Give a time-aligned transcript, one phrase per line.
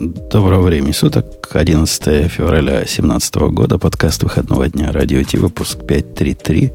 [0.00, 1.50] Доброго времени суток.
[1.52, 3.78] 11 февраля 2017 года.
[3.78, 4.90] Подкаст выходного дня.
[4.90, 5.36] Радио Ти.
[5.36, 6.72] Выпуск 533.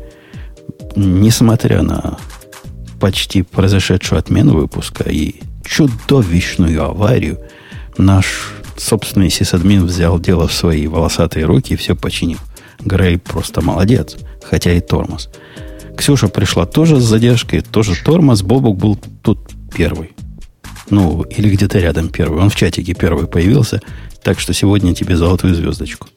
[0.96, 2.20] Несмотря на
[3.00, 7.40] почти произошедшую отмену выпуска и чудовищную аварию,
[7.98, 12.40] наш собственный сисадмин взял дело в свои волосатые руки и все починил.
[12.80, 15.30] Грей просто молодец, хотя и тормоз.
[15.98, 18.44] Ксюша пришла тоже с задержкой, тоже тормоз.
[18.44, 19.40] Бобок был тут
[19.76, 20.12] первый.
[20.90, 22.42] Ну, или где-то рядом первый.
[22.42, 23.82] Он в чатике первый появился.
[24.24, 26.08] Так что сегодня тебе золотую звездочку.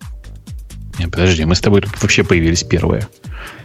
[0.98, 3.08] Не, подожди, мы с тобой тут вообще появились первые.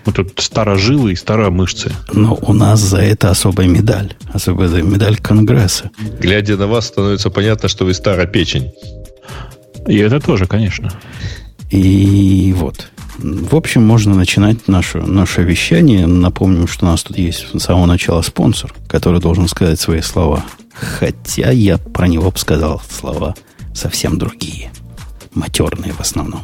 [0.05, 1.91] Мы тут старожилы и старомышцы.
[2.13, 4.15] Но у нас за это особая медаль.
[4.31, 5.89] Особая медаль Конгресса.
[6.19, 8.71] Глядя на вас, становится понятно, что вы старопечень.
[9.87, 10.91] И это тоже, конечно.
[11.71, 12.91] И вот.
[13.17, 16.05] В общем, можно начинать наше, наше вещание.
[16.05, 20.45] Напомним, что у нас тут есть с самого начала спонсор, который должен сказать свои слова.
[20.75, 23.33] Хотя я про него бы сказал слова
[23.73, 24.71] совсем другие.
[25.33, 26.43] Матерные в основном.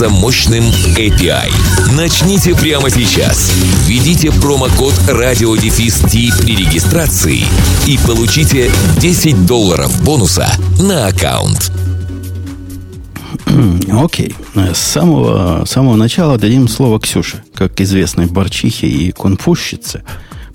[0.09, 0.63] мощным
[0.95, 1.51] API.
[1.95, 3.51] Начните прямо сейчас.
[3.85, 5.99] Введите промокод радиодефис
[6.41, 7.43] при регистрации
[7.87, 10.47] и получите 10 долларов бонуса
[10.79, 11.71] на аккаунт.
[13.91, 14.35] Окей.
[14.55, 20.03] С самого, самого начала дадим слово Ксюше, как известной борчихе и конфузщице.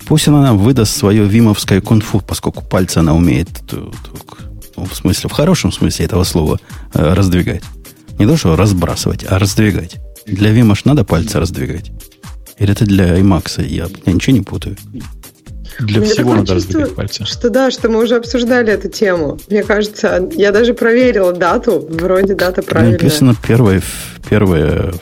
[0.05, 5.33] Пусть она нам выдаст свое вимовское кунфу, поскольку пальцы она умеет, ну, в смысле, в
[5.33, 6.59] хорошем смысле этого слова,
[6.93, 7.63] э, раздвигать.
[8.19, 9.97] Не то, что разбрасывать, а раздвигать.
[10.25, 11.91] Для Вима ж надо пальцы раздвигать.
[12.57, 13.63] Или это для IMAX?
[13.65, 14.75] Я, я ничего не путаю.
[15.79, 17.25] Для Мне всего надо чувство, раздвигать пальцы.
[17.25, 19.37] Что да, что мы уже обсуждали эту тему.
[19.47, 21.85] Мне кажется, я даже проверила дату.
[21.87, 22.93] Вроде дата правильная.
[22.93, 23.83] Написано 1,
[24.29, 24.93] 1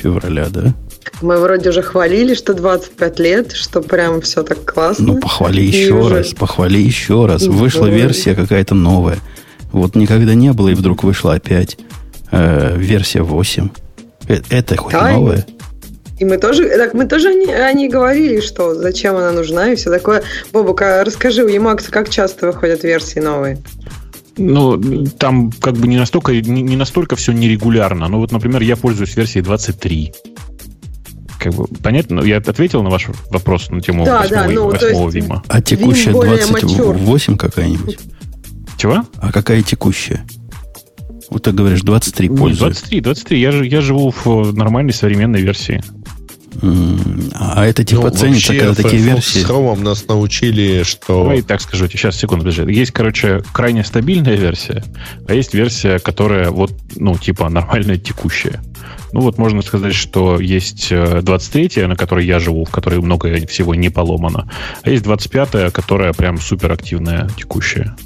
[0.00, 0.74] февраля, да?
[1.22, 5.06] Мы вроде уже хвалили, что 25 лет, что прям все так классно.
[5.06, 6.18] Ну, похвали еще уже...
[6.18, 7.42] раз, похвали еще раз.
[7.42, 9.18] Вышла версия какая-то новая.
[9.72, 11.76] Вот никогда не было, и вдруг вышла опять
[12.30, 13.68] э, версия 8.
[14.28, 15.46] Э, это хоть да, новая?
[16.18, 19.90] И мы тоже, так мы тоже они, они говорили, что зачем она нужна и все
[19.90, 20.22] такое.
[20.52, 23.58] Бобука, расскажи, у Emacs как часто выходят версии новые?
[24.36, 28.08] Ну, там как бы не настолько, не, не настолько все нерегулярно.
[28.08, 30.12] Ну, вот, например, я пользуюсь версией 23
[31.40, 35.10] как бы понятно, я ответил на ваш вопрос на тему да, 8, да, ну, 8
[35.10, 35.42] Вима.
[35.48, 37.98] А текущая 28 какая-нибудь?
[38.76, 39.06] Чего?
[39.16, 40.24] А какая текущая?
[41.30, 42.78] Вот ты говоришь, 23 ну, пользуюсь.
[42.78, 43.40] 23, 23.
[43.40, 45.82] Я, я живу в нормальной современной версии.
[46.62, 49.38] А это типа ну, ценится, когда такие версии?
[49.38, 51.22] С Chrome нас научили, что...
[51.22, 51.88] Давай так скажу.
[51.88, 52.72] Сейчас, секунду, подожди.
[52.72, 54.84] Есть, короче, крайне стабильная версия,
[55.26, 58.60] а есть версия, которая вот, ну, типа нормальная текущая.
[59.12, 63.46] Ну, вот можно сказать, что есть 23 э, на которой я живу, в которой много
[63.46, 64.50] всего не поломано,
[64.82, 67.96] а есть 25 которая прям суперактивная текущая.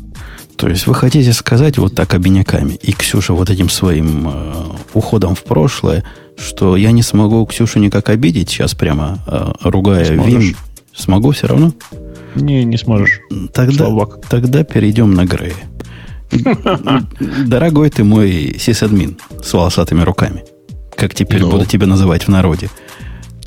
[0.56, 4.54] То есть вы хотите сказать вот так обиняками, и Ксюша вот этим своим э,
[4.94, 6.04] уходом в прошлое,
[6.38, 10.56] что я не смогу Ксюшу никак обидеть сейчас прямо, э, ругая Вим.
[10.94, 11.72] Смогу все равно?
[12.36, 13.20] Не, не сможешь.
[13.52, 13.88] Тогда,
[14.28, 15.54] тогда перейдем на Грея.
[17.46, 20.44] Дорогой ты мой сисадмин с волосатыми руками,
[20.96, 21.50] как теперь ну.
[21.50, 22.70] буду тебя называть в народе.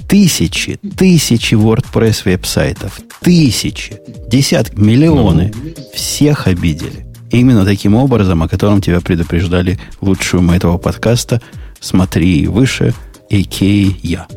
[0.07, 3.97] Тысячи, тысячи WordPress веб-сайтов, тысячи,
[4.28, 5.53] десятки, миллионы
[5.94, 7.06] всех обидели.
[7.29, 11.41] Именно таким образом, о котором тебя предупреждали лучшую мы этого подкаста,
[11.81, 12.94] смотри выше,
[13.29, 13.62] а.к.
[13.62, 14.28] я.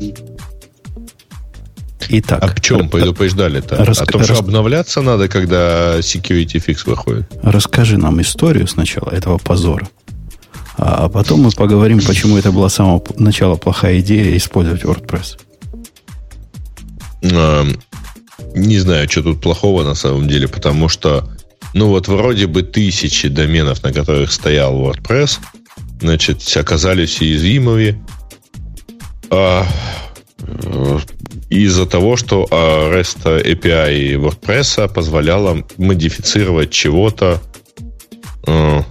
[2.08, 2.42] Итак.
[2.42, 3.84] А в чем предупреждали-то?
[3.84, 4.00] Рас...
[4.00, 4.40] О том, что рас...
[4.40, 7.32] обновляться надо, когда security fix выходит?
[7.44, 9.88] Расскажи нам историю сначала этого позора.
[10.76, 15.38] А потом мы поговорим, почему это была с самого начала плохая идея использовать WordPress.
[17.22, 21.28] Не знаю, что тут плохого на самом деле, потому что,
[21.74, 25.38] ну вот вроде бы тысячи доменов, на которых стоял WordPress,
[26.00, 28.02] значит, оказались уязвимыми
[29.30, 29.66] а,
[30.38, 30.98] э,
[31.50, 37.40] из-за того, что а, REST API WordPress позволяла модифицировать чего-то
[38.46, 38.84] а,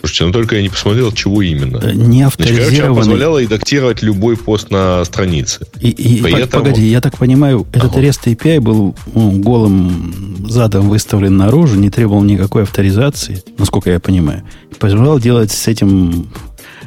[0.00, 1.78] Слушайте, ну только я не посмотрел, чего именно.
[1.78, 2.68] Э, не авторизированный.
[2.68, 5.66] Значит, короче, позволяла редактировать любой пост на странице.
[5.80, 6.64] И, и Поэтому...
[6.64, 8.00] погоди, я так понимаю, этот ага.
[8.00, 14.44] REST API был ну, голым задом выставлен наружу, не требовал никакой авторизации, насколько я понимаю.
[14.78, 16.30] Позволял делать с этим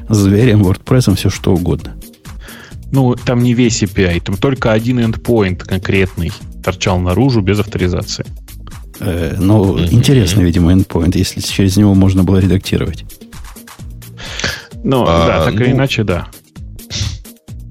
[0.09, 1.95] зверем, WordPress все что угодно.
[2.91, 6.31] Ну, там не весь API, там только один endpoint конкретный
[6.63, 8.25] торчал наружу без авторизации.
[9.01, 9.93] Э, ну, mm-hmm.
[9.93, 13.03] интересно, видимо, endpoint, если через него можно было редактировать.
[14.83, 16.27] Ну, а, да, так ну, или иначе, да.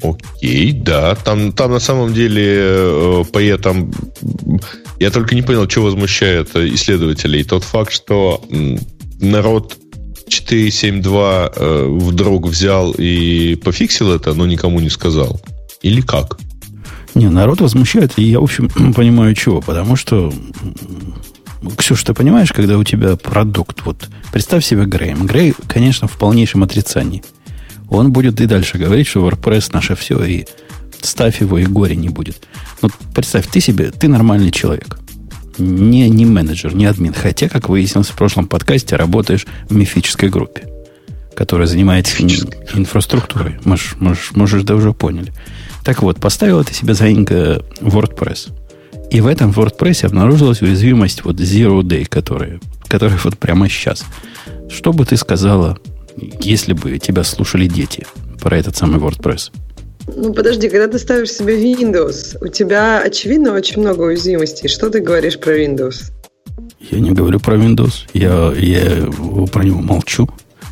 [0.03, 1.15] Окей, да.
[1.15, 3.93] Там, там на самом деле э, по этом
[4.99, 7.45] я только не понял, что возмущает исследователей.
[7.45, 8.43] Тот факт, что
[9.21, 9.77] народ
[10.29, 15.41] 4.7.2 э, вдруг взял и пофиксил это, но никому не сказал.
[15.83, 16.39] Или как?
[17.15, 19.61] Не, народ возмущает, и я, в общем, понимаю, чего.
[19.61, 20.33] Потому что,
[21.77, 25.27] Ксюша, ты понимаешь, когда у тебя продукт, вот, представь себе Грейм.
[25.27, 27.23] Грей, конечно, в полнейшем отрицании.
[27.89, 30.47] Он будет и дальше говорить, что WordPress наше все, и
[31.03, 32.43] ставь его, и горе не будет.
[32.83, 34.99] Но представь, ты себе, ты нормальный человек.
[35.59, 37.13] Не, не менеджер, не админ.
[37.13, 40.69] Хотя, как выяснилось в прошлом подкасте, работаешь в мифической группе,
[41.35, 43.59] которая занимается инфраструктурой.
[43.65, 45.33] Можешь, можешь, можешь, да уже поняли.
[45.85, 48.51] Так вот, поставила ты себе заинька WordPress.
[49.11, 54.05] И в этом WordPress обнаружилась уязвимость вот Zero Day, которая, которая вот прямо сейчас.
[54.69, 55.79] Что бы ты сказала,
[56.41, 58.07] если бы тебя слушали дети
[58.41, 59.51] про этот самый WordPress?
[60.17, 64.69] Ну, подожди, когда ты ставишь себе Windows, у тебя, очевидно, очень много уязвимостей.
[64.69, 66.13] Что ты говоришь про Windows?
[66.91, 68.07] Я не говорю про Windows.
[68.13, 69.11] Я, я
[69.53, 70.29] про него молчу.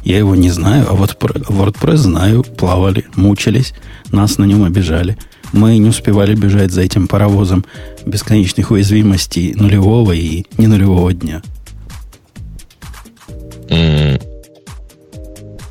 [0.09, 3.75] Я его не знаю, а вот WordPress знаю, плавали, мучились,
[4.11, 5.19] нас на нем обижали.
[5.53, 7.67] Мы не успевали бежать за этим паровозом
[8.07, 11.43] бесконечных уязвимостей нулевого и не нулевого дня.
[13.69, 14.23] Mm.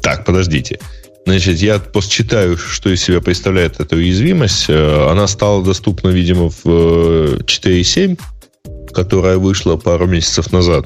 [0.04, 0.80] Так, подождите.
[1.26, 4.66] Значит, я посчитаю, что из себя представляет эта уязвимость.
[4.70, 10.86] Э, она стала доступна, видимо, в 4.7, э, которая вышла пару месяцев назад.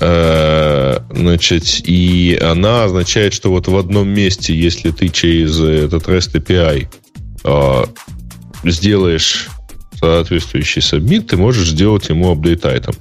[0.00, 6.34] Э, значит, и она означает, что вот в одном месте, если ты через этот REST
[6.34, 6.88] API
[7.44, 7.84] э,
[8.64, 9.48] сделаешь
[9.98, 12.94] соответствующий submit, ты можешь сделать ему update item.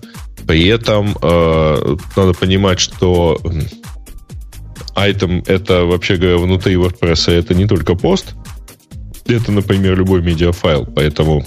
[0.45, 3.41] При этом э, надо понимать, что
[4.95, 8.35] item это, вообще говоря, внутри WordPress это не только пост,
[9.25, 11.45] это, например, любой медиафайл, поэтому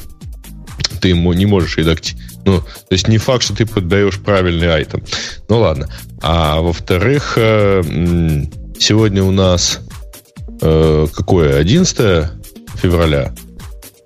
[1.01, 5.03] ты не можешь редактировать ну, то есть не факт, что ты подберешь правильный item.
[5.49, 5.89] Ну ладно.
[6.21, 7.83] А во-вторых, э,
[8.79, 9.81] сегодня у нас
[10.61, 11.59] э, какое?
[11.59, 12.31] 11
[12.77, 13.35] февраля.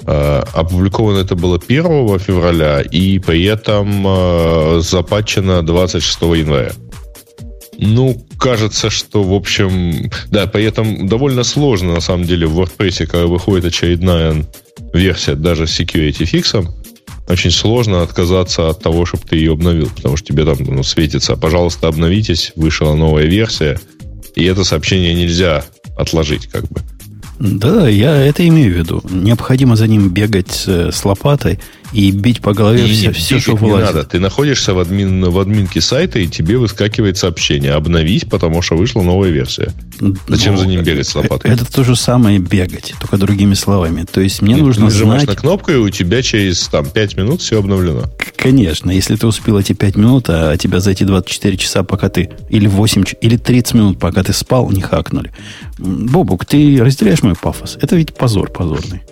[0.06, 6.72] Э, опубликовано это было 1 февраля, и при этом запатчено 26 января.
[7.80, 13.06] Ну, кажется, что, в общем, да, при этом довольно сложно, на самом деле, в WordPress,
[13.06, 14.44] когда выходит очередная
[14.92, 16.74] версия даже с security фиксом,
[17.28, 21.36] очень сложно отказаться от того, чтобы ты ее обновил, потому что тебе там ну, светится,
[21.36, 23.78] пожалуйста, обновитесь, вышла новая версия,
[24.34, 25.64] и это сообщение нельзя
[25.96, 26.80] отложить, как бы.
[27.38, 29.02] Да, я это имею в виду.
[29.08, 31.60] Необходимо за ним бегать э, с лопатой
[31.92, 33.88] и бить по голове и все, все, что вылазит.
[33.88, 34.08] Не надо.
[34.08, 37.72] Ты находишься в, админ, в админке сайта, и тебе выскакивает сообщение.
[37.72, 39.72] Обновись, потому что вышла новая версия.
[40.28, 41.50] Зачем ну, за ним бегать с лопатой?
[41.50, 44.04] Это то же самое бегать, только другими словами.
[44.10, 45.36] То есть мне ты нужно нажимаешь знать...
[45.36, 48.04] на кнопку, и у тебя через там, 5 минут все обновлено.
[48.36, 48.90] Конечно.
[48.90, 52.30] Если ты успел эти 5 минут, а тебя за эти 24 часа, пока ты...
[52.50, 55.32] Или 8, или 30 минут, пока ты спал, не хакнули.
[55.78, 57.78] Бобук, ты разделяешь мой пафос?
[57.80, 59.02] Это ведь позор позорный.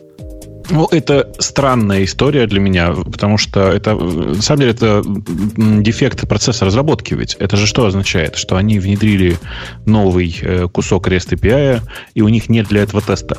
[0.71, 6.65] Ну, это странная история для меня, потому что это, на самом деле, это дефект процесса
[6.65, 7.37] разработки ведь.
[7.39, 8.37] Это же что означает?
[8.37, 9.39] Что они внедрили
[9.85, 11.83] новый э, кусок REST API,
[12.15, 13.39] и у них нет для этого теста.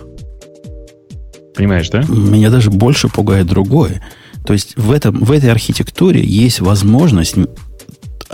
[1.56, 2.04] Понимаешь, да?
[2.08, 4.02] Меня даже больше пугает другое.
[4.46, 7.36] То есть в, этом, в этой архитектуре есть возможность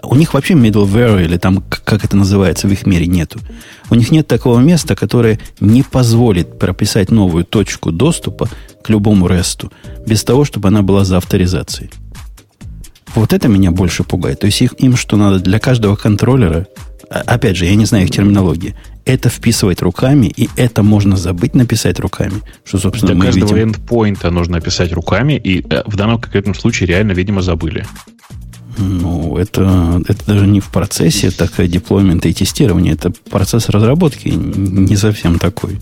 [0.01, 3.39] у них вообще middleware, или там, как это называется, в их мире нету.
[3.89, 8.49] У них нет такого места, которое не позволит прописать новую точку доступа
[8.83, 9.71] к любому ресту,
[10.05, 11.91] без того, чтобы она была за авторизацией.
[13.15, 14.39] Вот это меня больше пугает.
[14.39, 16.65] То есть их, им что надо для каждого контроллера,
[17.09, 21.53] а, опять же, я не знаю их терминологии, это вписывать руками, и это можно забыть
[21.53, 22.41] написать руками.
[22.63, 23.69] Что, собственно, Для мы каждого видим.
[23.69, 27.85] эндпоинта нужно написать руками, и э, в данном конкретном случае реально, видимо, забыли.
[28.77, 32.93] Ну, это, это даже не в процессе такая деплоймента и тестирование.
[32.93, 35.79] Это процесс разработки не совсем такой.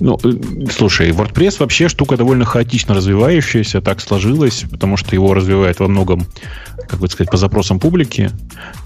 [0.00, 0.32] Ну, э,
[0.72, 6.26] слушай, WordPress вообще штука довольно хаотично развивающаяся, так сложилось, потому что его развивает во многом,
[6.88, 8.30] как бы сказать, по запросам публики,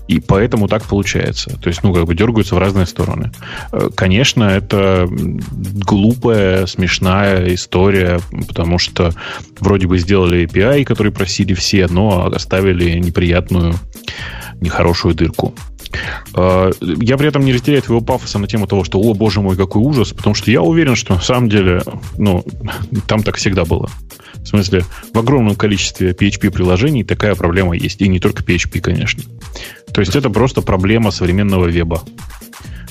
[0.07, 1.59] и поэтому так получается.
[1.59, 3.33] То есть, ну, как бы дергаются в разные стороны.
[3.73, 9.13] Э, конечно, это глупая, смешная история, потому что
[9.61, 13.75] вроде бы сделали API, который просили все, но оставили неприятную,
[14.61, 15.55] нехорошую дырку.
[16.35, 19.57] А, я при этом не разделяю твоего пафоса на тему того, что, о, боже мой,
[19.57, 21.83] какой ужас, потому что я уверен, что на самом деле,
[22.17, 22.45] ну,
[23.07, 23.89] там так всегда было.
[24.35, 28.01] В смысле, в огромном количестве PHP-приложений такая проблема есть.
[28.01, 29.23] И не только PHP, конечно.
[29.93, 32.03] То есть это просто проблема современного веба.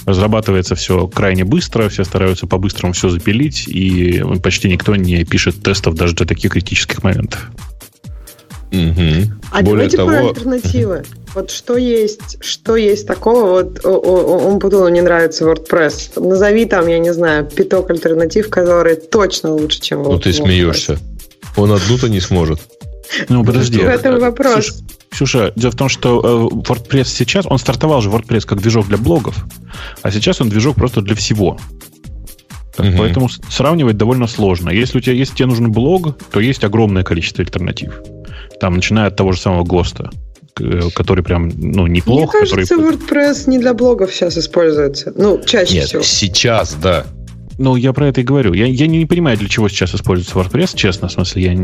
[0.06, 5.96] Разрабатывается все крайне быстро, все стараются по-быстрому все запилить, и почти никто не пишет тестов
[5.96, 7.50] даже для таких критических моментов.
[8.72, 9.34] Угу.
[9.52, 10.10] А Более давайте того...
[10.10, 11.04] про альтернативы.
[11.38, 16.20] Вот что есть, что есть такого, вот он Путуну не нравится WordPress.
[16.20, 20.12] Назови там, я не знаю, пяток альтернатив, которые точно лучше, чем WordPress.
[20.14, 20.98] Ну ты смеешься.
[21.56, 22.60] Он одну-то не сможет.
[23.30, 23.78] Ну, подожди.
[23.78, 24.82] В этом вопрос.
[25.12, 28.98] Ксюша, дело в том, что э, WordPress сейчас, он стартовал же WordPress как движок для
[28.98, 29.36] блогов,
[30.02, 31.60] а сейчас он движок просто для всего.
[32.80, 32.98] Угу.
[32.98, 34.72] Поэтому сравнивать довольно сложно.
[34.72, 37.94] Если у тебя если тебе нужен блог, то есть огромное количество альтернатив.
[38.60, 40.10] Там, начиная от того же самого ГОСТа,
[40.96, 42.34] который прям, ну, неплох.
[42.34, 42.96] Мне кажется, который...
[42.96, 45.14] WordPress не для блогов сейчас используется.
[45.16, 46.04] Ну, чаще Нет, всего.
[46.04, 47.06] сейчас, да.
[47.58, 48.54] Ну, я про это и говорю.
[48.54, 51.56] Я, я не, не понимаю, для чего сейчас используется WordPress, честно, в смосле, я...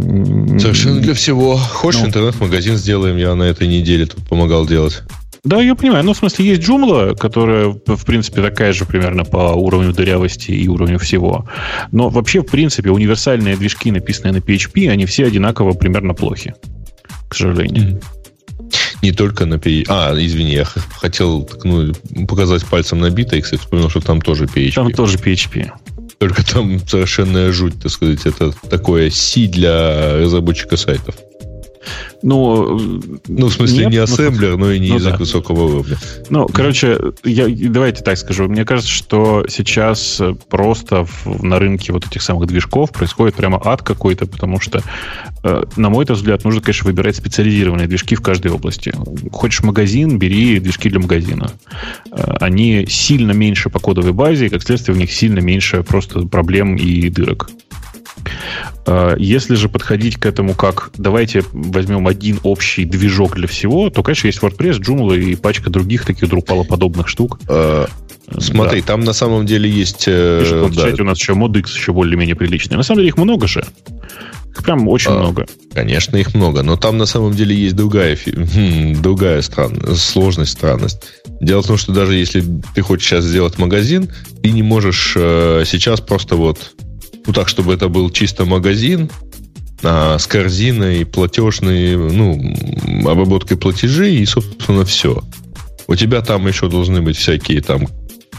[0.59, 1.55] Совершенно для всего.
[1.55, 2.07] Хочешь, ну.
[2.07, 5.03] интернет-магазин сделаем, я на этой неделе тут помогал делать.
[5.43, 6.05] Да, я понимаю.
[6.05, 10.69] Ну, в смысле, есть Joomla, которая, в принципе, такая же примерно по уровню дырявости и
[10.69, 11.47] уровню всего.
[11.91, 16.55] Но вообще, в принципе, универсальные движки, написанные на PHP, они все одинаково примерно плохи,
[17.27, 18.01] к сожалению.
[19.03, 19.85] Не только на PHP.
[19.89, 21.91] А, извини, я хотел ну,
[22.25, 24.73] показать пальцем на Bittrex и вспомнил, что там тоже PHP.
[24.75, 25.69] Там тоже PHP.
[26.19, 28.25] Только там совершенная жуть, так сказать.
[28.25, 31.15] Это такое C для разработчика сайтов.
[32.21, 35.17] Ну, ну, в смысле, нет, не ассемблер, но, но и не ну, язык да.
[35.17, 35.97] высокого уровня.
[36.29, 38.47] Ну, короче, я, давайте так скажу.
[38.47, 43.81] Мне кажется, что сейчас просто в, на рынке вот этих самых движков происходит прямо ад
[43.81, 44.81] какой-то, потому что,
[45.43, 48.93] э, на мой взгляд, нужно, конечно, выбирать специализированные движки в каждой области.
[49.31, 51.51] Хочешь магазин, бери движки для магазина.
[52.11, 56.21] Э, они сильно меньше по кодовой базе, и, как следствие, у них сильно меньше просто
[56.27, 57.49] проблем и дырок.
[58.85, 64.03] А, если же подходить к этому как давайте возьмем один общий движок для всего, то,
[64.03, 67.39] конечно, есть WordPress, Joomla и пачка других таких Drupal-подобных штук.
[67.47, 67.87] А,
[68.39, 68.87] смотри, да.
[68.87, 70.05] там на самом деле есть...
[70.07, 71.03] Э, да.
[71.03, 72.77] у нас еще ModX еще более-менее приличный.
[72.77, 73.65] На самом деле их много же.
[74.51, 75.47] Их прям очень а, много.
[75.73, 76.61] Конечно, их много.
[76.61, 81.01] Но там на самом деле есть другая, хм, другая стран, сложность, странность.
[81.41, 82.43] Дело в том, что даже если
[82.75, 84.09] ты хочешь сейчас сделать магазин,
[84.41, 86.73] ты не можешь э, сейчас просто вот
[87.25, 89.09] ну так, чтобы это был чисто магазин,
[89.83, 92.41] а, с корзиной, платежной, ну,
[93.05, 95.21] обработкой платежей и, собственно, все.
[95.87, 97.87] У тебя там еще должны быть всякие там,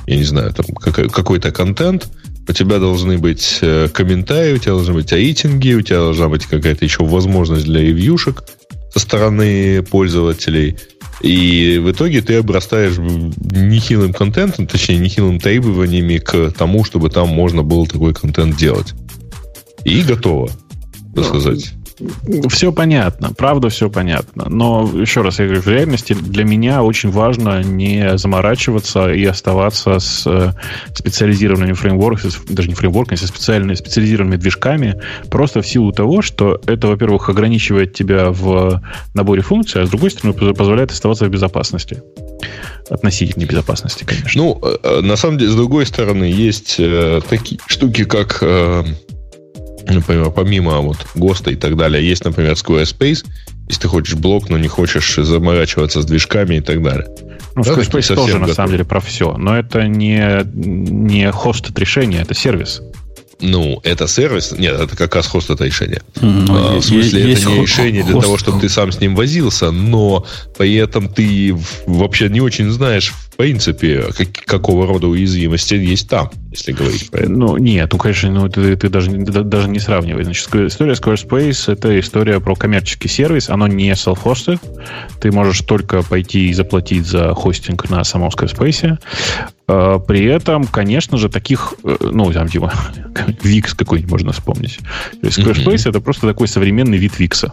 [0.06, 2.08] я не знаю, там какой-то контент,
[2.48, 6.46] у тебя должны быть э, комментарии, у тебя должны быть рейтинги, у тебя должна быть
[6.46, 8.44] какая-то еще возможность для ревьюшек
[8.92, 10.76] со стороны пользователей.
[11.20, 17.62] И в итоге ты обрастаешь нехилым контентом, точнее, нехилым требованиями к тому, чтобы там можно
[17.62, 18.94] было такой контент делать.
[19.84, 20.50] И готово,
[21.14, 21.72] так сказать.
[22.48, 24.46] Все понятно, правда, все понятно.
[24.48, 29.98] Но еще раз, я говорю, в реальности для меня очень важно не заморачиваться и оставаться
[29.98, 30.52] с э,
[30.94, 36.88] специализированными фреймворками, даже не фреймворками, а специальными, специализированными движками, просто в силу того, что это,
[36.88, 38.82] во-первых, ограничивает тебя в
[39.14, 42.02] наборе функций, а с другой стороны, позволяет оставаться в безопасности
[42.90, 44.42] относительной безопасности, конечно.
[44.42, 48.42] Ну, э, э, на самом деле, с другой стороны, есть э, такие штуки, как
[49.86, 53.24] например, помимо вот ГОСТа и так далее, есть, например, Squarespace,
[53.68, 57.06] если ты хочешь блок, но не хочешь заморачиваться с движками и так далее.
[57.54, 58.48] Ну, да, Squarespace тоже, готов.
[58.48, 59.36] на самом деле, про все.
[59.36, 62.82] Но это не, не хост решение, это сервис.
[63.40, 64.52] Ну, это сервис.
[64.52, 66.02] Нет, это как раз хост это решение.
[66.20, 69.00] Ну, а, есть, в смысле, есть это не решение для того, чтобы ты сам с
[69.00, 70.24] ним возился, но
[70.56, 76.30] при этом ты вообще не очень знаешь, в принципе, как, какого рода уязвимости есть там,
[76.54, 77.30] если говорить про это.
[77.30, 80.22] Ну, нет, ну, конечно, ну, ты, ты даже, даже не сравнивай.
[80.22, 84.60] Значит, история Squarespace— это история про коммерческий сервис, оно не self-hosted.
[85.20, 88.98] Ты можешь только пойти и заплатить за хостинг на самом Squarespace.
[89.66, 92.72] А, при этом, конечно же, таких, э, ну, там, типа,
[93.42, 94.78] Wix какой-нибудь можно вспомнить.
[95.20, 95.90] То есть Squarespace mm-hmm.
[95.90, 97.50] это просто такой современный вид Wix.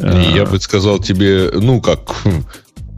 [0.00, 2.24] Я бы сказал тебе, ну, как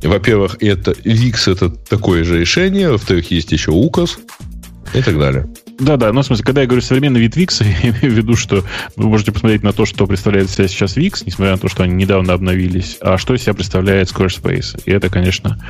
[0.03, 4.19] во-первых, это Wix это такое же решение, во-вторых, есть еще указ
[4.95, 5.49] и так далее.
[5.79, 8.37] Да, да, ну, в смысле, когда я говорю современный вид Wix, я имею в виду,
[8.37, 8.65] что
[8.97, 11.95] вы можете посмотреть на то, что представляет себя сейчас Wix, несмотря на то, что они
[11.95, 14.81] недавно обновились, а что из себя представляет Squarespace.
[14.87, 15.63] И это, конечно,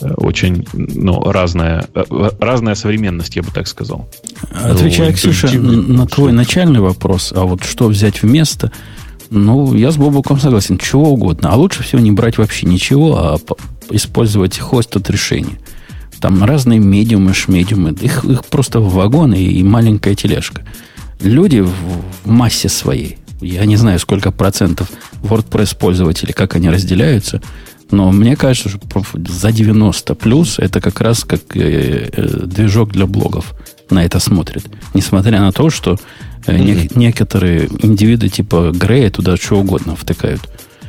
[0.00, 2.04] э, очень ну, разная, э,
[2.38, 4.10] разная современность, я бы так сказал.
[4.52, 8.72] Отвечая, ну, Ксюша, на твой начальный вопрос, а вот что взять вместо,
[9.30, 11.50] ну, я с Бобуком согласен, чего угодно.
[11.52, 13.38] А лучше всего не брать вообще ничего, а
[13.90, 15.58] использовать хост от решения.
[16.20, 17.90] Там разные медиумы, шмедиумы.
[18.00, 20.62] Их, их просто вагоны и маленькая тележка.
[21.20, 21.70] Люди в,
[22.24, 24.90] в массе своей, я не знаю, сколько процентов
[25.22, 27.42] WordPress пользователей, как они разделяются,
[27.90, 28.80] но мне кажется, что
[29.14, 33.54] за 90 плюс это как раз как э, э, движок для блогов
[33.90, 34.64] на это смотрит.
[34.94, 35.98] Несмотря на то, что
[36.46, 36.92] э, mm-hmm.
[36.96, 40.40] некоторые индивиды типа Грея туда что угодно втыкают.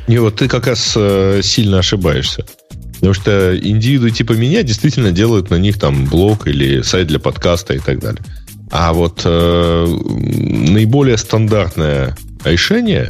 [0.06, 2.46] Не, вот ты как раз э, сильно ошибаешься.
[2.94, 7.74] Потому что индивиды типа меня действительно делают на них там блог или сайт для подкаста
[7.74, 8.22] и так далее.
[8.70, 13.08] А вот э, наиболее стандартное решение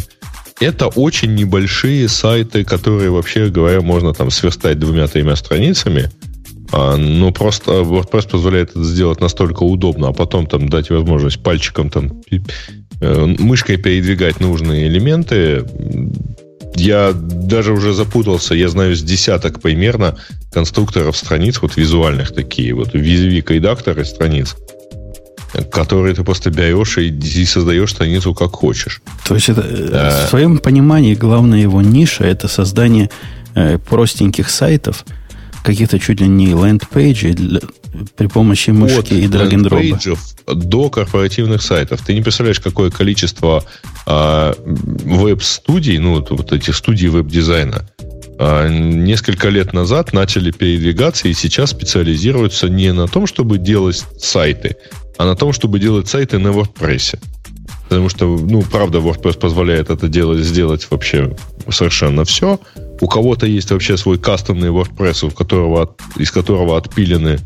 [0.61, 6.11] это очень небольшие сайты, которые, вообще говоря, можно там сверстать двумя-тремя страницами.
[6.72, 11.90] А, но просто WordPress позволяет это сделать настолько удобно, а потом там дать возможность пальчиком
[11.90, 12.22] там
[13.00, 15.64] э, мышкой передвигать нужные элементы
[16.78, 20.16] я даже уже запутался, я знаю с десяток примерно
[20.52, 24.56] конструкторов страниц, вот визуальных такие, вот визивик-редакторы страниц,
[25.72, 29.02] которые ты просто берешь и, и создаешь страницу как хочешь.
[29.26, 30.26] То есть это а...
[30.26, 33.10] в своем понимании главная его ниша это создание
[33.54, 35.04] э, простеньких сайтов,
[35.62, 37.36] каких-то чуть ли не ленд-пейджей
[38.16, 39.98] при помощи мышки От и драг-н-дропа
[40.46, 42.00] до корпоративных сайтов.
[42.04, 43.64] Ты не представляешь, какое количество
[44.06, 47.88] э, веб-студий, ну, вот, вот этих студий веб-дизайна,
[48.38, 54.76] э, несколько лет назад начали передвигаться и сейчас специализируются не на том, чтобы делать сайты,
[55.18, 57.18] а на том, чтобы делать сайты на WordPress.
[57.88, 61.34] Потому что, ну, правда, WordPress позволяет это делать, сделать вообще
[61.70, 62.60] совершенно все.
[63.00, 67.38] У кого-то есть вообще свой кастомный WordPress, у которого, из которого отпилены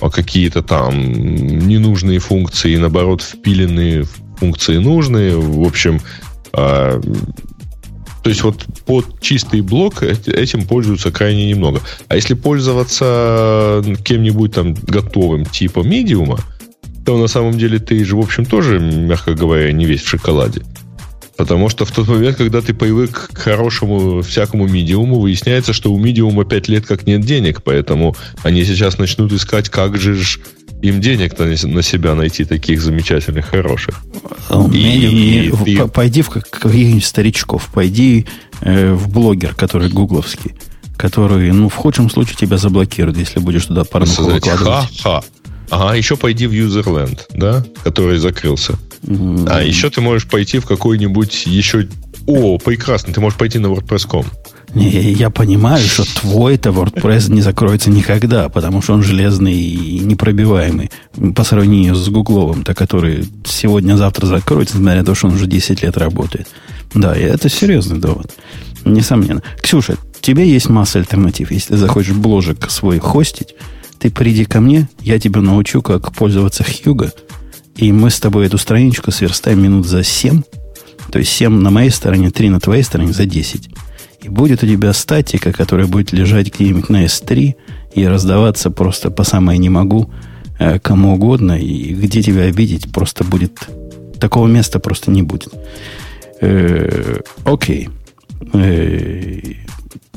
[0.00, 4.04] а какие-то там ненужные функции, наоборот, впиленные
[4.38, 5.36] функции нужные.
[5.36, 6.00] В общем,
[6.54, 7.00] э,
[8.22, 11.80] то есть вот под чистый блок этим пользуются крайне немного.
[12.08, 16.38] А если пользоваться кем-нибудь там готовым типа медиума,
[17.04, 20.62] то на самом деле ты же, в общем, тоже, мягко говоря, не весь в шоколаде.
[21.40, 25.98] Потому что в тот момент, когда ты привык к хорошему всякому медиуму, выясняется, что у
[25.98, 30.38] медиума 5 лет как нет денег, поэтому они сейчас начнут искать, как же ж
[30.82, 34.02] им денег-то на себя найти таких замечательных, хороших.
[34.70, 38.26] И, и, и, пойди в каких-нибудь старичков, пойди
[38.60, 40.52] э, в блогер, который гугловский,
[40.98, 45.00] который, ну, в худшем случае тебя заблокируют, если будешь туда порнуху выкладывать.
[45.02, 45.22] Ха-ха.
[45.70, 48.78] Ага, еще пойди в Userland, да, который закрылся.
[49.02, 49.48] Mm-hmm.
[49.50, 51.88] А еще ты можешь пойти в какой-нибудь еще...
[52.26, 54.26] О, прекрасно, ты можешь пойти на WordPress.com.
[54.74, 59.98] Не, я понимаю, что твой это WordPress не закроется никогда, потому что он железный и
[59.98, 60.90] непробиваемый
[61.34, 65.96] по сравнению с Гугловым-то, который сегодня-завтра закроется, несмотря на то, что он уже 10 лет
[65.96, 66.46] работает.
[66.94, 68.32] Да, и это серьезный довод.
[68.84, 69.42] Несомненно.
[69.60, 71.50] Ксюша, тебе есть масса альтернатив.
[71.50, 73.54] Если ты захочешь бложек свой хостить,
[73.98, 77.12] ты приди ко мне, я тебя научу, как пользоваться Хьюго,
[77.76, 80.42] и мы с тобой эту страничку сверстаем минут за 7,
[81.10, 83.70] то есть 7 на моей стороне, 3 на твоей стороне за 10.
[84.22, 87.54] И будет у тебя статика, которая будет лежать где-нибудь на S3
[87.94, 90.10] и раздаваться просто по самое не могу
[90.58, 93.68] э, кому угодно, и где тебя обидеть просто будет...
[94.20, 95.48] Такого места просто не будет.
[96.42, 97.88] Э, окей.
[98.52, 99.40] Э,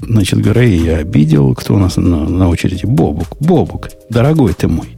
[0.08, 1.54] Значит, Грей я обидел.
[1.56, 2.86] Кто у нас на, на очереди?
[2.86, 3.38] Бобук.
[3.40, 4.98] Бобук, дорогой ты мой.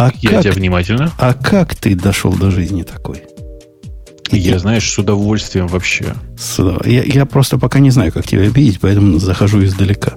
[0.00, 1.12] А я как, тебя внимательно.
[1.18, 3.22] А как ты дошел до жизни такой?
[4.30, 6.14] Я, знаешь, с удовольствием вообще.
[6.86, 10.14] Я, я просто пока не знаю, как тебя обидеть, поэтому захожу издалека.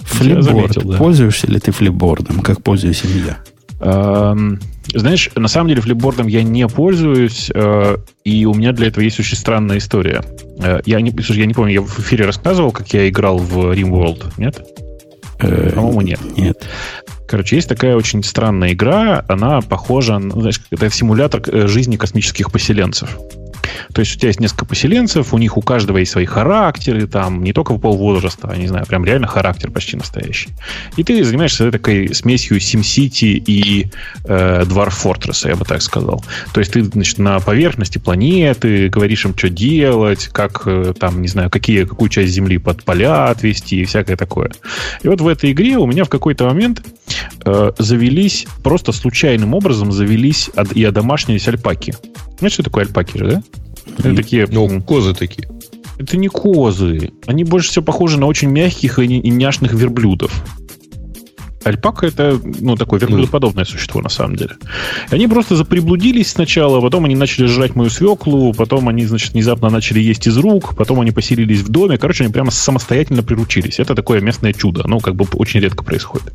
[0.00, 0.44] Флипборд.
[0.44, 0.98] Заметил, да.
[0.98, 2.40] Пользуешься ли ты флипбордом?
[2.40, 3.38] Как пользуюсь я?
[4.94, 9.18] Знаешь, на самом деле флипбордом я не пользуюсь, э, и у меня для этого есть
[9.18, 10.22] очень странная история.
[10.62, 13.72] Э, я не, слушай, я не помню, я в эфире рассказывал, как я играл в
[13.72, 14.62] RimWorld, нет?
[15.40, 16.20] Э, По-моему, нет.
[16.36, 16.68] Нет.
[17.34, 23.18] Короче, есть такая очень странная игра, она похожа, ну, знаешь, это симулятор жизни космических поселенцев.
[23.92, 27.42] То есть у тебя есть несколько поселенцев, у них у каждого есть свои характеры, там
[27.42, 30.50] не только в полвозраста, а не знаю, прям реально характер почти настоящий.
[30.96, 33.90] И ты занимаешься такой смесью SimCity и
[34.24, 36.24] э, Dwarf Fortress, я бы так сказал.
[36.52, 41.28] То есть ты, значит, на поверхности планеты говоришь им, что делать, как э, там, не
[41.28, 44.50] знаю, какие, какую часть Земли под поля отвести и всякое такое.
[45.02, 46.82] И вот в этой игре у меня в какой-то момент
[47.44, 51.94] э, завелись, просто случайным образом завелись и одомашнились альпаки.
[52.38, 53.42] Знаешь, что такое альпаки же, да?
[53.98, 54.46] Это такие...
[54.50, 55.48] Ну, козы такие.
[55.98, 57.12] Это не козы.
[57.26, 60.44] Они больше всего похожи на очень мягких и няшных верблюдов.
[61.64, 64.56] Альпака это, ну, такое верблюдоподобное существо, на самом деле.
[65.10, 69.70] И они просто заприблудились сначала, потом они начали жрать мою свеклу, потом они, значит, внезапно
[69.70, 71.98] начали есть из рук, потом они поселились в доме.
[71.98, 73.78] Короче, они прямо самостоятельно приручились.
[73.78, 74.84] Это такое местное чудо.
[74.86, 76.32] Ну, как бы очень редко происходит.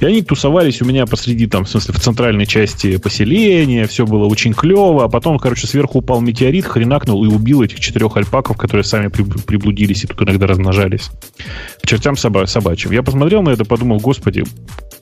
[0.00, 4.26] И они тусовались у меня посреди, там, в смысле, в центральной части поселения, все было
[4.26, 8.84] очень клево, а потом, короче, сверху упал метеорит, хренакнул и убил этих четырех альпаков, которые
[8.84, 11.10] сами приблудились и тут иногда размножались.
[11.82, 12.92] К чертям соба- собачьим.
[12.92, 14.37] Я посмотрел на это, подумал, господи,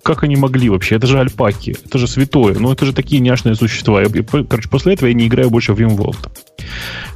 [0.03, 0.97] как они могли вообще?
[0.97, 4.01] Это же альпаки, это же святое, ну это же такие няшные существа.
[4.03, 6.31] Я, короче, после этого я не играю больше в RimWorld.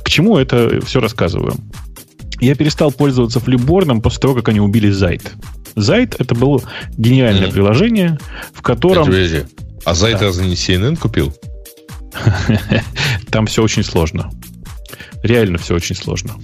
[0.02, 1.54] К чему это все рассказываю?
[2.40, 5.32] Я перестал пользоваться флипбордом после того, как они убили Зайт.
[5.76, 6.62] Зайт это было
[6.96, 7.52] гениальное mm-hmm.
[7.52, 8.18] приложение,
[8.52, 9.06] в котором...
[9.06, 9.44] Подожди,
[9.84, 10.26] а Зайт да.
[10.26, 11.32] разве не CNN купил?
[13.30, 14.30] Там все очень сложно.
[15.22, 16.34] Реально все очень сложно.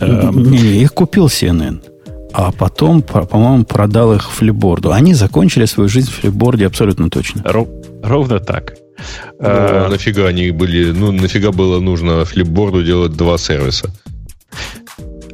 [0.00, 1.82] Эм, не, их купил CNN.
[2.32, 4.92] А потом, по-моему, продал их флипборду.
[4.92, 7.42] Они закончили свою жизнь в флипборде абсолютно точно.
[8.02, 8.74] Ровно так.
[9.38, 13.90] Ну, а, нафига они были, ну, нафига было нужно флипборду делать два сервиса?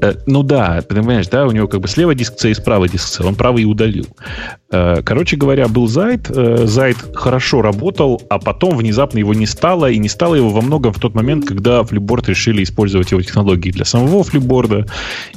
[0.01, 3.09] Э, ну да, понимаешь, да, у него как бы слева диск C и справа диск
[3.09, 4.07] C, он правый и удалил.
[4.71, 9.91] Э, короче говоря, был Зайт, э, Зайт хорошо работал, а потом внезапно его не стало,
[9.91, 13.71] и не стало его во многом в тот момент, когда Flipboard решили использовать его технологии
[13.71, 14.89] для самого Flipboard.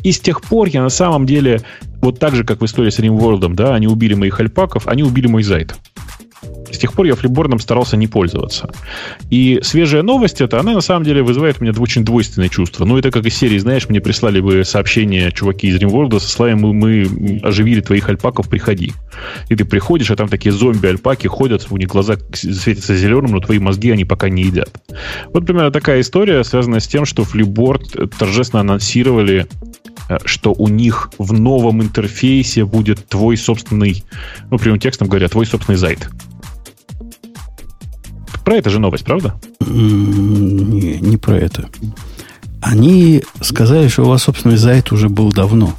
[0.04, 1.62] И с тех пор я на самом деле,
[2.02, 5.28] вот так же, как в истории с RimWorld, да, они убили моих альпаков, они убили
[5.28, 5.76] мой Зайт.
[6.72, 8.70] С тех пор я флипбордом старался не пользоваться.
[9.30, 12.86] И свежая новость это, она на самом деле вызывает у меня очень двойственное чувство.
[12.86, 16.60] Ну, это как из серии, знаешь, мне прислали бы сообщение чуваки из RimWorld со словами
[16.60, 18.94] мы, мы оживили твоих альпаков, приходи.
[19.50, 23.60] И ты приходишь, а там такие зомби-альпаки ходят, у них глаза светятся зеленым, но твои
[23.60, 24.70] мозги они пока не едят.
[25.34, 29.48] Вот примерно такая история, связанная с тем, что Flipboard торжественно анонсировали
[30.10, 34.04] э, что у них в новом интерфейсе будет твой собственный,
[34.50, 36.10] ну, прямым текстом говоря, твой собственный сайт.
[38.44, 39.36] Про это же новость, правда?
[39.60, 41.70] Не, не про это.
[42.62, 45.76] Они сказали, что у вас собственный сайт уже был давно.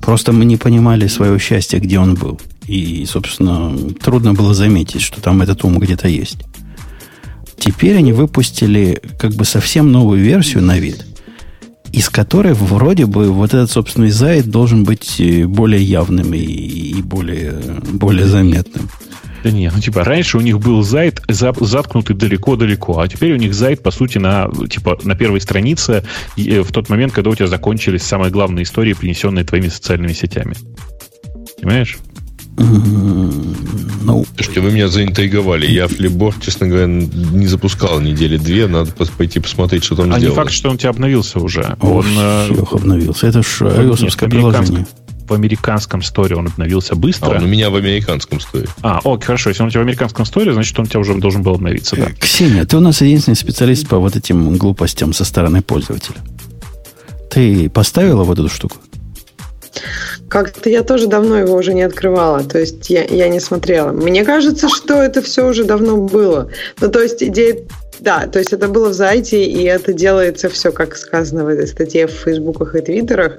[0.00, 2.40] Просто мы не понимали своего счастья, где он был.
[2.66, 6.38] И, собственно, трудно было заметить, что там этот ум где-то есть.
[7.56, 11.06] Теперь они выпустили как бы совсем новую версию на вид,
[11.92, 17.02] из которой вроде бы вот этот собственный зайд должен быть э, более явным и, и
[17.02, 17.54] более,
[17.92, 18.90] более заметным.
[19.44, 23.52] Да не, ну типа раньше у них был зайт заткнутый далеко-далеко, а теперь у них
[23.52, 26.02] зайт, по сути, на, типа, на первой странице
[26.38, 30.54] э, в тот момент, когда у тебя закончились самые главные истории, принесенные твоими социальными сетями.
[31.60, 31.98] Понимаешь?
[32.56, 35.66] Ну, Слушайте, вы меня заинтриговали.
[35.66, 38.66] Я флипборд, честно говоря, не запускал недели две.
[38.66, 40.26] Надо пойти посмотреть, что там а сделано.
[40.26, 41.76] А не факт, что он у тебя обновился уже.
[41.80, 43.26] Он, он э, обновился.
[43.26, 44.86] Это же ios приложение
[45.26, 47.26] в американском сторе он обновился быстро.
[47.26, 48.66] А он у меня в американском сторе.
[48.82, 49.50] А, о, хорошо.
[49.50, 51.96] Если он у тебя в американском сторе, значит, он у тебя уже должен был обновиться,
[51.96, 52.10] да.
[52.18, 56.16] Ксения, ты у нас единственный специалист по вот этим глупостям со стороны пользователя.
[57.30, 58.76] Ты поставила вот эту штуку?
[60.28, 63.92] Как-то я тоже давно его уже не открывала, то есть я, я не смотрела.
[63.92, 66.50] Мне кажется, что это все уже давно было.
[66.80, 67.56] Ну, то есть идея
[68.00, 71.66] да, то есть это было в Зайте, и это делается все, как сказано в этой
[71.66, 73.38] статье в Фейсбуках и Твиттерах.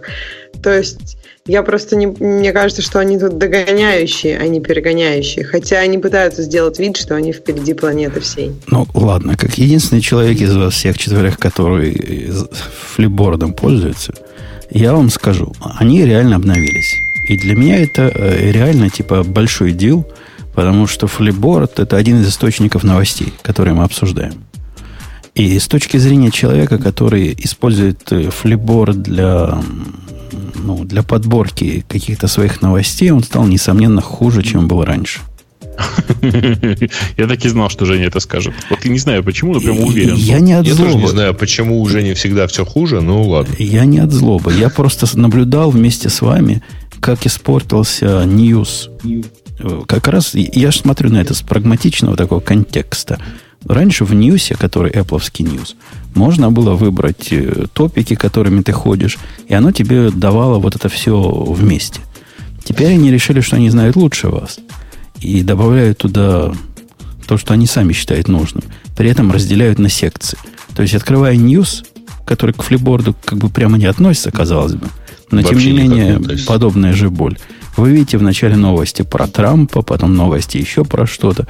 [0.62, 2.08] То есть я просто не...
[2.08, 5.46] Мне кажется, что они тут догоняющие, а не перегоняющие.
[5.46, 8.52] Хотя они пытаются сделать вид, что они впереди планеты всей.
[8.68, 12.32] Ну, ладно, как единственный человек из вас всех четверых, который
[12.96, 14.14] флипбордом пользуется,
[14.72, 16.96] я вам скажу, они реально обновились.
[17.28, 20.06] И для меня это э, реально типа большой дел,
[20.56, 24.34] потому что флипборд это один из источников новостей, которые мы обсуждаем.
[25.36, 29.60] И с точки зрения человека, который использует э, флипборд для
[30.56, 35.20] ну, для подборки каких-то своих новостей он стал, несомненно, хуже, чем был раньше.
[36.22, 38.54] Я так и знал, что Женя это скажет.
[38.70, 40.16] Вот не знаю почему, но прям уверен.
[40.16, 40.84] Я не от злобы.
[40.84, 43.54] Я тоже не знаю, почему у Жени всегда все хуже, ну ладно.
[43.60, 44.54] Я не от злобы.
[44.54, 46.64] Я просто наблюдал вместе с вами,
[47.02, 48.90] как испортился News.
[49.88, 53.20] Как раз я же смотрю на это с прагматичного такого контекста.
[53.66, 55.76] Раньше в Ньюсе, который Apple News,
[56.14, 61.20] можно было выбрать э, топики, которыми ты ходишь, и оно тебе давало вот это все
[61.20, 62.02] вместе.
[62.64, 64.60] Теперь они решили, что они знают лучше вас.
[65.20, 66.52] И добавляют туда
[67.28, 68.64] то, что они сами считают нужным.
[68.96, 70.38] При этом разделяют на секции.
[70.76, 71.86] То есть, открывая News,
[72.26, 74.88] который к флипборду как бы прямо не относится, казалось бы,
[75.32, 77.38] но Вообще тем не менее не подобная же боль.
[77.78, 81.48] Вы видите в начале новости про Трампа, потом новости еще про что-то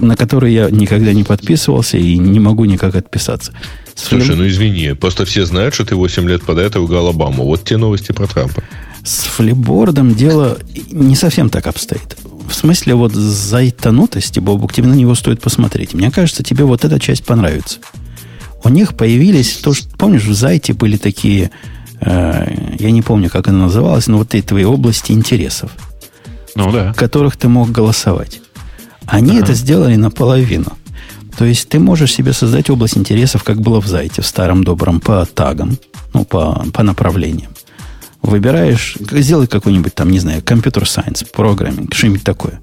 [0.00, 3.52] на который я никогда не подписывался и не могу никак отписаться.
[3.94, 4.38] Слушай, флип...
[4.38, 7.44] ну извини, просто все знают, что ты 8 лет под это ругал Обаму.
[7.44, 8.62] Вот те новости про Трампа.
[9.02, 10.58] С флипбордом дело
[10.90, 12.16] не совсем так обстоит.
[12.48, 15.94] В смысле, вот зайтанутости, Бобук, тебе на него стоит посмотреть.
[15.94, 17.78] Мне кажется, тебе вот эта часть понравится.
[18.64, 21.50] У них появились, то, что, помнишь, в Зайте были такие,
[22.00, 25.70] я не помню, как она называлась, но вот эти твои области интересов.
[26.54, 26.92] Ну да.
[26.92, 28.40] В которых ты мог голосовать.
[29.06, 29.44] Они ага.
[29.44, 30.72] это сделали наполовину.
[31.36, 35.00] То есть ты можешь себе создать область интересов, как было в Зайте, в старом добром,
[35.00, 35.78] по тагам,
[36.14, 37.52] ну, по, по направлениям.
[38.22, 42.60] Выбираешь, сделай какой-нибудь там, не знаю, компьютер сайенс, программинг, что-нибудь такое.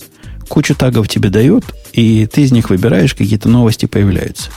[0.49, 4.49] Кучу тагов тебе дают, и ты из них выбираешь, какие-то новости появляются.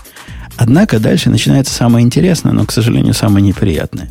[0.57, 4.11] Однако дальше начинается самое интересное, но, к сожалению, самое неприятное.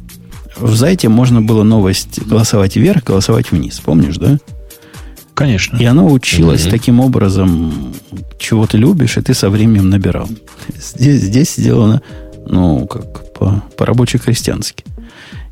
[0.57, 3.79] В Зайте можно было новость голосовать вверх, голосовать вниз.
[3.79, 4.37] Помнишь, да?
[5.33, 5.77] Конечно.
[5.77, 6.71] И оно училось mm-hmm.
[6.71, 7.93] таким образом,
[8.39, 10.29] чего ты любишь, и ты со временем набирал.
[10.77, 12.01] Здесь, здесь сделано,
[12.47, 14.85] ну, как по, по-рабоче-крестьянски.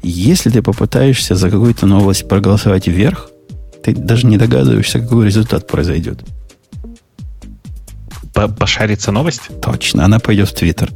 [0.01, 3.29] Если ты попытаешься за какую-то новость проголосовать вверх,
[3.83, 6.23] ты даже не догадываешься, какой результат произойдет.
[8.33, 9.41] Пошарится новость?
[9.61, 10.91] Точно, она пойдет в Твиттер.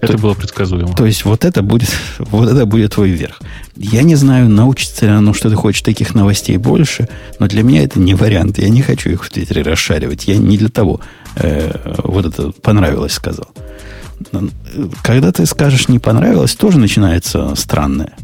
[0.00, 0.94] Это то, было предсказуемо.
[0.94, 3.40] То есть вот это будет, вот это будет твой верх.
[3.76, 7.82] Я не знаю, научится ли оно, что ты хочешь таких новостей больше, но для меня
[7.84, 8.58] это не вариант.
[8.58, 10.26] Я не хочу их в Твиттере расшаривать.
[10.26, 11.00] Я не для того
[11.36, 13.48] э, вот это понравилось сказал.
[15.02, 18.14] Когда ты скажешь не понравилось, тоже начинается странное.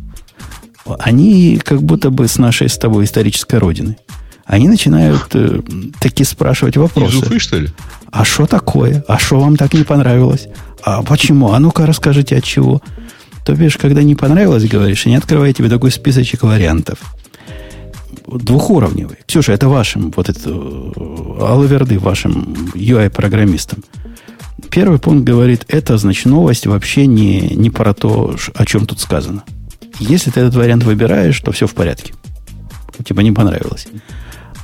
[0.99, 3.97] Они как будто бы с нашей с тобой исторической родины.
[4.45, 5.61] Они начинают э,
[6.01, 7.17] таки спрашивать вопросы.
[7.17, 7.71] Из Уфы, что ли?
[8.11, 9.05] А что такое?
[9.09, 10.49] А что вам так не понравилось?
[10.83, 11.53] А почему?
[11.53, 12.83] А ну-ка расскажите, от чего.
[13.45, 16.99] То бишь, когда не понравилось, говоришь, они открывают тебе такой списочек вариантов.
[18.27, 19.19] Двухуровневый.
[19.27, 23.85] Ксюша, это вашим, вот это, алаверды вашим UI-программистам.
[24.71, 29.45] Первый пункт говорит, это, значит, новость вообще не, не про то, о чем тут сказано.
[29.99, 32.15] Если ты этот вариант выбираешь, то все в порядке.
[33.05, 33.87] Типа не понравилось.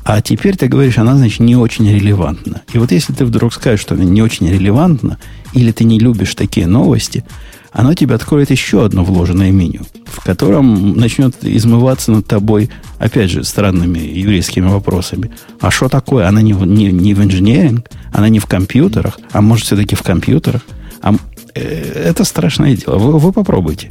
[0.04, 2.62] А теперь ты говоришь, она, значит, не очень релевантна.
[2.72, 5.18] И вот если ты вдруг скажешь, что она не очень релевантна,
[5.52, 7.24] или ты не любишь такие новости,
[7.72, 13.44] оно тебе откроет еще одно вложенное меню, в котором начнет измываться над тобой, опять же,
[13.44, 15.30] странными еврейскими вопросами.
[15.60, 16.26] А что такое?
[16.26, 20.02] Она не, в, не, не в инженеринг, она не в компьютерах, а может, все-таки в
[20.02, 20.62] компьютерах?
[21.00, 21.14] А,
[21.54, 21.60] э,
[22.06, 22.98] это страшное дело.
[22.98, 23.90] Вы, вы попробуйте.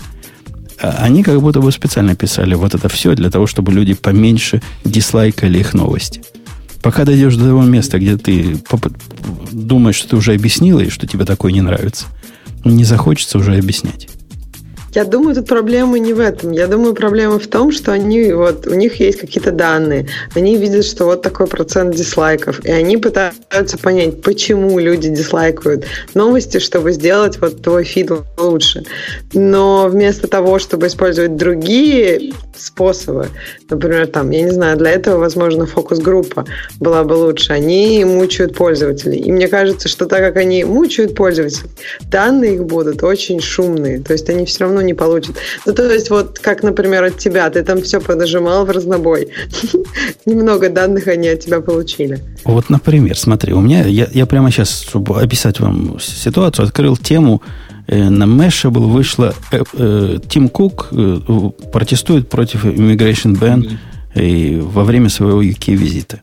[0.82, 4.62] А они как будто бы специально писали вот это все для того, чтобы люди поменьше
[4.86, 6.22] дизлайкали их новости.
[6.82, 8.58] Пока дойдешь до того места, где ты
[9.52, 12.06] думаешь, что ты уже объяснила и что тебе такое не нравится,
[12.64, 14.08] не захочется уже объяснять.
[14.94, 16.52] Я думаю, тут проблема не в этом.
[16.52, 20.86] Я думаю, проблема в том, что они вот у них есть какие-то данные, они видят,
[20.86, 27.40] что вот такой процент дизлайков, и они пытаются понять, почему люди дизлайкают новости, чтобы сделать
[27.40, 28.84] вот твой фид лучше.
[29.34, 33.30] Но вместо того, чтобы использовать другие способы,
[33.70, 36.46] например, там, я не знаю, для этого, возможно, фокус-группа
[36.80, 37.54] была бы лучше.
[37.54, 39.20] Они мучают пользователей.
[39.20, 41.70] И мне кажется, что так как они мучают пользователей,
[42.10, 44.00] данные их будут очень шумные.
[44.02, 45.36] То есть они все равно не получат.
[45.66, 47.50] Ну, то есть вот как, например, от тебя.
[47.50, 49.30] Ты там все подожимал в разнобой.
[50.26, 52.20] Немного данных они от тебя получили.
[52.46, 57.42] Вот, например, смотри, у меня, я, я прямо сейчас, чтобы описать вам ситуацию, открыл тему
[57.90, 60.90] Э, на Mashable вышло э, э, Тим Кук
[61.74, 63.78] протестует против immigration ban
[64.14, 66.20] и во время своего UK-визита.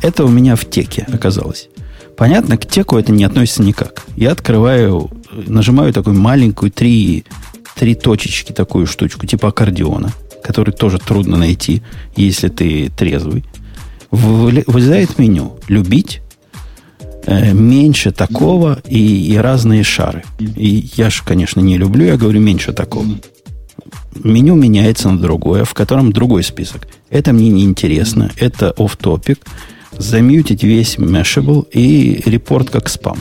[0.00, 1.68] Это у меня в теке оказалось.
[2.16, 4.04] Понятно, к теку это не относится никак.
[4.16, 7.24] Я открываю, нажимаю такую маленькую три,
[7.74, 11.82] три точечки, такую штучку, типа аккордеона, который тоже трудно найти,
[12.16, 13.44] если ты трезвый.
[14.10, 16.22] Вылезает меню «Любить»,
[17.24, 20.24] Э, меньше такого и, и разные шары.
[20.40, 23.06] И я же, конечно, не люблю, я говорю меньше такого.
[24.24, 26.88] Меню меняется на другое, в котором другой список.
[27.10, 29.38] Это мне не интересно, это off topic
[29.96, 33.18] Замьютить весь Mashable и репорт как спам.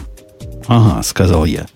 [0.68, 1.68] Ага, сказал я.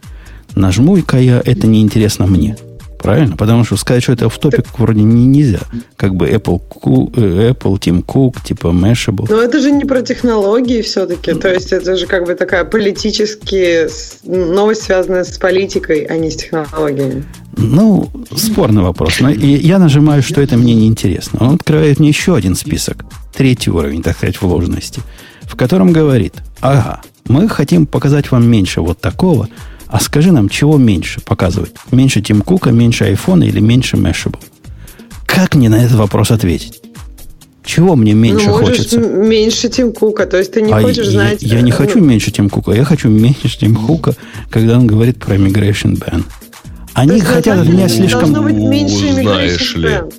[0.56, 2.58] Нажму-ка я, это неинтересно мне.
[3.06, 3.38] Правильно?
[3.38, 5.60] Потому что сказать, что это в топик вроде не, нельзя.
[5.96, 6.60] Как бы Apple,
[7.15, 9.28] э, Apple, Tim Cook, типа Mashable.
[9.30, 11.34] Но это же не про технологии все-таки.
[11.34, 13.89] То есть это же как бы такая политические
[14.24, 17.24] новость, связанная с политикой, а не с технологиями.
[17.58, 19.20] Ну, спорный вопрос.
[19.20, 21.39] Но я нажимаю, что это мне не интересно.
[21.41, 23.06] Он открывает мне еще один список.
[23.36, 25.02] Третий уровень, так сказать, вложенности.
[25.44, 29.48] В котором говорит, ага, мы хотим показать вам меньше вот такого,
[29.96, 31.72] а скажи нам, чего меньше показывать?
[31.90, 34.42] Меньше Тим Кука, меньше айфона или меньше Mashable?
[35.26, 36.82] Как мне на этот вопрос ответить?
[37.64, 39.00] Чего мне меньше ну, хочется?
[39.00, 41.42] меньше Тим Кука, то есть ты не а хочешь я, знать...
[41.42, 44.16] Я, не хочу меньше Тим Кука, я хочу меньше Тим Кука,
[44.50, 46.24] когда он говорит про Migration Ban.
[46.94, 48.34] Они хотят от меня слишком...
[48.34, 50.14] Должно быть меньше Migration Ban.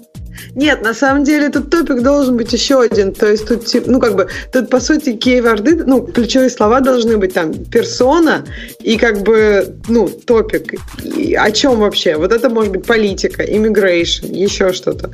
[0.56, 3.12] Нет, на самом деле тут топик должен быть еще один.
[3.12, 7.34] То есть тут, ну, как бы, тут, по сути, кейворды, ну, ключевые слова должны быть
[7.34, 8.42] там персона
[8.80, 10.80] и, как бы, ну, топик.
[11.04, 12.16] И о чем вообще?
[12.16, 15.10] Вот это может быть политика, immigration, еще что-то.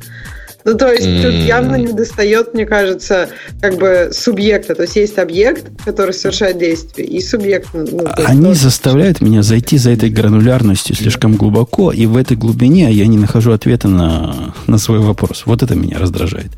[0.65, 3.29] Ну, то есть тут явно не достает, мне кажется,
[3.61, 4.75] как бы субъекта.
[4.75, 7.69] То есть есть объект, который совершает действие, и субъект.
[7.73, 8.59] Ну, Они тоже...
[8.59, 13.51] заставляют меня зайти за этой гранулярностью слишком глубоко, и в этой глубине я не нахожу
[13.51, 15.43] ответа на, на свой вопрос.
[15.45, 16.51] Вот это меня раздражает.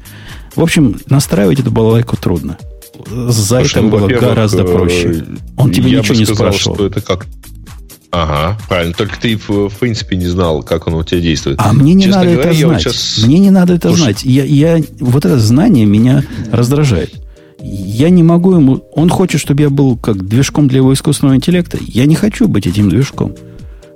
[0.56, 2.58] В общем, настраивать эту балалайку трудно.
[3.08, 5.26] За Слушай, это ну, было гораздо проще.
[5.58, 6.76] Он тебе ничего не сказал, спрашивал.
[6.76, 7.26] Что это как
[8.18, 8.94] Ага, правильно.
[8.94, 11.60] Только ты, в, в принципе, не знал, как он у тебя действует.
[11.60, 12.82] А мне не Честно надо говоря, это знать.
[12.82, 13.24] сейчас...
[13.26, 14.02] Мне не надо это Слушай...
[14.04, 14.24] знать.
[14.24, 17.14] Я, я, вот это знание меня раздражает.
[17.60, 18.86] Я не могу ему...
[18.94, 21.78] Он хочет, чтобы я был как движком для его искусственного интеллекта.
[21.82, 23.36] Я не хочу быть этим движком.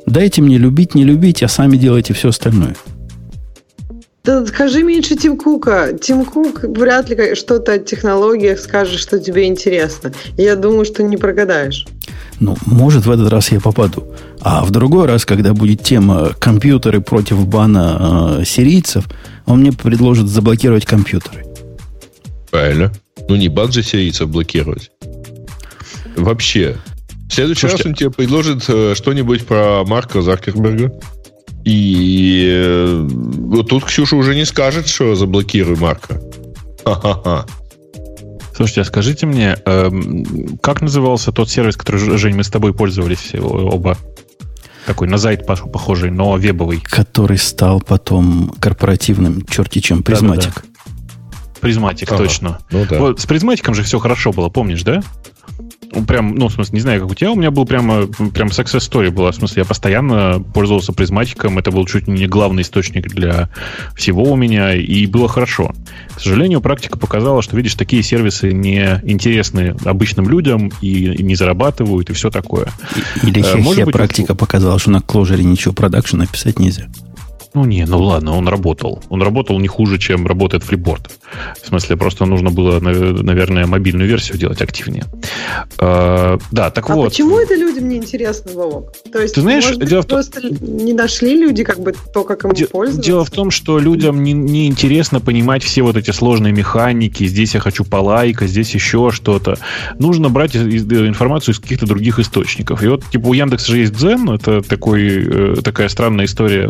[0.06, 2.76] Дайте мне любить, не любить, а сами делайте все остальное.
[4.24, 5.94] Да скажи меньше Тим Кука.
[5.94, 10.12] Тим Кук вряд ли что-то о технологиях скажет, что тебе интересно.
[10.38, 11.88] Я думаю, что не прогадаешь.
[12.40, 14.14] Ну, может, в этот раз я попаду.
[14.42, 19.06] А в другой раз, когда будет тема компьютеры против бана э, сирийцев,
[19.46, 21.46] он мне предложит заблокировать компьютеры.
[22.50, 22.92] Правильно.
[23.28, 24.92] Ну, не бан же сирийцев блокировать.
[26.16, 26.78] Вообще.
[27.30, 30.94] В следующий Слушайте, раз он тебе предложит э, что-нибудь про Марка Закерберга.
[31.66, 36.22] И э, вот тут Ксюша уже не скажет, что заблокируй Марка.
[36.86, 37.46] Ха-ха-ха.
[38.56, 39.90] Слушайте, а скажите мне, э,
[40.62, 43.98] как назывался тот сервис, который, Жень, мы с тобой пользовались оба?
[44.86, 46.82] Такой на Zite похожий, но вебовый.
[46.82, 50.56] Который стал потом корпоративным, черти чем, Prismatic.
[50.56, 51.60] Да, да, да.
[51.62, 52.18] Prismatic, ага.
[52.18, 52.60] точно.
[52.72, 53.00] Ну, да.
[53.00, 55.04] Вот с призматиком же все хорошо было, помнишь, да?
[56.08, 58.80] Прям, ну, в смысле, не знаю, как у тебя, у меня был прямо, прям success
[58.80, 59.32] story была.
[59.32, 63.50] В смысле, я постоянно пользовался призматиком, это был чуть не главный источник для
[63.96, 65.74] всего у меня, и было хорошо.
[66.16, 72.10] К сожалению, практика показала, что, видишь, такие сервисы не интересны обычным людям и не зарабатывают,
[72.10, 72.68] и все такое.
[73.24, 76.88] Или э, Может быть, практика показала, что на кложере ничего продакшн написать нельзя.
[77.54, 79.02] Ну не, ну ладно, он работал.
[79.10, 81.10] Он работал не хуже, чем работает флипборд.
[81.62, 85.06] В смысле, просто нужно было, наверное, мобильную версию делать активнее.
[85.80, 87.10] А, да, так а вот.
[87.10, 88.94] почему это людям не интересно, Вовок?
[89.12, 90.62] То есть, Ты знаешь, может быть, просто в...
[90.62, 92.68] не нашли люди как бы то, как им Де...
[92.68, 93.10] пользоваться?
[93.10, 97.26] Дело в том, что людям не, не интересно понимать все вот эти сложные механики.
[97.26, 99.58] Здесь я хочу полайка, здесь еще что-то.
[99.98, 102.84] Нужно брать информацию из каких-то других источников.
[102.84, 106.70] И вот, типа, у Яндекса же есть Zen, это такой, э, такая странная история,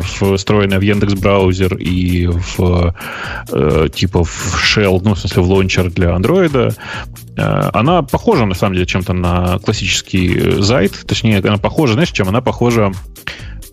[0.77, 2.93] в Яндекс браузер и в
[3.51, 6.75] э, типа в Shell, ну, в смысле, в лаунчер для Android,
[7.37, 11.05] э, она похожа, на самом деле, чем-то на классический Zite.
[11.05, 12.27] Точнее, она похожа, знаешь, чем?
[12.29, 12.91] Она похожа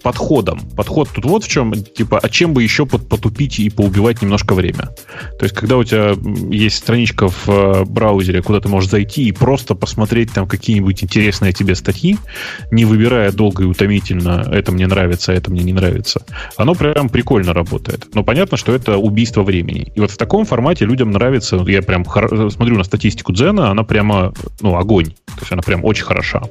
[0.07, 0.61] подходом.
[0.77, 4.91] Подход тут вот в чем, типа, а чем бы еще потупить и поубивать немножко время.
[5.37, 6.15] То есть, когда у тебя
[6.49, 11.53] есть страничка в э, браузере, куда ты можешь зайти и просто посмотреть там какие-нибудь интересные
[11.53, 12.19] тебе статьи,
[12.71, 16.25] не выбирая долго и утомительно, это мне нравится, это мне не нравится,
[16.57, 18.07] оно прям прикольно работает.
[18.15, 19.93] Но понятно, что это убийство времени.
[19.97, 24.33] И вот в таком формате людям нравится, я прям смотрю на статистику Дзена, она прямо,
[24.61, 25.07] ну, огонь.
[25.07, 26.43] То есть она прям очень хороша.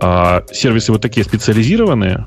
[0.00, 2.26] А сервисы вот такие специализированные,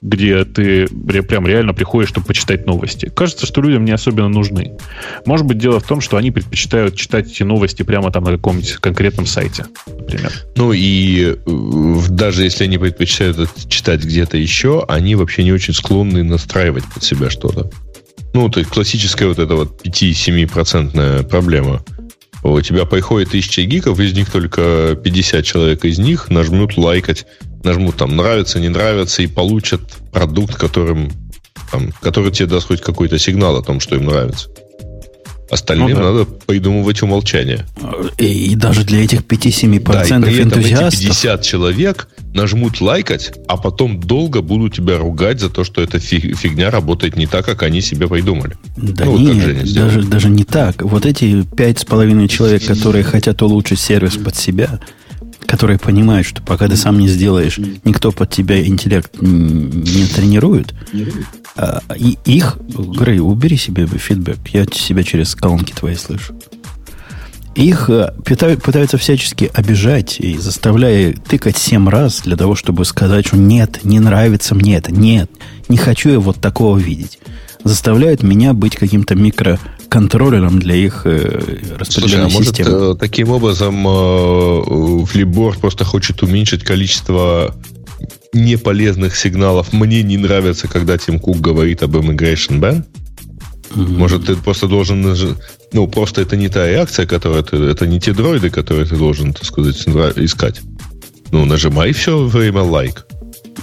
[0.00, 4.78] где ты прям реально приходишь, чтобы почитать новости, кажется, что людям не особенно нужны.
[5.26, 8.72] Может быть, дело в том, что они предпочитают читать эти новости прямо там на каком-нибудь
[8.74, 10.32] конкретном сайте, например.
[10.56, 15.74] Ну и э, даже если они предпочитают это читать где-то еще, они вообще не очень
[15.74, 17.70] склонны настраивать под себя что-то.
[18.32, 21.82] Ну, то есть классическая вот эта вот 5-7% проблема–
[22.42, 27.26] у тебя приходит 1000 гигов, из них только 50 человек из них нажмут лайкать,
[27.62, 29.80] нажмут там нравится, не нравится и получат
[30.12, 31.12] продукт, которым,
[31.70, 34.48] там, который тебе даст хоть какой-то сигнал о том, что им нравится.
[35.50, 36.02] Остальным ну, да.
[36.02, 37.66] надо придумывать умолчание.
[38.16, 40.78] И, и даже для этих 5-7% да, и при энтузиастов...
[40.78, 45.82] Этом эти 50 человек нажмут лайкать, а потом долго будут тебя ругать за то, что
[45.82, 48.56] эта фигня работает не так, как они себе придумали.
[48.76, 50.82] Да ну, нет, вот даже, даже не так.
[50.82, 54.80] Вот эти пять с половиной человек, которые хотят улучшить сервис под себя,
[55.46, 60.74] которые понимают, что пока ты сам не сделаешь, никто под тебя интеллект не тренирует,
[61.56, 64.38] а, и их, Грей, убери себе фидбэк.
[64.52, 66.34] Я себя через колонки твои слышу.
[67.54, 73.36] Их э, пытаются всячески обижать и заставляя тыкать семь раз для того, чтобы сказать, что
[73.36, 75.30] нет, не нравится мне это, нет,
[75.68, 77.18] не хочу я вот такого видеть.
[77.64, 81.40] Заставляют меня быть каким-то микроконтроллером для их э,
[81.78, 82.70] распределенной Слушай, а системы.
[82.70, 87.54] Может, э, таким образом э, Флипборд просто хочет уменьшить количество
[88.32, 89.72] неполезных сигналов.
[89.72, 92.84] Мне не нравится, когда Тим Кук говорит об immigration ban.
[93.74, 95.36] Может, ты просто должен...
[95.72, 97.56] Ну, просто это не та реакция, которая ты...
[97.56, 99.76] Это не те дроиды, которые ты должен, так сказать,
[100.16, 100.60] искать.
[101.30, 103.06] Ну, нажимай все время лайк.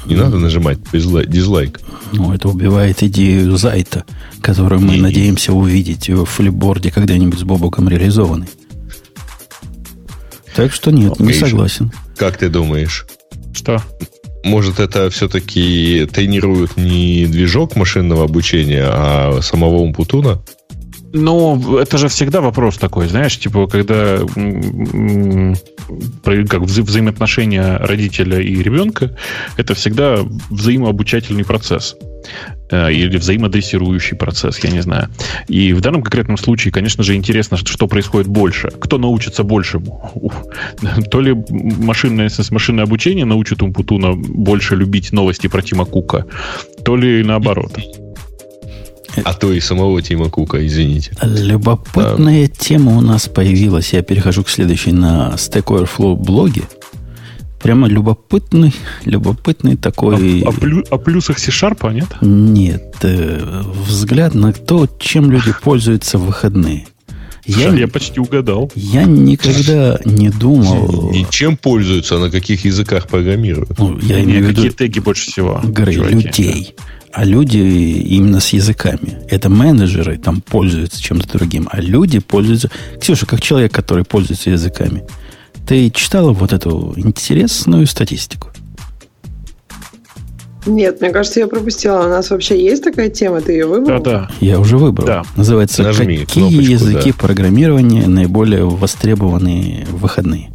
[0.06, 1.80] Не надо нажимать дизлайк.
[2.12, 4.06] Ну, это убивает идею Зайта,
[4.42, 5.02] которую мы и...
[5.02, 8.48] надеемся увидеть в флипборде когда-нибудь с Бобоком реализованной.
[10.56, 11.92] Так что нет, не согласен.
[12.18, 13.06] Как ты думаешь?
[13.54, 13.84] Что?
[14.44, 20.42] Может, это все-таки тренирует не движок машинного обучения, а самого Умпутуна?
[21.12, 24.20] Ну, это же всегда вопрос такой, знаешь, типа, когда
[26.24, 29.16] как вза взаимоотношения родителя и ребенка,
[29.58, 31.96] это всегда взаимообучательный процесс.
[32.72, 35.10] Э, или взаимодрессирующий процесс, я не знаю.
[35.48, 38.70] И в данном конкретном случае, конечно же, интересно, что происходит больше.
[38.80, 40.32] Кто научится большему?
[41.12, 46.26] То ли машинное, машинное обучение научит Умпутуна больше любить новости про Тима Кука,
[46.86, 47.76] то ли наоборот.
[49.24, 51.12] А то и самого Тима Кука, извините.
[51.22, 52.54] Любопытная да.
[52.58, 53.94] тема у нас появилась.
[53.94, 56.64] Я перехожу к следующей на Stack Overflow блоге.
[57.62, 60.44] Прямо любопытный, любопытный такой...
[60.44, 62.08] А, а, плю, о плюсах C-Sharp, нет?
[62.22, 62.96] Нет.
[63.02, 66.88] Э, взгляд на то, чем люди пользуются в выходные.
[67.46, 68.72] Я, я почти угадал.
[68.76, 71.12] Я никогда не думал...
[71.12, 73.78] Не чем пользуются, а на каких языках программируют.
[73.78, 74.62] Ну, я имею в виду...
[74.62, 75.60] Какие теги больше всего?
[75.64, 76.76] Грей, людей.
[77.12, 79.20] А люди именно с языками.
[79.30, 81.68] Это менеджеры там пользуются чем-то другим.
[81.72, 82.70] А люди пользуются...
[83.00, 85.04] Ксюша, как человек, который пользуется языками,
[85.68, 88.50] ты читала вот эту интересную статистику?
[90.66, 92.06] Нет, мне кажется, я пропустила.
[92.06, 94.02] У нас вообще есть такая тема, ты ее выбрал?
[94.02, 94.30] Да, да.
[94.40, 95.08] Я уже выбрал.
[95.08, 95.24] Да.
[95.36, 97.18] Называется Нажми «Какие кнопочку, языки да.
[97.18, 100.52] программирования наиболее востребованы в выходные?»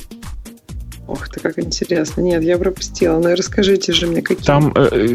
[1.07, 2.21] Ох ты, как интересно.
[2.23, 3.19] Нет, я пропустила.
[3.19, 4.45] Ну и расскажите же мне, какие.
[4.45, 5.15] Там, э,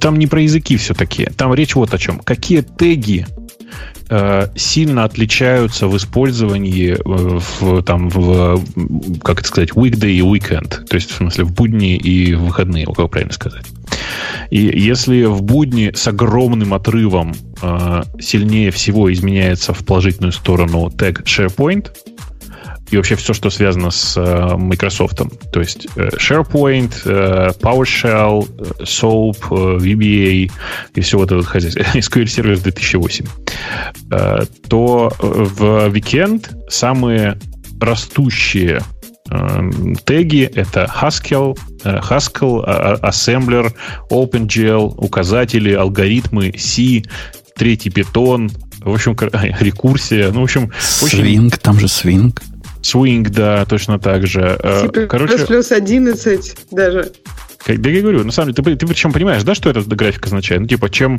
[0.00, 1.26] там не про языки все-таки.
[1.36, 2.18] Там речь вот о чем.
[2.18, 3.26] Какие теги
[4.12, 8.60] Э, сильно отличаются в использовании э, в, там, в,
[9.22, 10.84] как это сказать, weekday и weekend.
[10.86, 13.64] То есть, в смысле, в будни и в выходные, как правильно сказать.
[14.50, 21.22] И если в будни с огромным отрывом э, сильнее всего изменяется в положительную сторону тег
[21.22, 21.92] SharePoint,
[22.90, 25.22] и вообще все, что связано с э, Microsoft.
[25.52, 30.50] То есть э, SharePoint, э, PowerShell, э, SOAP, VBA
[30.94, 31.82] и все вот это хозяйство.
[31.94, 33.26] SQL Server 2008.
[34.12, 37.38] Э, то в Weekend самые
[37.80, 38.82] растущие
[40.04, 43.72] теги это Haskell, Haskell, Assembler,
[44.10, 47.04] OpenGL, указатели, алгоритмы, C,
[47.56, 49.16] третий Python, в общем,
[49.60, 50.30] рекурсия.
[50.32, 51.50] Ну, в общем, Swing, очень...
[51.50, 52.36] там же Swing.
[52.82, 54.58] Swing, да, точно так же.
[54.62, 57.12] Э, C++ Короче, плюс 11 даже.
[57.64, 60.26] Как, да я говорю, на самом деле, ты, ты причем понимаешь, да, что эта графика
[60.26, 60.62] означает?
[60.62, 61.18] Ну, типа, чем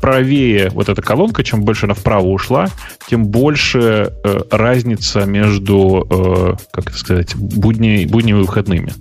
[0.00, 2.68] правее вот эта колонка, чем больше она вправо ушла,
[3.08, 8.92] тем больше э, разница между, э, как это сказать, будни, будними и выходными.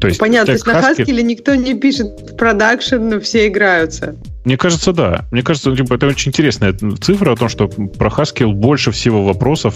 [0.00, 4.16] То есть, Понятно, то есть на Haskell никто не пишет продакшн, но все играются.
[4.44, 5.26] Мне кажется, да.
[5.30, 9.74] Мне кажется, типа, это очень интересная цифра о том, что про Haskell больше всего вопросов,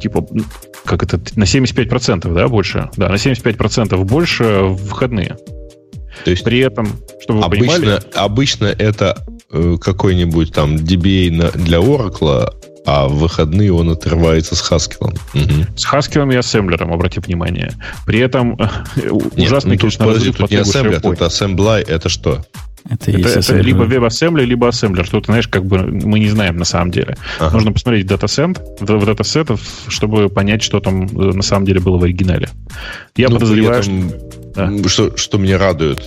[0.00, 0.26] типа,
[0.84, 2.90] как это, на 75%, да, больше?
[2.96, 5.36] Да, на 75% больше в выходные.
[6.24, 6.88] То есть При этом,
[7.20, 8.02] чтобы вы обычно, понимали...
[8.14, 12.52] Обычно это э, какой-нибудь там DBA для Oracle,
[12.86, 15.12] а в выходные он отрывается с Haskell.
[15.34, 15.76] Угу.
[15.76, 17.72] С Haskell и ассемблером, обрати внимание.
[18.06, 18.58] При этом
[18.96, 22.44] э, ужасный, ну, тут, подожди, тут не ассемблер, тут ассемблай, это что?
[22.88, 25.04] Это, это, это либо WebAssembly, либо ассемблер.
[25.04, 27.16] Что-то, знаешь, как бы мы не знаем на самом деле.
[27.38, 27.54] Ага.
[27.54, 32.04] Нужно посмотреть датасет, в датасетов, чтобы понять, что там э, на самом деле было в
[32.04, 32.48] оригинале.
[33.16, 34.18] Я ну, подозреваю, этом, что,
[34.54, 34.88] да.
[34.88, 35.16] что...
[35.16, 36.02] Что меня радует.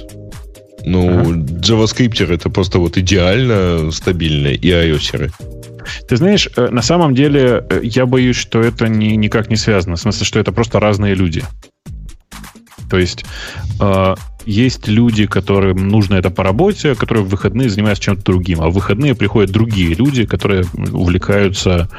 [0.85, 1.29] Ну, ага.
[1.31, 5.31] JavaScript это просто вот идеально стабильные и iOS.
[6.07, 9.95] Ты знаешь, э, на самом деле э, я боюсь, что это ни, никак не связано.
[9.95, 11.43] В смысле, что это просто разные люди.
[12.89, 13.25] То есть
[13.79, 14.15] э,
[14.45, 18.73] есть люди, которым нужно это по работе, которые в выходные занимаются чем-то другим, а в
[18.73, 21.89] выходные приходят другие люди, которые увлекаются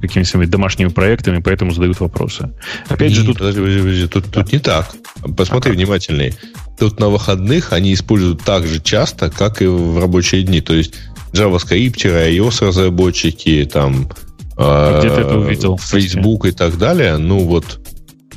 [0.00, 2.52] какими-то домашними проектами, поэтому задают вопросы.
[2.88, 3.38] Опять не, же, тут...
[3.38, 4.90] Подожди, подожди, подожди, тут, тут не так.
[5.36, 6.34] Посмотри а внимательней.
[6.78, 10.60] Тут на выходных они используют так же часто, как и в рабочие дни.
[10.60, 10.94] То есть
[11.32, 14.08] JavaScript, iOS разработчики, там,
[14.56, 15.78] а где ты это увидел?
[15.78, 17.16] Facebook и так далее.
[17.16, 17.80] Ну вот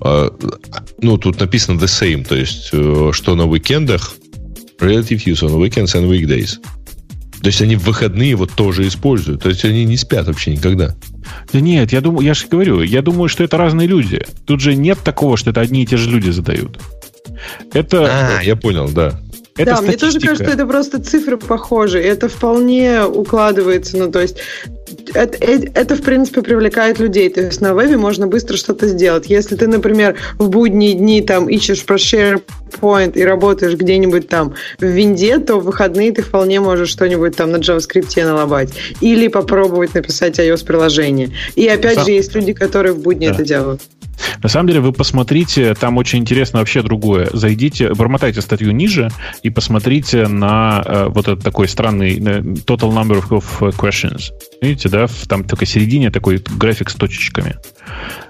[0.02, 4.16] ну, тут написано the same, то есть, э, что на уикендах
[4.80, 6.58] relative use on weekends and weekdays.
[7.42, 9.44] То есть они в выходные вот тоже используют.
[9.44, 10.96] То есть они не спят вообще никогда.
[11.54, 14.22] Да нет, я думаю, я же говорю, я думаю, что это разные люди.
[14.46, 16.80] Тут же нет такого, что это одни и те же люди задают.
[17.74, 18.38] Это...
[18.40, 19.20] А, я понял, да.
[19.58, 20.06] Это да, статистика.
[20.06, 22.02] мне тоже кажется, что это просто цифры похожи.
[22.02, 23.96] И это вполне укладывается.
[23.98, 24.38] Ну, то есть
[25.14, 27.30] это, это, в принципе, привлекает людей.
[27.30, 29.30] То есть на вебе можно быстро что-то сделать.
[29.30, 34.86] Если ты, например, в будние дни там ищешь про SharePoint и работаешь где-нибудь там в
[34.86, 38.74] винде, то в выходные ты вполне можешь что-нибудь там на JavaScript налобать.
[39.00, 41.32] Или попробовать написать iOS-приложение.
[41.56, 42.06] И опять Сам...
[42.06, 43.34] же, есть люди, которые в будни да.
[43.34, 43.82] это делают.
[44.42, 47.30] На самом деле, вы посмотрите, там очень интересно вообще другое.
[47.34, 49.10] Зайдите, промотайте статью ниже
[49.44, 53.44] и посмотрите на э, вот этот такой странный э, total number of
[53.78, 54.32] questions.
[54.62, 57.56] Видите, да, в, там только середине такой график с точечками.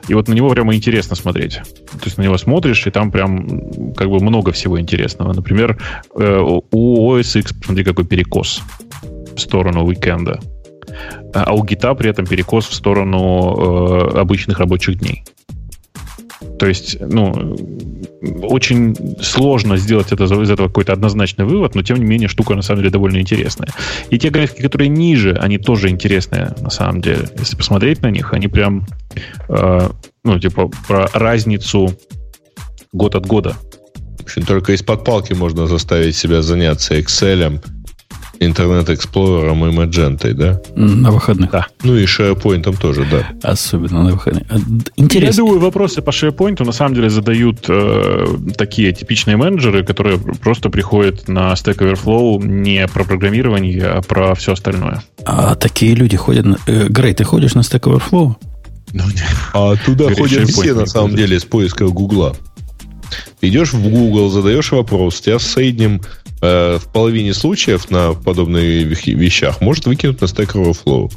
[0.08, 1.56] И вот на него прямо интересно смотреть.
[1.56, 5.34] То есть на него смотришь, и там прям как бы много всего интересного.
[5.34, 5.78] Например,
[6.16, 8.62] э, у OS X, смотри, какой перекос
[9.36, 10.40] в сторону уикенда.
[11.34, 15.24] А у гита при этом перекос в сторону э, обычных рабочих дней.
[16.60, 17.56] То есть, ну,
[18.44, 22.62] очень сложно сделать это, из этого какой-то однозначный вывод, но тем не менее штука на
[22.62, 23.70] самом деле довольно интересная.
[24.10, 27.28] И те графики, которые ниже, они тоже интересные на самом деле.
[27.38, 28.86] Если посмотреть на них, они прям,
[29.50, 29.90] э,
[30.24, 31.94] ну, типа, про разницу
[32.94, 33.56] год от года.
[34.20, 37.62] В общем, только из-под палки можно заставить себя заняться Excel,
[38.40, 40.62] Интернет Эксплорером и Маджентой, да?
[40.76, 41.52] На выходных.
[41.52, 41.68] Да.
[41.84, 43.28] Ну и SharePoint тоже, да.
[43.42, 44.44] Особенно на выходных.
[44.50, 44.58] А,
[44.98, 45.42] интересно.
[45.42, 48.26] Я думаю, вопросы по SharePoint на самом деле задают э,
[48.58, 54.54] такие типичные менеджеры, которые просто приходят на Stack Overflow не про программирование, а про все
[54.54, 55.02] остальное.
[55.26, 56.46] А такие люди ходят...
[56.46, 56.58] На...
[56.68, 58.36] Э, Грей, ты ходишь на Stack Overflow?
[58.94, 59.04] Ну,
[59.54, 62.36] а туда Говорит, ходят все, на самом деле, с поиска Гугла.
[63.42, 66.02] Идешь в Google, задаешь вопрос, тебя в среднем
[66.46, 68.64] э, в половине случаев на подобных
[69.08, 71.12] вещах может выкинуть на Stack Overflow.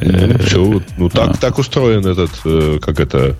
[0.00, 1.34] Ну, все, ну так, а.
[1.34, 3.36] так устроен этот, э, как это,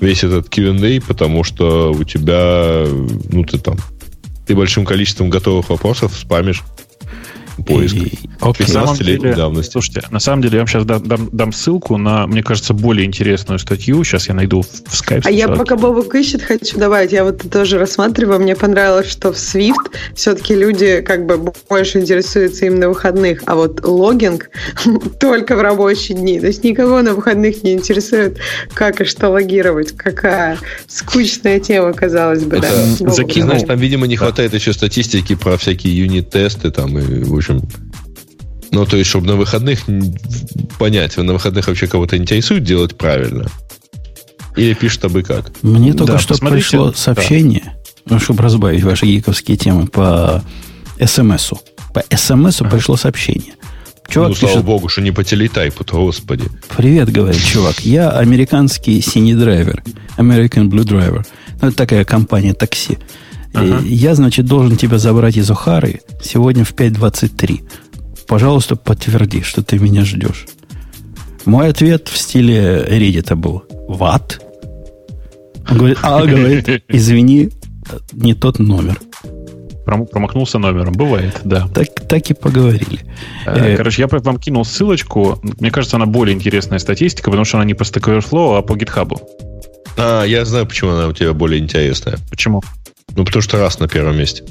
[0.00, 2.84] весь этот Q&A, потому что у тебя,
[3.30, 3.76] ну ты там,
[4.46, 6.62] ты большим количеством готовых вопросов спамишь
[7.66, 7.96] поиск.
[7.96, 8.66] И, окей.
[8.66, 9.72] 15 давности.
[9.72, 13.06] Слушайте, на самом деле я вам сейчас дам, дам, дам ссылку на, мне кажется, более
[13.06, 14.02] интересную статью.
[14.04, 15.22] Сейчас я найду в Skype.
[15.24, 17.12] А я пока Бобок ищет, хочу добавить.
[17.12, 18.40] Я вот тоже рассматриваю.
[18.40, 23.56] Мне понравилось, что в Swift все-таки люди как бы больше интересуются им на выходных, а
[23.56, 24.50] вот логинг
[25.20, 26.40] только в рабочие дни.
[26.40, 28.38] То есть никого на выходных не интересует,
[28.74, 29.92] как и что логировать.
[29.92, 32.56] Какая скучная тема, казалось бы.
[32.56, 32.68] Это,
[33.00, 33.10] да.
[33.10, 33.50] Закинул.
[33.50, 37.55] Знаешь, там, видимо, не хватает еще статистики про всякие юнит-тесты там и, в общем,
[38.72, 39.80] ну, то есть, чтобы на выходных
[40.78, 43.46] понять, на выходных вообще кого-то интересует делать правильно?
[44.56, 45.50] Или пишет абы как?
[45.62, 47.74] Мне только да, что пришло сообщение,
[48.06, 48.14] да.
[48.14, 50.42] ну, чтобы разбавить ваши гиковские темы по
[51.02, 51.60] СМСу.
[51.92, 52.68] По СМСу а.
[52.68, 53.54] пришло сообщение.
[54.08, 56.44] Чувак ну, слава пишет, богу, что не по телетайпу-то, господи.
[56.76, 57.80] Привет, говорит чувак.
[57.80, 59.82] Я американский синий драйвер.
[60.16, 61.26] American Blue Driver.
[61.60, 62.98] Ну, это такая компания такси.
[63.56, 63.80] Ага.
[63.84, 67.62] Я, значит, должен тебя забрать из Охары сегодня в 5.23.
[68.26, 70.46] Пожалуйста, подтверди, что ты меня ждешь.
[71.44, 73.64] Мой ответ в стиле Reddit был.
[73.88, 74.40] What?
[75.70, 77.50] Он говорит, а, говорит, извини,
[78.12, 79.00] не тот номер.
[79.84, 80.92] Промахнулся номером.
[80.94, 81.68] Бывает, да.
[81.72, 83.00] Так, так и поговорили.
[83.46, 85.38] Э, э, короче, я вам кинул ссылочку.
[85.60, 88.72] Мне кажется, она более интересная статистика, потому что она не по Stack Overflow, а по
[88.72, 89.16] GitHub.
[89.96, 92.18] А, я знаю, почему она у тебя более интересная.
[92.28, 92.62] Почему?
[93.16, 94.44] Ну, потому что раз на первом месте.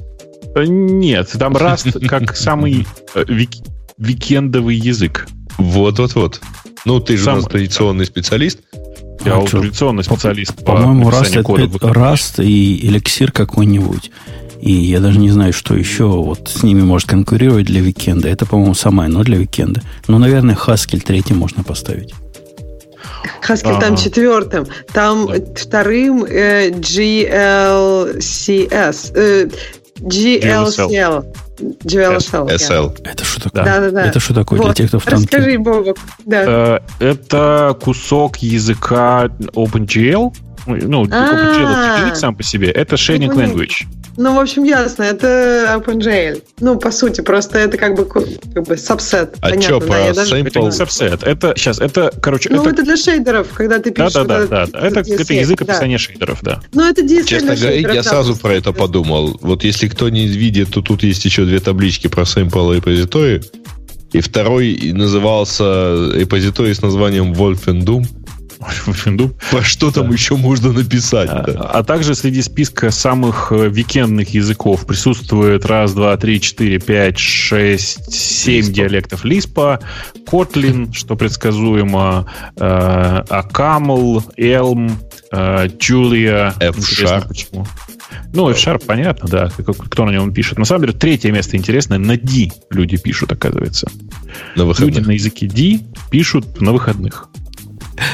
[0.56, 3.52] Э, нет, там Rust как самый э, вик,
[3.98, 5.28] викендовый язык.
[5.58, 6.42] Вот-вот-вот.
[6.86, 7.34] Ну, ты же Сам...
[7.34, 8.60] у нас традиционный специалист.
[9.24, 14.12] Я а традиционный специалист по По-моему, Rust, это, Rust и эликсир какой-нибудь.
[14.62, 18.30] И я даже не знаю, что еще вот с ними может конкурировать для викенда.
[18.30, 19.82] Это, по-моему, самое, но для викенда.
[20.08, 22.14] Ну, наверное, Haskell третий можно поставить.
[23.42, 23.82] Haskell ага.
[23.82, 24.68] там четвертым.
[24.94, 25.36] Там да.
[25.56, 28.22] вторым э, GLCS.
[29.16, 29.48] Э,
[30.00, 31.26] GLCL.
[31.58, 32.48] GLSL.
[32.50, 32.98] SL.
[33.04, 33.64] Это что такое?
[33.64, 34.06] Да, да, да.
[34.06, 34.66] Это что такое вот.
[34.66, 35.24] для тех, кто в танке?
[35.24, 35.98] Расскажи, Бобок.
[36.26, 36.44] Да.
[36.46, 40.34] Э, это кусок языка OpenGL,
[40.68, 43.86] ну, OpenGL сам по себе, это sharing language.
[44.18, 46.42] Ну, в общем, ясно, это OpenGL.
[46.60, 48.24] Ну, по сути, просто это как бы, как
[48.64, 49.36] бы subset.
[49.42, 50.38] А что, по да, даже...
[50.38, 52.50] Это не subset, это, сейчас, это, короче...
[52.50, 54.14] Ну, это, это для шейдеров, когда ты пишешь...
[54.14, 54.88] Да-да-да, да, да.
[54.88, 56.00] это, это язык описания да.
[56.00, 56.62] шейдеров, да.
[56.74, 59.38] Ну, это DSL Честно говоря, я сразу про это подумал.
[59.42, 63.42] Вот если кто не видит, то тут есть еще две таблички про sample репозиторий.
[64.14, 68.06] И второй назывался репозиторий с названием Wolfendum.
[68.60, 69.34] Windows.
[69.52, 71.30] По что там еще можно написать?
[71.32, 71.62] А, да.
[71.62, 78.14] а также среди списка самых э, викендных языков присутствует раз, два, три, четыре, пять, шесть,
[78.14, 79.80] семь диалектов Лиспа,
[80.28, 82.28] Kotlin, что предсказуемо,
[82.58, 84.92] э, Акамл, Elm,
[85.32, 86.54] Julia.
[86.60, 87.28] F-Sharp.
[87.28, 87.68] Почему?
[88.34, 90.58] Ну, F-Sharp, понятно, да, кто на нем пишет.
[90.58, 93.90] На самом деле, третье место интересное, на D люди пишут, оказывается.
[94.56, 94.96] На выходных.
[94.96, 95.80] Люди на языке D
[96.10, 97.30] пишут на выходных.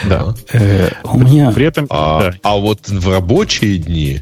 [0.07, 0.33] Да.
[0.53, 1.51] Э, у меня...
[1.51, 2.37] При этом, а, да.
[2.43, 4.21] а вот в рабочие дни,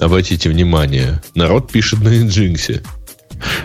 [0.00, 2.82] обратите внимание, народ пишет на Nginx.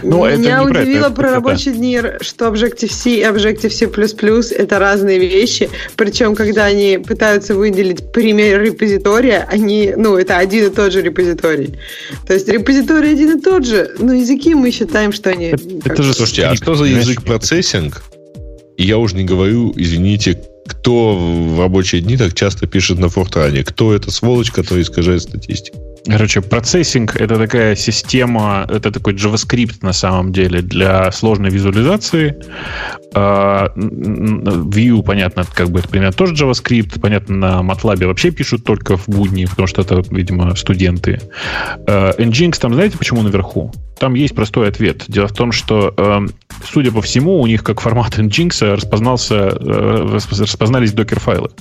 [0.04, 5.68] Ну, Меня это удивило про, про рабочие дни, что Objective-C и Objective-C++ это разные вещи.
[5.96, 11.80] Причем, когда они пытаются выделить пример репозитория, они, ну, это один и тот же репозиторий.
[12.28, 15.46] То есть репозиторий один и тот же, но языки мы считаем, что они...
[15.46, 18.04] Это, это же, слушайте, а что за язык процессинг?
[18.78, 23.64] я уже не говорю, извините, кто в рабочие дни так часто пишет на Фортране?
[23.64, 25.83] Кто эта сволочь, которая искажает статистику?
[26.06, 32.36] Короче, процессинг— это такая система, это такой JavaScript на самом деле для сложной визуализации.
[33.16, 37.00] А, Vue, понятно, как бы это примерно тоже JavaScript.
[37.00, 41.22] Понятно, на MATLAB вообще пишут только в будни, потому что это, видимо, студенты.
[41.88, 43.72] А, Nginx там, знаете, почему наверху?
[43.98, 45.06] Там есть простой ответ.
[45.08, 46.32] Дело в том, что, эм,
[46.66, 51.52] судя по всему, у них как формат Nginx распознался, э, распознались докер-файлы.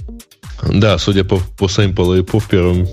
[0.68, 2.88] Да, судя по, по сэмплу и по первым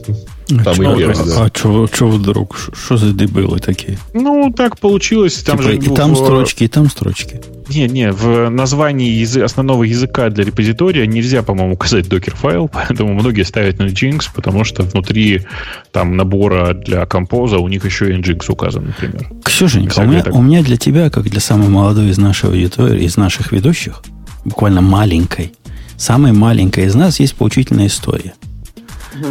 [0.49, 1.45] там чё, и первый, да.
[1.45, 2.57] А что вдруг?
[2.73, 3.97] Что за дебилы такие?
[4.13, 5.35] Ну, так получилось.
[5.43, 6.17] Там типа, же и там в...
[6.17, 7.41] строчки, и там строчки.
[7.69, 9.41] Не, не, в названии язы...
[9.41, 14.83] основного языка для репозитория нельзя, по-моему, указать докер-файл, поэтому многие ставят на Nginx, потому что
[14.83, 15.45] внутри
[15.91, 19.29] там набора для композа у них еще и Nginx указан, например.
[19.43, 23.17] Ксюшенька, у меня, у меня для тебя, как для самой молодой из нашей аудитории, из
[23.17, 24.01] наших ведущих,
[24.45, 25.53] буквально маленькой,
[25.97, 28.33] самой маленькой из нас есть поучительная история.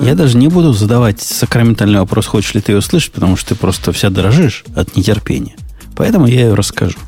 [0.02, 3.54] Я даже не буду задавать сакраментальный вопрос, хочешь ли ты ее услышать, потому что ты
[3.54, 5.56] просто вся дрожишь от нетерпения.
[5.96, 6.98] Поэтому я ее расскажу.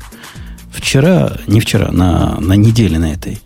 [0.71, 3.39] Вчера, не вчера, на, на неделе на этой,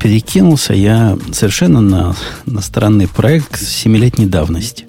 [0.00, 4.86] перекинулся я совершенно на, на странный проект семилетней давности.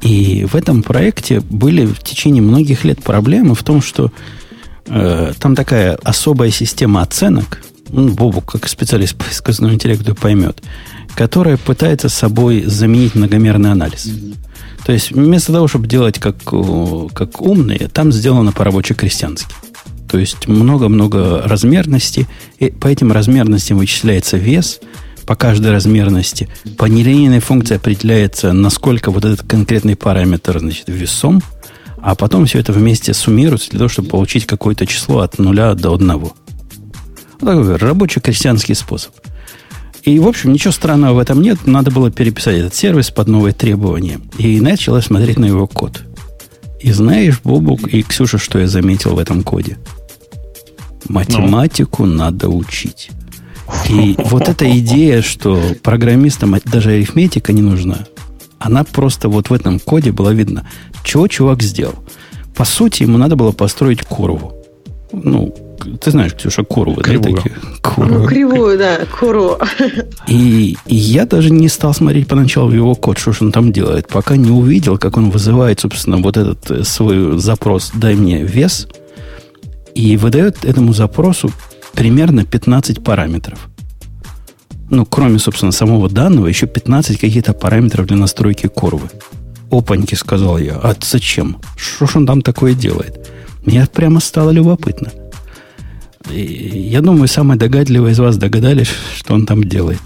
[0.00, 4.12] И в этом проекте были в течение многих лет проблемы в том, что
[4.86, 10.62] э, там такая особая система оценок, ну, Бобу, как специалист по искусственному интеллекту, поймет,
[11.18, 14.06] которая пытается собой заменить многомерный анализ.
[14.06, 14.36] Mm-hmm.
[14.86, 19.52] То есть вместо того, чтобы делать как, как умные, там сделано по-рабоче-крестьянски.
[20.08, 22.28] То есть много-много размерности,
[22.60, 24.78] и по этим размерностям вычисляется вес,
[25.26, 31.42] по каждой размерности, по нелинейной функции определяется, насколько вот этот конкретный параметр значит, весом,
[32.00, 35.94] а потом все это вместе суммируется для того, чтобы получить какое-то число от нуля до
[35.94, 36.36] одного.
[37.40, 39.12] Вот такой рабочий крестьянский способ.
[40.08, 41.66] И, в общем, ничего странного в этом нет.
[41.66, 44.20] Надо было переписать этот сервис под новые требования.
[44.38, 46.02] И начал я смотреть на его код.
[46.80, 49.76] И знаешь, Бобук и Ксюша, что я заметил в этом коде?
[51.10, 52.14] Математику ну.
[52.14, 53.10] надо учить.
[53.90, 58.06] И вот эта идея, что программистам даже арифметика не нужна,
[58.58, 60.66] она просто вот в этом коде была видна.
[61.04, 61.96] Чего чувак сделал?
[62.56, 64.54] По сути, ему надо было построить курву.
[65.12, 65.54] Ну,
[66.00, 67.36] ты знаешь, Ксюша, курвы, кривую.
[67.36, 67.56] да, такие?
[67.82, 68.18] Курвы.
[68.18, 69.58] Ну, кривую, да, курву.
[70.26, 73.72] И, и я даже не стал смотреть поначалу в его код, что же он там
[73.72, 78.42] делает, пока не увидел, как он вызывает, собственно, вот этот э, свой запрос «дай мне
[78.42, 78.88] вес»,
[79.94, 81.50] и выдает этому запросу
[81.92, 83.68] примерно 15 параметров.
[84.90, 89.08] Ну, кроме, собственно, самого данного, еще 15 каких-то параметров для настройки курвы.
[89.70, 90.76] Опаньки, сказал я.
[90.76, 91.58] А зачем?
[91.76, 93.30] Что ж он там такое делает?
[93.66, 95.10] Мне прямо стало любопытно.
[96.30, 100.00] Я думаю, самые догадливые из вас догадались, что он там делает.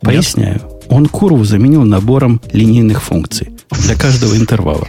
[0.00, 0.54] Поясняю.
[0.54, 0.72] Нет.
[0.88, 3.50] Он курву заменил набором линейных функций
[3.80, 4.88] для каждого интервала.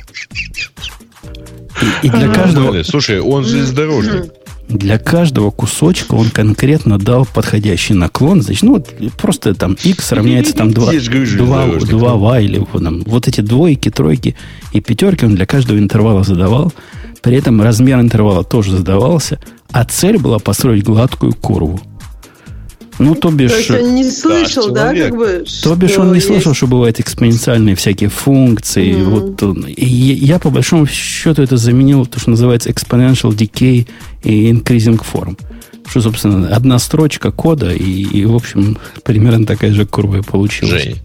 [2.01, 2.84] И, и для каждого...
[2.84, 4.32] Слушай, он же здоровый.
[4.69, 8.41] Для каждого кусочка он конкретно дал подходящий наклон.
[8.41, 10.93] Значит, ну, вот просто там x равняется там 2,
[11.38, 14.36] 2, 2 y или там, вот эти двойки, тройки
[14.71, 16.74] и пятерки он для каждого интервала задавал.
[17.21, 19.39] При этом размер интервала тоже задавался,
[19.74, 21.82] а цель была построить гладкую курву.
[22.99, 23.51] Ну, то бишь...
[23.51, 25.43] То есть он не слышал, да, как бы...
[25.63, 26.28] То бишь он не есть...
[26.28, 28.93] слышал, что бывают экспоненциальные всякие функции.
[28.93, 29.39] Mm-hmm.
[29.39, 33.88] Вот, и я, по большому счету, это заменил то, что называется exponential decay
[34.24, 35.39] и increasing form.
[35.88, 40.84] Что, собственно, одна строчка кода, и, и в общем, примерно такая же курва получилась.
[40.84, 40.97] Жень,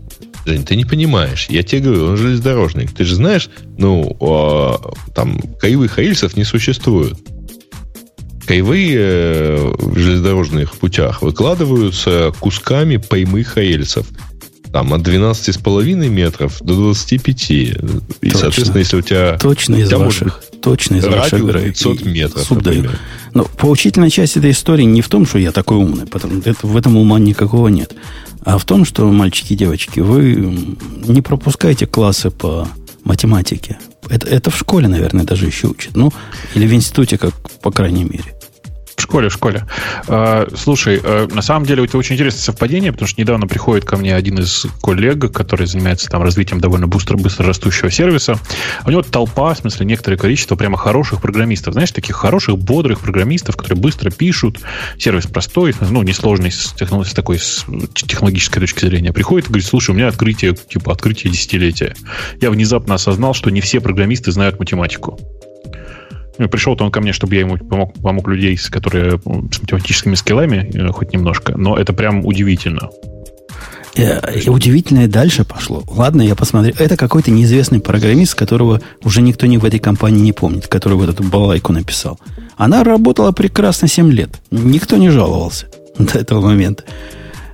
[0.45, 1.47] Жень, ты не понимаешь.
[1.49, 2.93] Я тебе говорю, он железнодорожник.
[2.93, 3.49] Ты же знаешь,
[3.79, 7.17] ну, а, там, каевых рельсов не существует.
[8.49, 14.07] Каевые э, в железнодорожных путях выкладываются кусками прямых рельсов.
[14.73, 17.51] Там от 12,5 метров до 25.
[17.51, 18.39] И, точно.
[18.39, 19.37] соответственно, если у тебя...
[19.37, 20.43] Точно из ваших.
[20.63, 21.63] Точно из ваших.
[21.63, 22.99] 500 метров, суд например.
[23.35, 26.75] Но поучительная часть этой истории не в том, что я такой умный, потому что в
[26.75, 27.95] этом ума никакого нет.
[28.47, 30.55] А в том, что, мальчики и девочки, вы
[31.07, 32.67] не пропускаете классы по
[33.05, 33.79] математике.
[34.09, 35.95] Это, это в школе, наверное, даже еще учат.
[35.95, 36.15] Ну,
[36.55, 38.38] или в институте, как по крайней мере.
[39.09, 39.65] Школе, в школе.
[40.07, 43.97] А, слушай, а, на самом деле это очень интересное совпадение, потому что недавно приходит ко
[43.97, 48.39] мне один из коллег, который занимается там развитием довольно быстро, быстро растущего сервиса.
[48.85, 51.73] У него толпа, в смысле, некоторое количество прямо хороших программистов.
[51.73, 54.61] Знаешь, таких хороших, бодрых программистов, которые быстро пишут.
[54.99, 59.15] Сервис простой, ну, несложный с, техно, с такой с технологической точки зрения.
[59.15, 61.97] Приходит и говорит, слушай, у меня открытие, типа, открытие десятилетия.
[62.43, 65.19] Я внезапно осознал, что не все программисты знают математику.
[66.47, 70.89] Пришел-то он ко мне, чтобы я ему помог, помог людей, которые с математическими скиллами, э,
[70.93, 71.59] хоть немножко.
[71.59, 72.91] Но это прям удивительно.
[73.97, 75.83] Э, и удивительное дальше пошло.
[75.89, 76.75] Ладно, я посмотрю.
[76.79, 81.09] Это какой-то неизвестный программист, которого уже никто не в этой компании не помнит, который вот
[81.09, 82.21] эту балайку написал.
[82.57, 84.31] Она работала прекрасно 7 лет.
[84.53, 85.67] Никто не жаловался
[85.99, 86.85] до этого момента.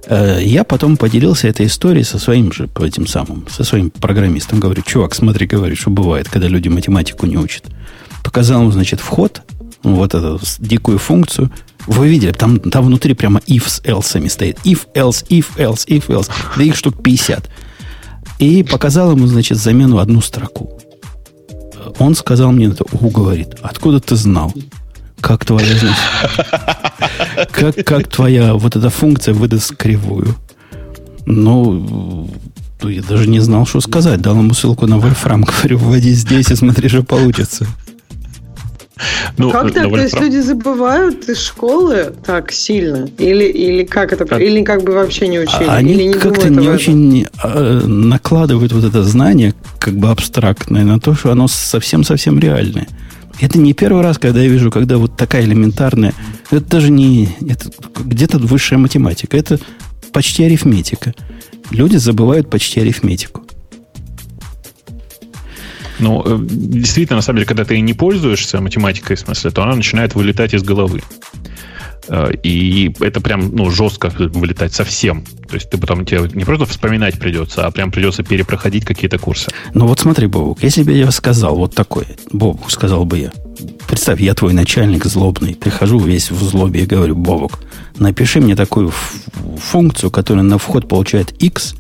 [0.07, 4.61] Э, я потом поделился этой историей со своим же, этим самым, со своим программистом.
[4.61, 7.64] Говорю, чувак, смотри, говорит, что бывает, когда люди математику не учат
[8.25, 9.43] показал ему, значит, вход,
[9.85, 11.53] вот эту дикую функцию.
[11.87, 14.59] Вы видели, там, там внутри прямо if с else стоит.
[14.64, 16.31] If, else, if, else, if, else.
[16.57, 17.49] Да их штук 50.
[18.39, 20.81] И показал ему, значит, замену одну строку.
[21.99, 24.53] Он сказал мне это, у, говорит, откуда ты знал?
[25.20, 25.97] Как твоя, значит,
[27.53, 30.35] как, как твоя вот эта функция выдаст кривую?
[31.27, 32.29] Ну,
[32.83, 34.20] я даже не знал, что сказать.
[34.20, 35.45] Дал ему ссылку на Wolfram.
[35.45, 37.66] Говорю, вводи здесь и смотри, что получится.
[39.36, 39.90] Ну, как так?
[39.90, 40.24] То есть прав...
[40.24, 43.09] люди забывают из школы так сильно?
[43.18, 44.24] Или, или как это?
[44.30, 44.40] А...
[44.40, 45.66] Или как бы вообще не учили?
[45.66, 51.01] Они или не как-то не очень э, накладывают вот это знание, как бы абстрактное, на
[51.01, 52.86] то, что оно совсем-совсем реальное.
[53.40, 56.14] Это не первый раз, когда я вижу, когда вот такая элементарная,
[56.51, 57.68] это даже не это
[58.05, 59.59] где-то высшая математика, это
[60.12, 61.14] почти арифметика.
[61.70, 63.42] Люди забывают почти арифметику.
[66.05, 69.75] Ну, э, действительно, на самом деле, когда ты не пользуешься математикой, в смысле, то она
[69.75, 71.01] начинает вылетать из головы.
[72.09, 75.25] Э, и это прям, ну, жестко вылетать совсем.
[75.49, 79.51] То есть ты потом тебе не просто вспоминать придется, а прям придется перепроходить какие-то курсы.
[79.73, 83.33] Ну вот смотри, Бобук, если бы я сказал вот такое, Бобук, сказал бы я,
[83.89, 87.61] представь, я твой начальник злобный, прихожу весь в злобе и говорю, Бобук,
[87.97, 88.93] напиши мне такую
[89.57, 91.77] функцию, которая на вход получает x,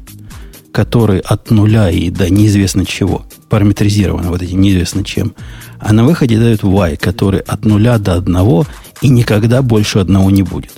[0.74, 5.32] который от нуля и до неизвестно чего параметризировано вот этим неизвестно чем.
[5.78, 8.66] А на выходе дают y, который от нуля до одного
[9.00, 10.72] и никогда больше одного не будет.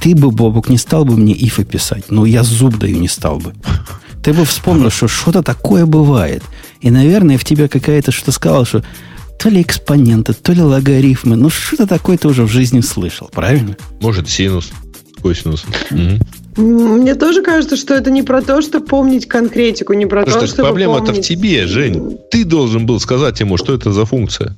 [0.00, 2.06] Ты бы, Бобок, не стал бы мне ифы писать.
[2.10, 3.54] Ну, я зуб даю не стал бы.
[4.24, 6.42] Ты бы вспомнил, что что-то такое бывает.
[6.80, 8.82] И, наверное, в тебе какая-то что сказала, что
[9.38, 11.36] то ли экспоненты, то ли логарифмы.
[11.36, 13.76] Ну, что-то такое ты уже в жизни слышал, правильно?
[14.00, 14.72] Может, синус,
[15.22, 15.64] косинус.
[15.92, 16.18] Угу.
[16.56, 20.46] Мне тоже кажется, что это не про то, что помнить конкретику, не про Потому то,
[20.46, 21.24] что проблема-то помнить...
[21.24, 22.18] в тебе, Жень.
[22.30, 24.56] Ты должен был сказать ему, что это за функция.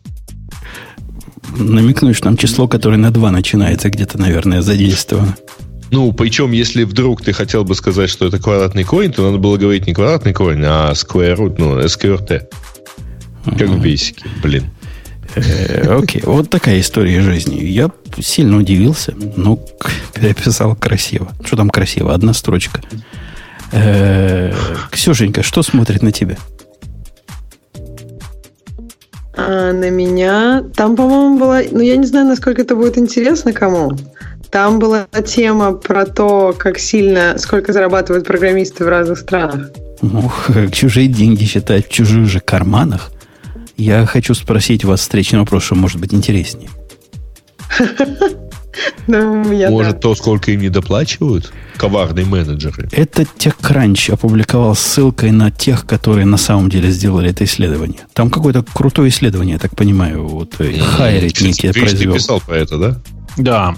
[1.57, 5.37] Намекнуть, что там число, которое на 2 начинается, где-то, наверное, задействовано.
[5.91, 9.59] Ну, причем, если вдруг ты хотел бы сказать, что это квадратный корень, то надо было
[9.59, 12.43] говорить не квадратный корень, а square root, ну, SQRT.
[13.45, 14.71] Как в Basic, блин.
[15.35, 17.57] Э, окей, вот такая история жизни.
[17.65, 19.59] Я сильно удивился, но
[20.15, 21.29] переписал красиво.
[21.45, 22.15] Что там красиво?
[22.15, 22.81] Одна строчка.
[23.73, 24.53] Э,
[24.91, 26.37] Ксюшенька, что смотрит на тебя?
[29.35, 30.65] А, на меня.
[30.75, 31.63] Там, по-моему, была.
[31.71, 33.93] Ну, я не знаю, насколько это будет интересно кому.
[34.51, 39.71] Там была тема про то, как сильно, сколько зарабатывают программисты в разных странах.
[40.03, 43.11] Ух, чужие деньги считать в чужих же карманах.
[43.83, 46.71] Я хочу спросить вас встречный вопрос, что может быть интереснее.
[49.07, 51.53] Ну, может, то, сколько им не доплачивают?
[51.77, 52.89] Коварные менеджеры.
[52.93, 58.01] Это TechCrunch опубликовал ссылкой на тех, которые на самом деле сделали это исследование.
[58.15, 62.15] Там какое-то крутое исследование, я так понимаю, вот э, хайрит некий произвел.
[62.15, 63.03] писал про это, да?
[63.37, 63.77] Да.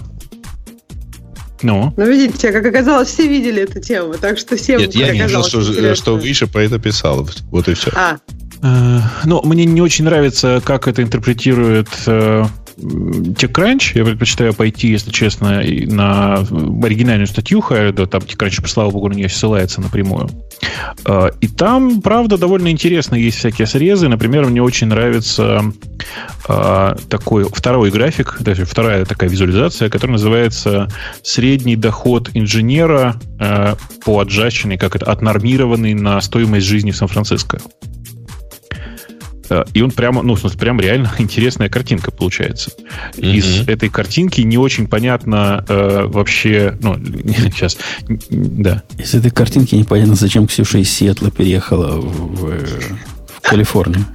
[1.61, 1.93] Ну?
[1.97, 5.43] Ну, видите, как оказалось, все видели эту тему, так что всем Нет, я не видел,
[5.43, 7.27] что, что Виша про это писал.
[7.51, 7.91] Вот и все.
[7.95, 8.17] А.
[8.65, 12.45] Э, ну, мне не очень нравится, как это интерпретирует э,
[12.77, 13.91] TechCrunch.
[13.93, 16.37] Я предпочитаю пойти, если честно, на
[16.83, 18.07] оригинальную статью Хайреда.
[18.07, 20.29] Там TechCrunch, слава богу, на нее ссылается напрямую.
[21.05, 24.07] Э, и там, правда, довольно интересно есть всякие срезы.
[24.07, 25.63] Например, мне очень нравится
[27.09, 30.87] такой второй график, вторая такая визуализация, которая называется
[31.23, 33.15] «Средний доход инженера
[34.05, 37.59] по отжащенной, как это, отнормированный на стоимость жизни в Сан-Франциско».
[39.49, 42.71] Э, и он прямо, ну, в смысле, прям реально интересная картинка получается.
[43.13, 43.35] Mm-hmm.
[43.35, 46.95] Из этой картинки не очень понятно э, вообще, ну,
[47.53, 47.77] сейчас,
[48.29, 48.83] да.
[48.97, 52.59] Из этой картинки непонятно, зачем Ксюша из Сиэтла переехала в,
[53.27, 54.05] в Калифорнию.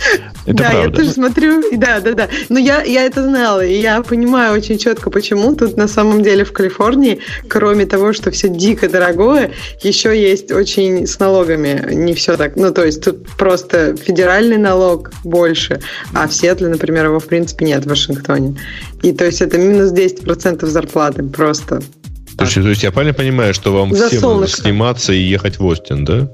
[0.46, 0.88] Это да, правда.
[0.88, 2.28] я тоже смотрю, да, да, да.
[2.48, 6.44] Но я, я это знала, и я понимаю очень четко, почему тут на самом деле
[6.44, 12.36] в Калифорнии, кроме того, что все дико дорогое, еще есть очень с налогами не все
[12.36, 12.56] так.
[12.56, 15.80] Ну, то есть тут просто федеральный налог больше,
[16.14, 18.56] а в Сиэтле, например, его в принципе нет в Вашингтоне.
[19.02, 21.82] И то есть это минус 10% зарплаты просто.
[22.36, 25.66] Слушайте, то есть я правильно понимаю, что вам За всем нужно сниматься и ехать в
[25.66, 26.30] Остин, да?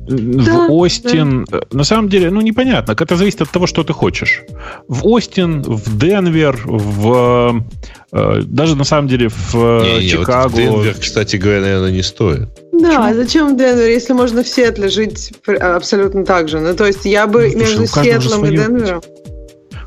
[0.00, 1.44] Да, в Остин.
[1.50, 1.60] Да.
[1.72, 2.92] На самом деле, ну, непонятно.
[2.92, 4.42] Это зависит от того, что ты хочешь.
[4.88, 7.64] В Остин, в Денвер, в...
[8.12, 10.48] Э, даже на самом деле в не, не, Чикаго.
[10.48, 12.48] Вот Денвер, кстати говоря, наверное, не стоит.
[12.72, 13.14] Да, Почему?
[13.14, 16.60] зачем в Денвере, если можно в Сиэтле жить абсолютно так же?
[16.60, 19.02] Ну, то есть я бы ну, между Сиэтлом и Денвером...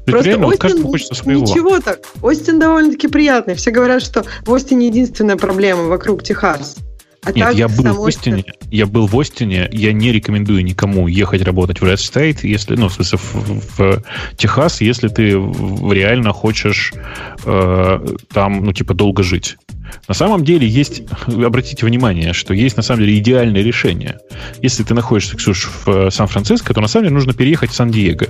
[0.06, 1.42] Просто реально, Остин хочется своего.
[1.42, 2.00] ничего так.
[2.22, 3.56] Остин довольно-таки приятный.
[3.56, 6.80] Все говорят, что в Остине единственная проблема вокруг Техаса.
[7.24, 11.44] А Нет, я был в Остине, я был в Остине, я не рекомендую никому ехать
[11.44, 14.04] работать в Red State, если, ну, в смысле, в, в, в
[14.38, 16.94] Техас, если ты реально хочешь
[17.46, 19.58] э, там, ну, типа, долго жить.
[20.08, 24.18] На самом деле есть, обратите внимание, что есть на самом деле идеальное решение.
[24.64, 28.28] Если ты находишься, Ксюш, в Сан-Франциско, то на самом деле нужно переехать в Сан-Диего.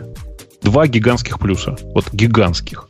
[0.62, 1.78] Два гигантских плюса.
[1.94, 2.90] Вот гигантских.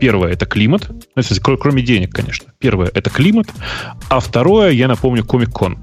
[0.00, 0.88] Первое– это климат.
[1.16, 2.52] Ну, кроме денег, конечно.
[2.58, 3.48] Первое– это климат.
[4.08, 5.78] А второе, я напомню, Комик-кон.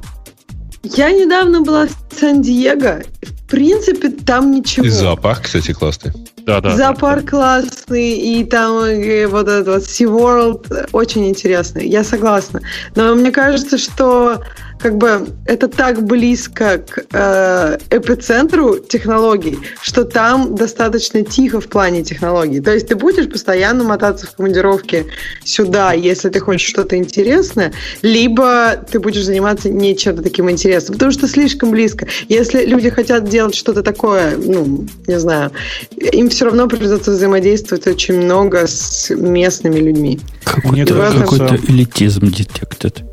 [0.83, 3.01] Я недавно была в Сан-Диего.
[3.21, 4.85] В принципе, там ничего.
[4.85, 6.11] И зоопарк, кстати, классный.
[6.45, 6.75] Да, да.
[6.75, 11.87] Зоопарк да, классный, и там и вот этот вот SeaWorld очень интересный.
[11.87, 12.61] Я согласна.
[12.95, 14.43] Но мне кажется, что
[14.79, 22.03] как бы это так близко к э, эпицентру технологий, что там достаточно тихо в плане
[22.03, 22.59] технологий.
[22.59, 25.05] То есть ты будешь постоянно мотаться в командировке
[25.43, 31.11] сюда, если ты хочешь что-то интересное, либо ты будешь заниматься не чем-то таким интересным, потому
[31.11, 32.07] что слишком близко.
[32.27, 35.51] Если люди хотят делать что-то такое, ну, не знаю,
[35.95, 40.19] им все равно придется взаимодействовать очень много с местными людьми.
[40.43, 43.03] Какой-то, какой-то элитизм детектед.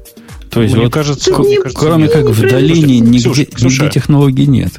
[0.53, 4.47] То есть, мне вот, кажется, мне кажется, кроме как в долине, нигде, Ксюша, нигде технологий
[4.47, 4.73] нет.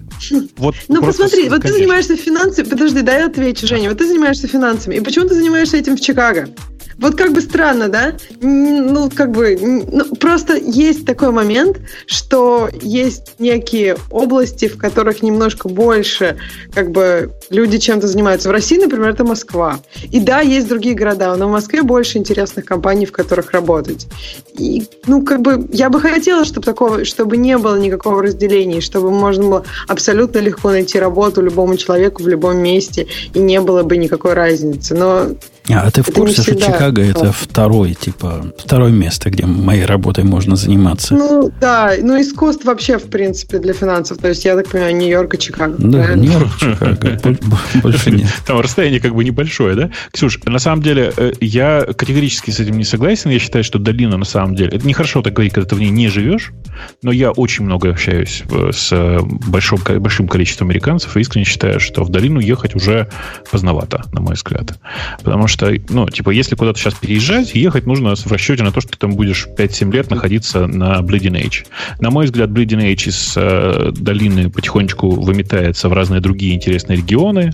[0.55, 2.69] Вот ну, посмотри, вот ты занимаешься финансами.
[2.69, 3.89] Подожди, дай я отвечу, Женя.
[3.89, 4.95] Вот ты занимаешься финансами.
[4.95, 6.47] И почему ты занимаешься этим в Чикаго?
[6.97, 8.13] Вот как бы странно, да?
[8.41, 15.69] Ну, как бы, ну, просто есть такой момент, что есть некие области, в которых немножко
[15.69, 16.37] больше,
[16.73, 18.49] как бы, люди чем-то занимаются.
[18.49, 19.79] В России, например, это Москва.
[20.11, 24.07] И да, есть другие города, но в Москве больше интересных компаний, в которых работать.
[24.57, 29.11] И, ну, как бы, я бы хотела, чтобы такого, чтобы не было никакого разделения, чтобы
[29.11, 33.97] можно было абсолютно легко найти работу любому человеку в любом месте, и не было бы
[33.97, 34.95] никакой разницы.
[34.95, 35.29] Но
[35.69, 40.23] а, а ты в курсе, что Чикаго это второй, типа, второе место, где моей работой
[40.23, 41.13] можно заниматься?
[41.13, 44.17] Ну, да, ну и кост вообще, в принципе, для финансов.
[44.17, 45.75] То есть, я так понимаю, Нью-Йорк и Чикаго.
[45.77, 47.19] Да, Нью-Йорк, Чикаго.
[47.81, 48.27] Больше нет.
[48.45, 49.91] Там расстояние как бы небольшое, да?
[50.11, 53.29] Ксюш, на самом деле, э, я категорически с этим не согласен.
[53.29, 55.89] Я считаю, что долина, на самом деле, это нехорошо так говорить, когда ты в ней
[55.89, 56.51] не живешь,
[57.01, 61.79] но я очень много общаюсь э, с э, большим, большим количеством американцев и искренне считаю,
[61.79, 63.09] что в долину ехать уже
[63.51, 64.77] поздновато, на мой взгляд.
[65.23, 65.52] Потому что,
[65.89, 69.15] ну, типа, если куда-то сейчас переезжать, ехать нужно в расчете на то, что ты там
[69.15, 71.65] будешь 5-7 лет находиться на Bleeding Edge.
[71.99, 77.51] На мой взгляд, Bleeding Edge из э, долины потихонечку выметается в разные другие интересные регионы.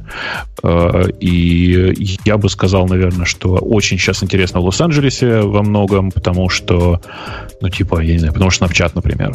[0.64, 1.94] Э, и
[2.26, 7.02] я бы сказал, наверное, что очень сейчас интересно в Лос-Анджелесе во многом, потому что,
[7.62, 9.34] ну, типа, я не знаю, потому что Snapchat, например.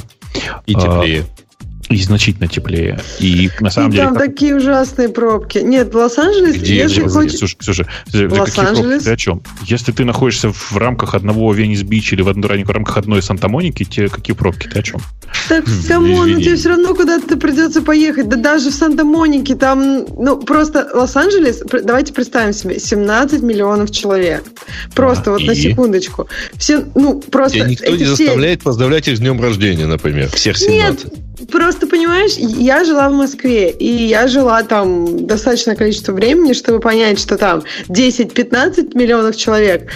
[0.67, 1.23] И теплее.
[1.23, 1.43] А,
[1.91, 3.01] и значительно теплее.
[3.20, 4.05] И на самом и деле...
[4.05, 4.26] Там как...
[4.26, 5.59] такие ужасные пробки.
[5.59, 6.76] Нет, в Лос-Анджелесе, Где?
[6.76, 7.11] если Где?
[7.11, 7.39] хочешь...
[7.39, 9.05] Слушай, слушай, Лос-Анджелес?
[9.05, 9.43] Ты о чем?
[9.66, 14.35] Если ты находишься в рамках одного Венис-Бич или в, в рамках одной Санта-Моники, те какие
[14.35, 14.66] пробки?
[14.66, 15.01] Ты о чем?
[15.49, 18.28] Так, come on, ну тебе все равно куда-то придется поехать.
[18.28, 24.45] Да даже в Санта-Монике там, ну, просто Лос-Анджелес, давайте представим себе, 17 миллионов человек.
[24.95, 25.47] Просто а, вот и?
[25.47, 26.28] на секундочку.
[26.55, 27.59] Все, ну, просто...
[27.59, 28.16] Тебя никто не все...
[28.16, 31.05] заставляет поздравлять их с днем рождения, например, всех 17.
[31.05, 31.14] Нет,
[31.51, 37.18] Просто, понимаешь, я жила в Москве, и я жила там достаточное количество времени, чтобы понять,
[37.18, 39.91] что там 10-15 миллионов человек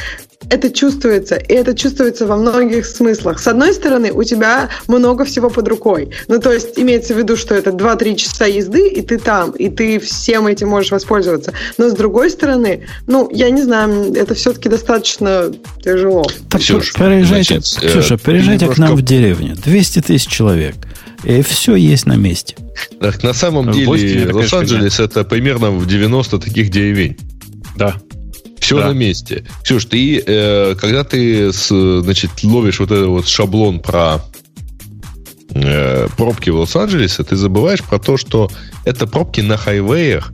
[0.51, 3.39] это чувствуется, и это чувствуется во многих смыслах.
[3.39, 6.11] С одной стороны, у тебя много всего под рукой.
[6.29, 9.69] Ну, то есть, имеется в виду, что это 2-3 часа езды, и ты там, и
[9.69, 11.53] ты всем этим можешь воспользоваться.
[11.77, 15.53] Но с другой стороны, ну, я не знаю, это все-таки достаточно
[15.83, 16.25] тяжело.
[16.51, 18.83] Так, Ксюш, переезжайте, значит, э, Ксюша, переезжайте немножко...
[18.83, 19.55] к нам в деревню.
[19.57, 20.75] 200 тысяч человек.
[21.25, 22.57] И все есть на месте.
[23.01, 27.17] Так, на самом деле, Лос-Анджелес это примерно в 90 таких деревень.
[27.77, 27.97] Да.
[28.61, 28.89] Все да.
[28.89, 29.45] на месте.
[29.63, 31.69] Ксюш, ты, э, когда ты с,
[32.03, 34.21] значит, ловишь вот этот вот шаблон про
[35.55, 38.51] э, пробки в Лос-Анджелесе, ты забываешь про то, что
[38.85, 40.33] это пробки на хайвеях,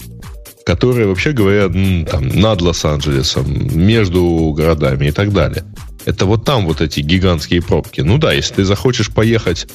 [0.64, 1.68] которые, вообще говоря,
[2.04, 5.64] там, над Лос-Анджелесом, между городами и так далее.
[6.04, 8.00] Это вот там вот эти гигантские пробки.
[8.00, 9.66] Ну да, если ты захочешь поехать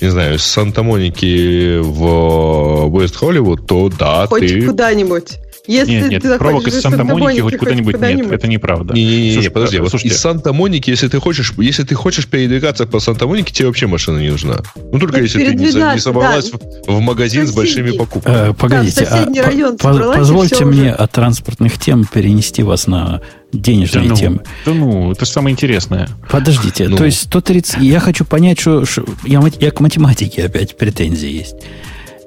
[0.00, 4.66] не знаю, из Санта-Моники в Вест Холливуд, то да, Хоть ты...
[4.66, 5.38] куда-нибудь.
[5.68, 8.94] Если нет, нет, ты пробок из Санта-Моники хоть куда-нибудь куда нет, это неправда.
[8.94, 12.86] Не, не, не, Слушай, подожди, вот из Санта-Моники, если ты хочешь, если ты хочешь передвигаться
[12.86, 14.62] по Санта-Монике, тебе вообще машина не нужна.
[14.90, 16.58] Ну только если ты не, не собралась да.
[16.86, 17.52] в, в магазин Соседи.
[17.52, 18.50] с большими покупками.
[18.50, 20.90] Э, погодите, да, а, район по, позвольте мне уже.
[20.92, 23.20] от транспортных тем перенести вас на
[23.52, 24.40] денежные да ну, темы.
[24.64, 26.08] Да ну, это самое интересное.
[26.30, 26.96] Подождите, ну.
[26.96, 27.82] то есть 130...
[27.82, 28.86] Я хочу понять, что...
[28.86, 31.56] что я, я к математике опять претензии есть.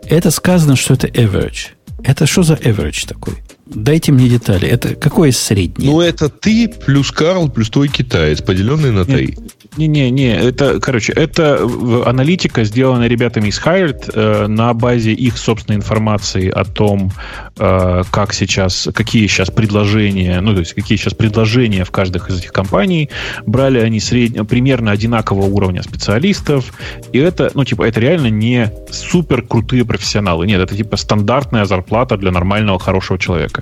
[0.03, 1.69] Это сказано, что это average.
[2.03, 3.35] Это что за average такой?
[3.73, 4.67] Дайте мне детали.
[4.67, 5.91] Это какое среднее?
[5.91, 9.37] Ну, это ты плюс Карл плюс твой китаец, поделенный на три.
[9.77, 11.61] Не-не-не, это, короче, это
[12.05, 17.13] аналитика, сделана ребятами из Hired э, на базе их собственной информации о том,
[17.57, 22.39] э, как сейчас, какие сейчас предложения, ну, то есть, какие сейчас предложения в каждых из
[22.39, 23.09] этих компаний.
[23.45, 26.73] Брали они средне, примерно одинакового уровня специалистов,
[27.13, 30.47] и это, ну, типа, это реально не супер крутые профессионалы.
[30.47, 33.60] Нет, это, типа, стандартная зарплата для нормального, хорошего человека.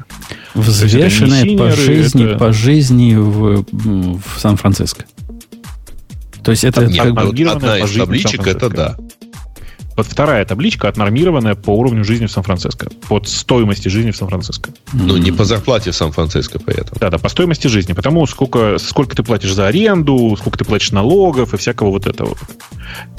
[0.53, 2.37] Взвешенная по жизни, это...
[2.37, 5.05] по жизни в, в Сан-Франциско.
[6.43, 8.97] То есть это Нет, как бы одна из табличек, это да.
[9.99, 12.87] Вот вторая табличка отнормированная по уровню жизни в Сан-Франциско.
[13.09, 14.69] Под стоимости жизни в Сан-Франциско.
[14.93, 16.97] Ну, не по зарплате в Сан-Франциско поэтому.
[17.01, 17.91] Да, да, по стоимости жизни.
[17.91, 22.37] Потому сколько, сколько ты платишь за аренду, сколько ты платишь налогов и всякого вот этого.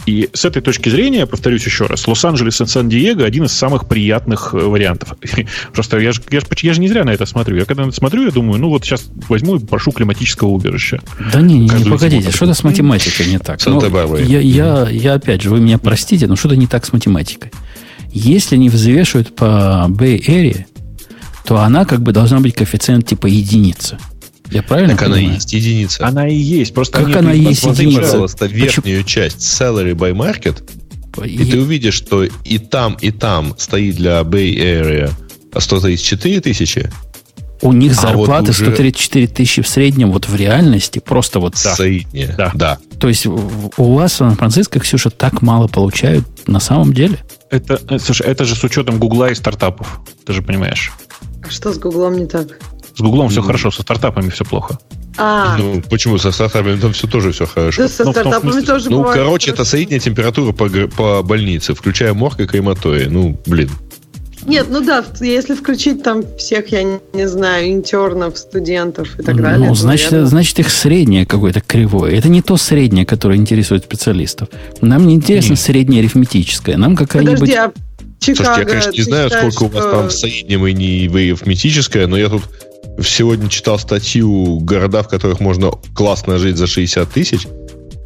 [0.06, 4.54] И с этой точки зрения, повторюсь еще раз, Лос-Анджелес и Сан-Диего один из самых приятных
[4.54, 5.14] э, вариантов.
[5.74, 7.56] Просто я же, я, же, я же не зря на это смотрю.
[7.56, 11.00] Я когда на это смотрю, я думаю, ну вот сейчас возьму и прошу климатического убежища.
[11.32, 13.60] Да не, не, не погодите, что-то с математикой не так.
[13.66, 17.52] Ну, я, я, я опять же, вы меня простите, но что-то не так с математикой.
[18.12, 20.64] Если не взвешивают по Bay Area,
[21.44, 23.98] то она как бы должна быть коэффициент типа единица.
[24.50, 25.24] Я правильно Так понимаю?
[25.24, 26.06] она и есть единица.
[26.06, 26.74] Она и есть.
[26.74, 28.00] Просто как она и есть единица?
[28.00, 29.08] пожалуйста, верхнюю Почему?
[29.08, 30.62] часть Salary by Market,
[31.24, 35.12] и, и ты увидишь, что и там, и там стоит для Bay Area
[35.56, 36.90] 134 тысячи,
[37.62, 38.64] у них зарплаты вот уже...
[38.64, 41.74] 134 тысячи в среднем вот в реальности, просто вот да.
[41.74, 42.50] Средние, да.
[42.54, 42.78] да.
[42.98, 47.18] То есть у вас в Сан-Франциско, Ксюша, так мало получают на самом деле?
[47.50, 50.92] Это, э, слушай, это же с учетом Гугла и стартапов, ты же понимаешь.
[51.42, 52.58] А что с Гуглом не так?
[52.94, 54.78] С Гуглом все хорошо, со стартапами все плохо.
[55.16, 55.56] А.
[55.58, 56.18] Ну, почему?
[56.18, 57.82] Со стартапами там все тоже все хорошо.
[57.82, 59.62] Да, со ну, стартапами смысле, тоже Ну, короче, хорошо.
[59.62, 63.06] это средняя температура по, по больнице, включая морг и крематорий.
[63.06, 63.70] Ну, блин.
[64.46, 69.36] Нет, ну да, если включить там всех, я не, не знаю, интернов, студентов и так
[69.36, 69.68] ну, далее.
[69.68, 70.30] Ну, значит, наверное...
[70.30, 72.12] значит, их среднее какое-то кривое.
[72.12, 74.48] Это не то среднее, которое интересует специалистов.
[74.80, 75.60] Нам не интересно Нет.
[75.60, 76.76] среднее арифметическое.
[76.76, 77.40] Нам какая-нибудь...
[77.40, 77.72] Подожди, а
[78.20, 79.78] Чикаго, Слушайте, я, конечно, не знаю, считаешь, сколько что...
[79.78, 82.42] у вас там в среднем и не арифметическое, но я тут
[83.02, 87.46] сегодня читал статью города, в которых можно классно жить за 60 тысяч,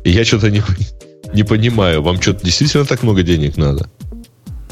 [0.05, 0.63] и я что-то не,
[1.35, 2.03] не понимаю.
[2.03, 3.89] Вам что-то действительно так много денег надо?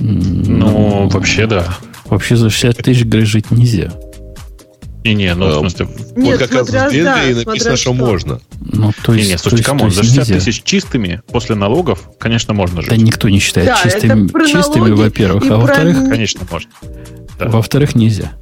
[0.02, 1.66] Ну, вообще да.
[2.06, 3.92] Вообще за 60 тысяч жить нельзя.
[5.04, 5.88] Не, не, ну, в смысле...
[6.14, 8.40] Нет, вот как раз в Бельгии да, написано, что, что можно.
[8.60, 10.44] Ну, то есть, не, не, слушайте, come on, за 60 нельзя.
[10.44, 12.90] тысяч чистыми после налогов, конечно, можно жить.
[12.90, 15.50] Да никто не считает да, чистыми, чистыми во-первых.
[15.50, 16.08] А во-вторых...
[16.08, 16.70] Конечно, можно.
[17.38, 17.48] Да.
[17.48, 18.32] Во-вторых, нельзя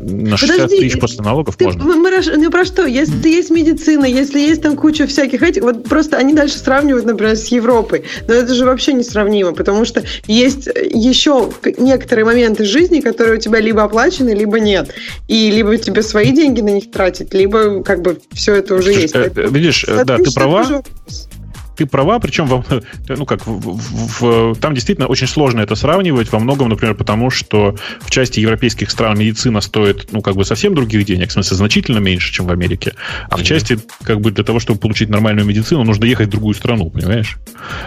[0.00, 1.84] на 60 Подожди, тысяч после налогов ты, можно.
[1.84, 2.86] Мы, мы, ну про что?
[2.86, 3.28] Если mm.
[3.28, 7.48] есть медицина, если есть там куча всяких этих, вот просто они дальше сравнивают, например, с
[7.48, 8.04] Европой.
[8.26, 13.40] Но это же вообще не сравнимо, потому что есть еще некоторые моменты жизни, которые у
[13.40, 14.94] тебя либо оплачены, либо нет.
[15.28, 19.02] И либо тебе свои деньги на них тратить, либо как бы все это уже Слушай,
[19.02, 19.14] есть.
[19.14, 20.82] Э, видишь, это, да, ты права.
[21.78, 22.64] Ты права, причем вам,
[23.08, 27.30] ну как, в, в, в, там действительно очень сложно это сравнивать во многом, например, потому
[27.30, 31.56] что в части европейских стран медицина стоит, ну как бы совсем других денег, в смысле
[31.56, 32.94] значительно меньше, чем в Америке,
[33.30, 33.40] а mm-hmm.
[33.40, 36.90] в части как бы для того, чтобы получить нормальную медицину, нужно ехать в другую страну,
[36.90, 37.38] понимаешь?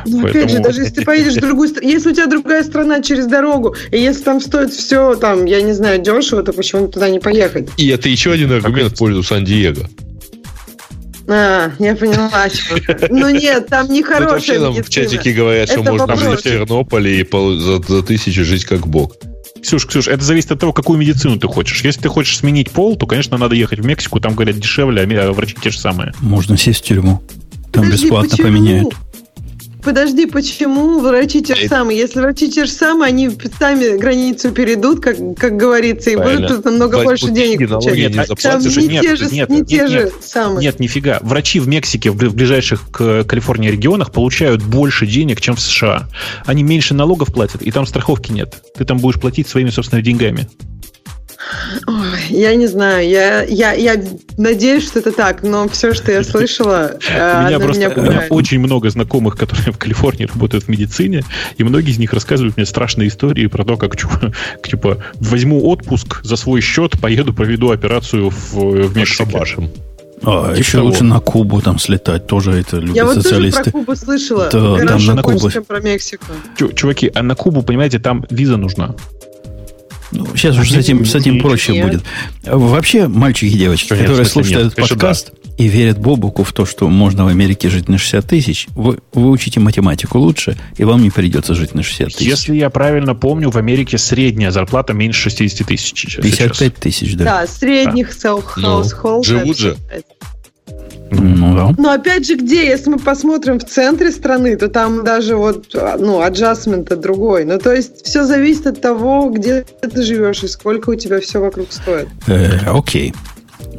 [0.05, 0.45] Ну Поэтому...
[0.45, 3.27] опять же, даже если ты поедешь в другую страну, если у тебя другая страна через
[3.27, 7.19] дорогу, и если там стоит все, там, я не знаю, дешево, то почему туда не
[7.19, 7.69] поехать?
[7.75, 9.89] И это еще один аргумент в пользу Сан-Диего.
[11.33, 12.29] А, я поняла.
[13.09, 14.83] Ну нет, там не хорошая медицина.
[14.83, 19.15] в чатике говорят, что можно жить в Тернополе и за, за тысячу жить как бог.
[19.61, 21.83] Ксюш, Ксюш, это зависит от того, какую медицину ты хочешь.
[21.83, 25.31] Если ты хочешь сменить пол, то, конечно, надо ехать в Мексику, там, говорят, дешевле, а
[25.31, 26.13] врачи те же самые.
[26.19, 27.21] Можно сесть в тюрьму.
[27.71, 28.47] Там Подожди, бесплатно почему?
[28.47, 28.93] поменяют.
[29.83, 31.97] Подожди, почему врачи те же самые?
[31.97, 36.47] Если врачи те же самые, они сами границу перейдут, как, как говорится, и Правильно.
[36.47, 37.97] будут намного Плать больше денег получать.
[37.97, 40.65] Нет, а там не нет, те же, нет, не нет, те нет, же самые.
[40.65, 41.19] Нет, нифига.
[41.21, 46.07] Врачи в Мексике, в ближайших к Калифорнии регионах получают больше денег, чем в США.
[46.45, 48.55] Они меньше налогов платят, и там страховки нет.
[48.77, 50.47] Ты там будешь платить своими собственными деньгами.
[51.87, 54.01] Ой, я не знаю, я, я, я
[54.37, 58.25] надеюсь, что это так, но все, что я слышала, у меня просто меня у меня
[58.29, 61.23] очень много знакомых, которые в Калифорнии работают в медицине,
[61.57, 66.35] и многие из них рассказывают мне страшные истории про то, как типа возьму отпуск за
[66.35, 69.69] свой счет, поеду, проведу операцию в, в Мексике.
[70.23, 70.87] А, типа еще того.
[70.89, 74.49] лучше на Кубу там слетать, тоже это любят Я вот тоже про Кубу слышала.
[74.51, 75.49] Да, там на Кубу.
[75.67, 76.25] про Мексику.
[76.75, 78.95] Чуваки, а на Кубу, понимаете, там виза нужна.
[80.11, 81.85] Ну, сейчас уже с этим, с этим проще нет.
[81.85, 82.03] будет.
[82.43, 84.73] Вообще, мальчики и девочки, что которые слушают нет.
[84.73, 85.51] этот подкаст да.
[85.57, 89.29] и верят Бобуку в то, что можно в Америке жить на 60 тысяч, вы, вы
[89.29, 92.27] учите математику лучше, и вам не придется жить на 60 тысяч.
[92.27, 96.17] Если я правильно помню, в Америке средняя зарплата меньше 60 тысяч.
[96.17, 97.23] 55 тысяч, да.
[97.23, 98.29] Да, средних да.
[98.29, 98.93] household.
[99.17, 99.77] Ну, живут же.
[101.11, 101.73] Ну, да.
[101.77, 106.21] Но опять же, где, если мы посмотрим в центре страны, то там даже вот, ну,
[106.21, 107.45] аджастмент другой.
[107.45, 111.39] Ну, то есть, все зависит от того, где ты живешь и сколько у тебя все
[111.39, 112.07] вокруг стоит.
[112.27, 113.13] Э, окей.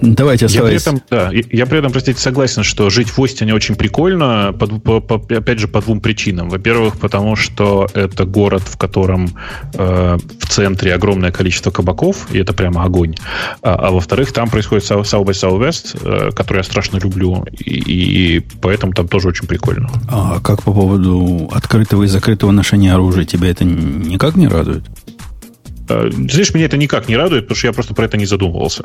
[0.03, 0.84] Давайте оставайтесь.
[0.84, 4.53] Я при этом, да, я при этом, простите, согласен, что жить в Остине очень прикольно,
[4.59, 6.48] по, по, по, опять же, по двум причинам.
[6.48, 9.30] Во-первых, потому что это город, в котором
[9.74, 13.14] э, в центре огромное количество кабаков, и это прямо огонь.
[13.62, 18.40] А, а во-вторых, там происходит South by Southwest, э, который я страшно люблю, и, и
[18.61, 19.88] поэтому там тоже очень прикольно.
[20.09, 23.24] А как по поводу открытого и закрытого ношения оружия?
[23.24, 24.82] Тебя это никак не радует?
[25.89, 28.85] Э, знаешь, меня это никак не радует, потому что я просто про это не задумывался.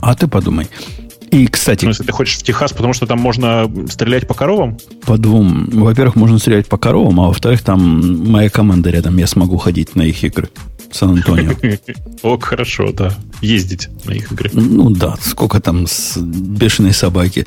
[0.00, 0.68] А ты подумай.
[1.30, 1.84] И, кстати...
[1.86, 4.76] Ну, если ты хочешь в Техас, потому что там можно стрелять по коровам?
[5.06, 5.66] По двум.
[5.72, 10.02] Во-первых, можно стрелять по коровам, а во-вторых, там моя команда рядом, я смогу ходить на
[10.02, 10.50] их игры.
[10.92, 11.54] Сан-Антонио.
[12.22, 13.16] О, хорошо, да.
[13.40, 14.50] Ездить на их игры.
[14.52, 17.46] Ну да, сколько там с бешеной собаки.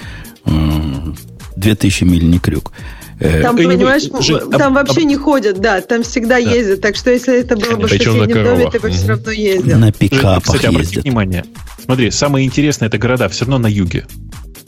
[1.55, 2.71] Две тысячи миль не крюк.
[3.19, 5.07] Э, там, понимаешь, Жень, там об, вообще об...
[5.07, 6.37] не ходят, да, там всегда да.
[6.37, 6.81] ездят.
[6.81, 9.77] Так что если это было бы в соседнем доме, ты бы все равно ездил.
[9.77, 11.45] На пикапах Кстати, обрати внимание.
[11.83, 14.05] Смотри, самое интересное это города все равно на юге.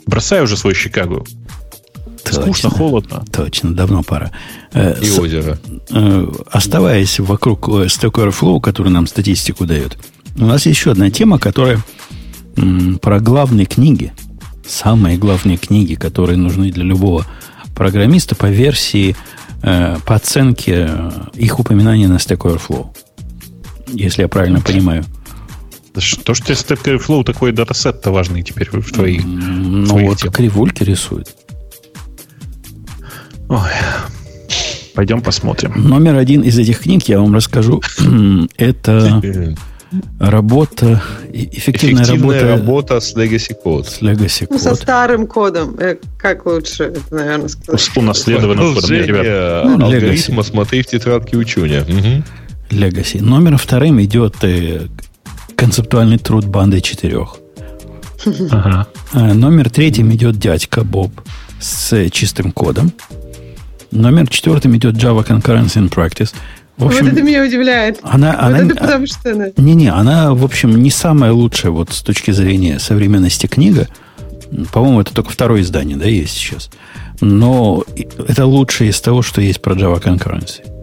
[0.06, 1.26] Бросай уже свой Чикаго.
[2.24, 3.26] Точно, Скучно, холодно.
[3.32, 4.32] Точно, давно пора.
[4.74, 5.58] Э, И С, озеро.
[5.92, 9.98] Э, оставаясь вокруг Stack Overflow, который нам статистику дает,
[10.38, 11.80] у нас есть еще одна тема, которая
[12.58, 14.14] м, про главные книги.
[14.68, 17.26] Самые главные книги, которые нужны для любого
[17.78, 19.16] программиста по версии,
[19.62, 22.88] э, по оценке э, их упоминания на Stack Overflow.
[23.88, 25.06] Если я правильно понимаю.
[25.94, 26.02] То,
[26.34, 30.36] что Stack Overflow такой датасет-то важный теперь в твоих Ну, твоих вот темах.
[30.36, 31.36] кривульки рисует.
[33.50, 33.60] Ой.
[34.94, 35.74] Пойдем посмотрим.
[35.76, 37.82] Номер один из этих книг, я вам расскажу,
[38.58, 39.22] это
[40.20, 43.86] Работа, эффективная, эффективная работа, работа с Legacy Code.
[43.86, 44.48] С Legacy Code.
[44.52, 45.76] Ну, со старым кодом.
[45.80, 47.82] Э, как лучше это, наверное, сказать?
[47.82, 48.90] С унаследованным кодом.
[48.90, 49.66] Ребят.
[49.66, 51.82] Ну, алгоритма смотри в тетрадке учуня.
[51.82, 52.24] Угу.
[52.72, 53.22] Legacy.
[53.22, 54.88] Номером вторым идет э,
[55.56, 57.38] концептуальный труд банды четырех.
[58.52, 58.88] Ага.
[59.14, 61.12] Э, номер третьим идет дядька Боб
[61.60, 62.92] с чистым кодом.
[63.92, 66.34] Номер четвертым идет Java Concurrency in Practice.
[66.78, 68.00] В общем, вот это меня удивляет.
[68.04, 69.48] Она, вот она, это потому что она...
[69.58, 73.88] Не-не, она, в общем, не самая лучшая вот с точки зрения современности книга.
[74.72, 76.70] По-моему, это только второе издание, да, есть сейчас.
[77.20, 77.84] Но
[78.28, 80.77] это лучшее из того, что есть про Java Concurrency.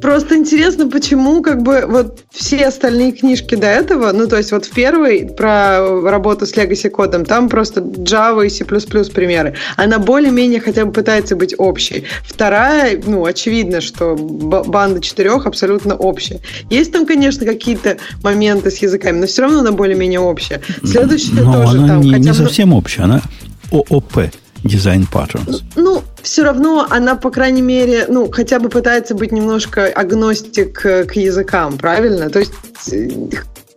[0.00, 4.66] Просто интересно, почему как бы вот все остальные книжки до этого, ну, то есть вот
[4.66, 9.54] в первой про работу с Legacy кодом, там просто Java и C++ примеры.
[9.76, 12.04] Она более-менее хотя бы пытается быть общей.
[12.24, 16.40] Вторая, ну, очевидно, что банда четырех абсолютно общая.
[16.70, 20.60] Есть там, конечно, какие-то моменты с языками, но все равно она более-менее общая.
[20.84, 22.00] Следующая но тоже она там.
[22.00, 23.22] Не, хотя не совсем общая, она
[23.70, 24.30] ООП
[24.64, 25.62] design patterns.
[25.76, 31.12] Ну, все равно она, по крайней мере, ну, хотя бы пытается быть немножко агностик к
[31.14, 32.30] языкам, правильно?
[32.30, 32.52] То есть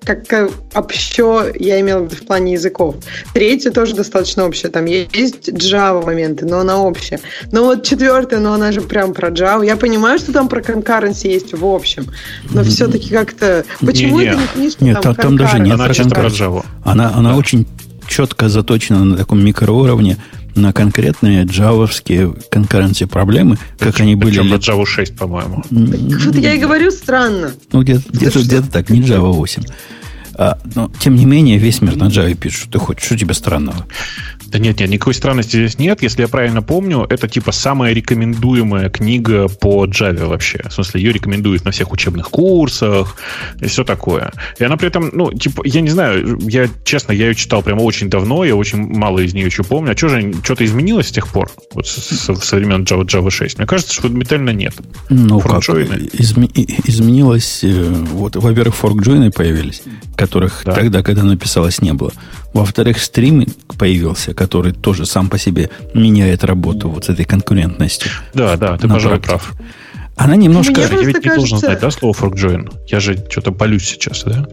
[0.08, 2.96] как общо, я имела в виду в плане языков.
[3.34, 4.70] Третья тоже достаточно общая.
[4.70, 7.20] Там есть Java моменты, но она общая.
[7.52, 9.66] Но вот четвертая, но она же прям про Java.
[9.66, 12.08] Я понимаю, что там про concurrency есть в общем,
[12.52, 13.66] но все-таки как-то...
[13.82, 14.32] Почему не, не.
[14.32, 16.66] это не книжка Нет, там, там даже нет она чисто про Java.
[16.86, 17.36] Она, она да.
[17.36, 17.68] очень
[18.08, 20.18] четко заточена на таком микроуровне,
[20.58, 24.40] на конкретные джавовские конкуренции проблемы, как причем, они были...
[24.40, 25.64] Причем на Java 6, по-моему.
[25.70, 27.54] Вот я и говорю, странно.
[27.72, 29.64] Ну, где-то, где-то, где-то так, не Java 8.
[30.40, 33.34] А, но, тем не менее, весь мир на Java пишет, что ты хочешь, что тебе
[33.34, 33.88] странного?
[34.52, 36.02] Да нет, нет, никакой странности здесь нет.
[36.02, 40.62] Если я правильно помню, это типа самая рекомендуемая книга по Java вообще.
[40.70, 43.18] В смысле, ее рекомендуют на всех учебных курсах
[43.60, 44.32] и все такое.
[44.60, 47.82] И она при этом, ну, типа, я не знаю, я, честно, я ее читал прямо
[47.82, 49.92] очень давно, я очень мало из нее еще помню.
[49.92, 51.52] А что же, что-то изменилось с тех пор?
[51.74, 53.58] Вот со, со времен Java, Java 6?
[53.58, 54.74] Мне кажется, что фундаментально нет.
[55.10, 55.64] Ну, как?
[55.64, 56.52] Изме-
[56.86, 59.82] изменилось, э, вот, во-первых, форк-джойны появились,
[60.16, 60.74] которых да.
[60.74, 62.14] тогда, когда написалось, не было.
[62.58, 68.10] Во-вторых, стриминг появился, который тоже сам по себе меняет работу вот с этой конкурентностью.
[68.34, 69.54] Да, да, ты, пожалуй, прав.
[70.18, 70.82] Она немножко...
[70.82, 74.48] Я ведь не должен знать, да, слово fork Я же что-то полюсь сейчас, да?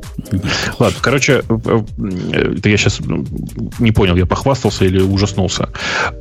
[0.79, 3.01] Ладно, короче, это э, я сейчас
[3.79, 5.71] не понял, я похвастался или ужаснулся.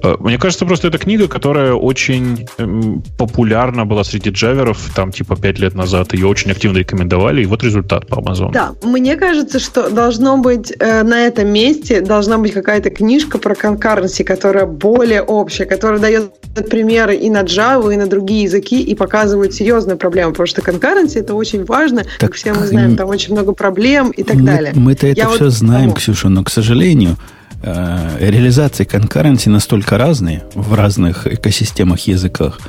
[0.01, 5.35] Э, мне кажется, просто это книга, которая очень эм, популярна была среди джаверов, там, типа,
[5.35, 6.13] пять лет назад.
[6.13, 8.53] Ее очень активно рекомендовали, и вот результат по Amazon.
[8.53, 13.55] Да, мне кажется, что должно быть э, на этом месте, должна быть какая-то книжка про
[13.55, 16.31] конкуренции, которая более общая, которая дает
[16.69, 20.61] примеры и на Java, и на другие языки, и показывает показывают серьезную проблему, потому что
[20.61, 24.35] конкуренция это очень важно, так, как все мы знаем, там очень много проблем и так
[24.35, 24.73] мы, далее.
[24.75, 25.95] Мы-то это Я все вот знаем, тому.
[25.95, 27.17] Ксюша, но, к сожалению,
[27.63, 32.59] э, реализации конкуренции настолько разные в разных экосистемах, языках,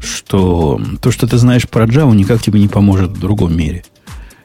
[0.00, 3.82] что то, что ты знаешь про Java, никак тебе не поможет в другом мире.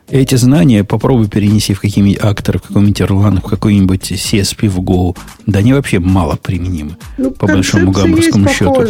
[0.08, 5.18] Эти знания попробуй перенеси в какие-нибудь акторы, в какой-нибудь Erlang, в какой-нибудь CSP в Go.
[5.48, 6.98] Да они вообще мало применимы.
[7.18, 8.86] Ну, по большому гамбургскому счету.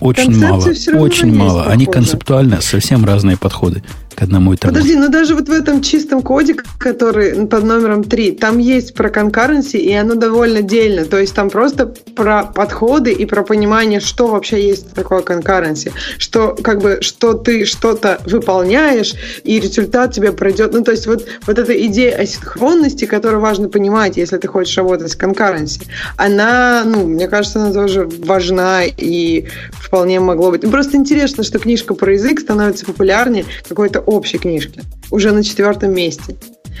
[0.00, 0.64] Очень мало.
[0.98, 1.64] Очень мало.
[1.64, 3.82] Они концептуально совсем разные подходы
[4.16, 8.02] к одному и тому Подожди, но даже вот в этом чистом коде, который под номером
[8.02, 11.04] 3, там есть про concurrency, и оно довольно отдельно.
[11.04, 15.92] То есть там просто про подходы и про понимание, что вообще есть такое concurrency.
[16.16, 19.14] Что как бы, что ты что-то выполняешь,
[19.44, 20.72] и результат тебе пройдет.
[20.72, 25.12] Ну, то есть вот, вот эта идея асинхронности, которую важно понимать, если ты хочешь работать
[25.12, 25.82] с concurrency,
[26.16, 30.62] она, ну, мне кажется, она тоже важна и вполне могло быть.
[30.62, 34.82] Просто интересно, что книжка про язык становится популярнее какой-то общей книжки.
[35.10, 36.36] Уже на четвертом месте.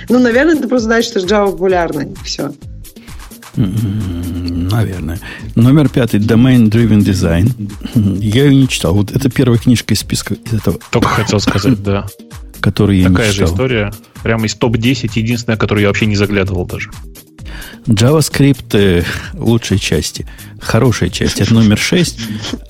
[0.08, 2.14] Ну, наверное, это просто значит, что Java популярный.
[2.24, 2.52] Все.
[3.56, 5.18] Наверное.
[5.54, 7.50] Номер пятый Domain Driven Design.
[8.20, 8.94] Я ее не читал.
[8.94, 10.78] Вот это первая книжка из списка из этого.
[10.90, 12.06] Только хотел сказать, да.
[12.60, 13.46] Которую я Такая не читал.
[13.48, 13.92] же история.
[14.22, 16.90] Прямо из топ-10, единственная, которую я вообще не заглядывал даже.
[17.86, 19.04] JavaScript э,
[19.34, 20.26] лучшей части,
[20.60, 22.18] хорошей части, это номер 6,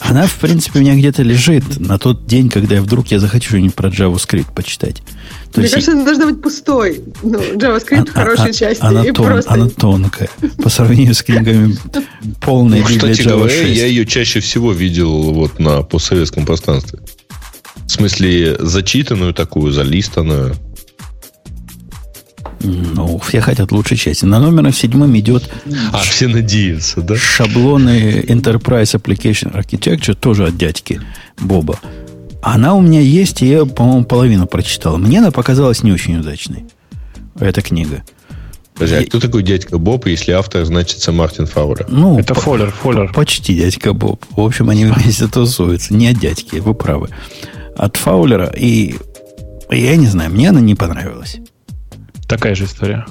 [0.00, 3.50] она, в принципе, у меня где-то лежит на тот день, когда я вдруг я захочу
[3.50, 5.02] что-нибудь про JavaScript почитать.
[5.52, 7.00] То Мне есть, кажется, она должна быть пустой.
[7.22, 8.82] Ну, JavaScript а, хорошей а, части.
[8.82, 9.52] Она, тон, просто...
[9.52, 10.28] она тонкая.
[10.62, 11.76] По сравнению с книгами
[12.42, 16.98] полной ну, Кстати говоря, я ее чаще всего видел вот на постсоветском пространстве.
[17.86, 20.56] В смысле, зачитанную такую, залистанную.
[22.60, 24.24] Ну, все хотят лучшей части.
[24.24, 25.50] На номером седьмом идет...
[25.92, 27.16] А, все надеются, да?
[27.16, 31.00] Шаблоны Enterprise Application Architecture, тоже от дядьки
[31.38, 31.78] Боба.
[32.42, 34.98] Она у меня есть, и я, по-моему, половину прочитал.
[34.98, 36.64] Мне она показалась не очень удачной.
[37.38, 38.04] Эта книга.
[38.74, 41.86] Подожди, а кто такой дядька Боб, если автор значится Мартин Фаулер?
[41.88, 43.12] Ну, это Фоллер, Фоллер.
[43.12, 44.24] Почти дядька Боб.
[44.30, 45.94] В общем, они вместе тусуются.
[45.94, 47.08] Не от дядьки, вы правы.
[47.76, 48.52] От Фаулера.
[48.56, 48.96] И
[49.70, 51.38] я не знаю, мне она не понравилась.
[52.28, 53.04] Такая же история.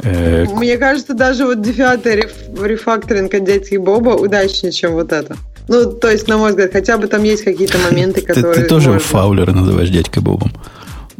[0.00, 5.36] Э, Мне кажется, даже вот девятый рефакторинг от дядьки Боба удачнее, чем вот это.
[5.68, 8.54] Ну, то есть, на мой взгляд, хотя бы там есть какие-то моменты, которые...
[8.54, 9.00] Ты, ты тоже можно...
[9.00, 10.52] Фаулера называешь дядькой Бобом.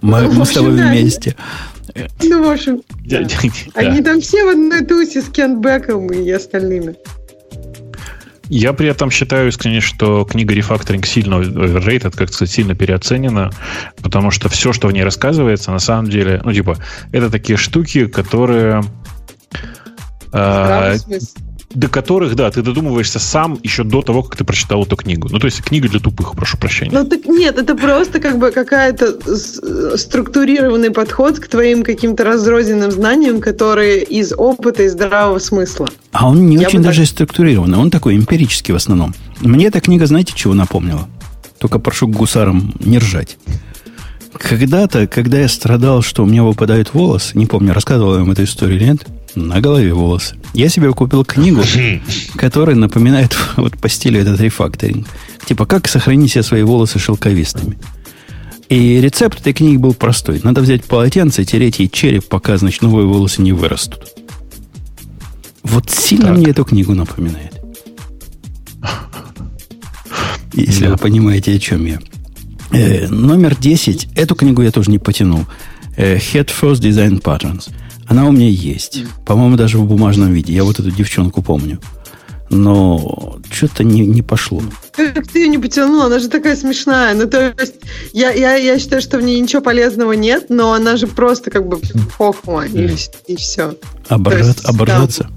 [0.00, 0.88] Мы, ну, мы с тобой да.
[0.88, 1.36] вместе.
[2.22, 3.24] Ну, в общем, да.
[3.74, 6.96] они там все в одной тусе с Кентбеком и остальными.
[8.55, 13.51] Я при этом считаю искренне, что книга рефакторинг сильно overrated, как сказать, сильно переоценена,
[14.03, 16.77] потому что все, что в ней рассказывается, на самом деле, ну, типа,
[17.12, 18.83] это такие штуки, которые...
[20.35, 20.99] Э,
[21.74, 25.28] до которых, да, ты додумываешься сам еще до того, как ты прочитал эту книгу.
[25.31, 26.93] Ну, то есть книга для тупых, прошу прощения.
[26.93, 29.19] Ну, так нет, это просто как бы какая-то
[29.97, 35.89] структурированный подход к твоим каким-то разрозненным знаниям, которые из опыта и здравого смысла.
[36.12, 37.11] А он не Я очень даже так...
[37.11, 39.15] структурированный, он такой эмпирический в основном.
[39.40, 41.09] Мне эта книга, знаете, чего напомнила?
[41.59, 43.39] Только прошу гусарам не ржать.
[44.32, 48.44] Когда-то, когда я страдал, что у меня выпадают волосы, не помню, рассказывал я вам эту
[48.44, 50.36] историю или нет, на голове волосы.
[50.54, 51.62] Я себе купил книгу,
[52.36, 55.06] которая напоминает вот по стилю этот рефакторинг.
[55.46, 57.78] Типа, как сохранить себе свои волосы шелковистыми.
[58.68, 60.40] И рецепт этой книги был простой.
[60.42, 64.09] Надо взять полотенце, тереть ей череп, пока, значит, новые волосы не вырастут.
[65.62, 66.38] Вот сильно так.
[66.38, 67.60] мне эту книгу напоминает.
[70.54, 70.92] Если да.
[70.92, 71.98] вы понимаете, о чем я.
[72.72, 74.09] Э, номер 10.
[74.14, 75.44] Эту книгу я тоже не потянул.
[75.96, 77.70] Э, Head First Design Patterns.
[78.12, 79.05] Она у меня есть.
[79.24, 80.52] По-моему, даже в бумажном виде.
[80.52, 81.80] Я вот эту девчонку помню.
[82.51, 84.62] Но что-то не, не пошло.
[84.94, 86.05] Как ты ее не потянула?
[86.05, 87.14] Она же такая смешная.
[87.14, 87.76] Ну, то есть,
[88.12, 91.66] я, я, я считаю, что в ней ничего полезного нет, но она же просто как
[91.66, 91.80] бы
[92.18, 92.94] хохма, и,
[93.28, 93.76] и все.
[94.09, 95.22] Оборжат, есть, оборжаться?
[95.22, 95.32] Там,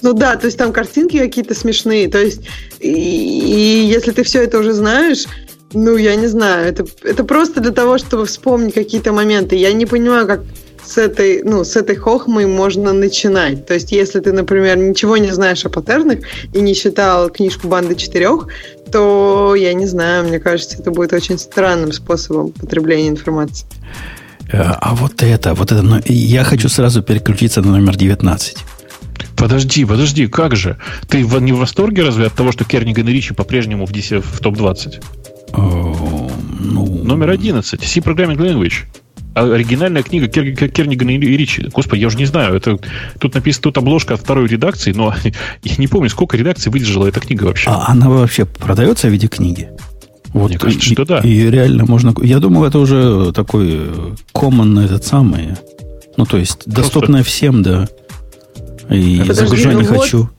[0.00, 2.08] ну да, то есть там картинки какие-то смешные.
[2.08, 2.40] То есть,
[2.80, 5.26] и, и если ты все это уже знаешь,
[5.74, 9.56] ну, я не знаю, это, это просто для того, чтобы вспомнить какие-то моменты.
[9.56, 10.40] Я не понимаю, как
[10.86, 13.66] с этой, ну, с этой хохмой можно начинать.
[13.66, 16.20] То есть, если ты, например, ничего не знаешь о паттернах
[16.52, 18.48] и не читал книжку «Банды четырех»,
[18.92, 23.66] то, я не знаю, мне кажется, это будет очень странным способом потребления информации.
[24.52, 28.56] Э, а вот это, вот это, ну, я хочу сразу переключиться на номер 19.
[29.36, 30.78] Подожди, подожди, как же?
[31.08, 35.02] Ты не в восторге разве от того, что Керниган и Ричи по-прежнему в, в топ-20?
[36.60, 36.86] ну...
[37.06, 37.84] Номер 11.
[37.84, 38.86] C-Programming Language.
[39.36, 41.68] А оригинальная книга Кер, Кернигана и Ричи.
[41.70, 42.54] Господи, я уже не знаю.
[42.54, 42.78] Это,
[43.18, 45.14] тут написано, тут обложка от второй редакции, но
[45.62, 47.68] я не помню, сколько редакций выдержала эта книга вообще.
[47.68, 49.68] А она вообще продается в виде книги?
[50.28, 51.18] Вот, Мне кажется, и, что да.
[51.18, 52.14] И реально можно...
[52.22, 53.90] Я думаю, это уже такой
[54.32, 55.48] common этот самый...
[56.16, 56.82] Ну, то есть, Просто...
[56.82, 57.88] доступное всем, да.
[58.88, 60.18] И а загружать не ну хочу.
[60.20, 60.35] Вот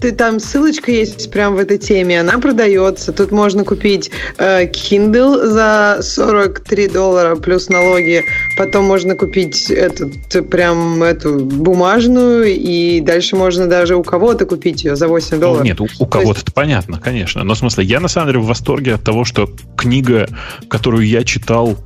[0.00, 3.12] ты там ссылочка есть прямо в этой теме, она продается.
[3.12, 8.24] Тут можно купить э, Kindle за 43 доллара плюс налоги.
[8.56, 14.96] Потом можно купить этот прям эту бумажную, и дальше можно даже у кого-то купить ее
[14.96, 15.60] за 8 ну, долларов.
[15.60, 16.42] Ну, нет, у, у кого-то есть...
[16.42, 17.42] это понятно, конечно.
[17.44, 20.28] Но в смысле, я на самом деле в восторге от того, что книга,
[20.68, 21.76] которую я читал,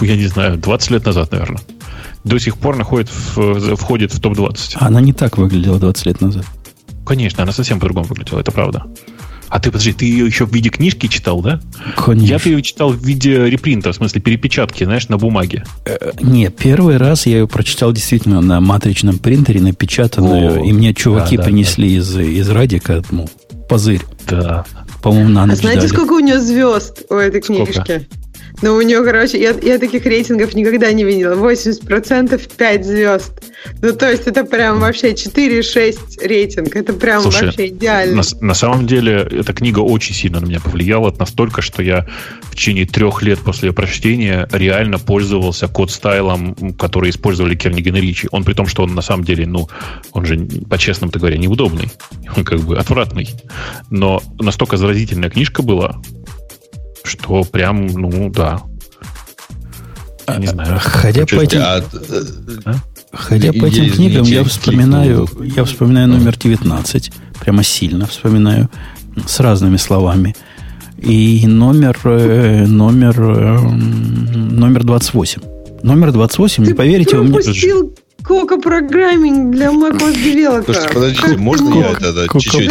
[0.00, 1.60] я не знаю, 20 лет назад, наверное,
[2.24, 4.76] до сих пор находит в, входит в топ-20.
[4.80, 6.44] Она не так выглядела 20 лет назад.
[7.08, 8.84] Конечно, она совсем по-другому выглядела, это правда.
[9.48, 11.58] А ты, подожди, ты ее еще в виде книжки читал, да?
[11.96, 12.50] Конечно.
[12.50, 15.64] Я ее читал в виде репринта, в смысле перепечатки, знаешь, на бумаге.
[15.86, 20.92] Э, не, первый раз я ее прочитал действительно на матричном принтере, напечатанную, О, и мне
[20.92, 21.96] чуваки да, принесли да.
[21.96, 23.26] Из, из радика ну,
[23.70, 24.02] позырь.
[24.28, 24.66] Да.
[25.02, 25.90] По-моему, на ночь А знаете, дали.
[25.90, 28.06] сколько у нее звезд у этой книжки?
[28.60, 31.34] Ну, у нее, короче, я, я таких рейтингов никогда не видела.
[31.34, 33.32] 80% 5 звезд.
[33.82, 36.74] Ну, то есть это прям вообще 4-6 рейтинг.
[36.74, 38.22] Это прям Слушай, вообще идеально.
[38.22, 41.14] На, на самом деле, эта книга очень сильно на меня повлияла.
[41.18, 42.06] Настолько, что я
[42.42, 48.28] в течение трех лет после ее прочтения реально пользовался код-стайлом, который использовали Керниген и Ричи.
[48.32, 49.68] Он при том, что он на самом деле, ну,
[50.12, 50.36] он же,
[50.68, 51.88] по-честному-то говоря, неудобный.
[52.36, 53.28] Он как бы отвратный.
[53.90, 56.00] Но настолько заразительная книжка была,
[57.08, 58.62] что прям, ну, да.
[60.38, 60.78] не знаю.
[60.80, 61.60] Ходя по этим...
[61.60, 61.82] А,
[62.64, 62.74] а?
[63.12, 68.68] Ходя по этим книгам, я вспоминаю, я вспоминаю номер 19, прямо сильно вспоминаю,
[69.26, 70.36] с разными словами.
[70.98, 75.42] И номер, э, номер, э, номер 28.
[75.82, 77.40] Номер 28, Ты не поверите, у меня...
[78.24, 80.64] Кока программинг для macOS.
[80.64, 82.70] Слушайте, подождите, можно я это чуть-чуть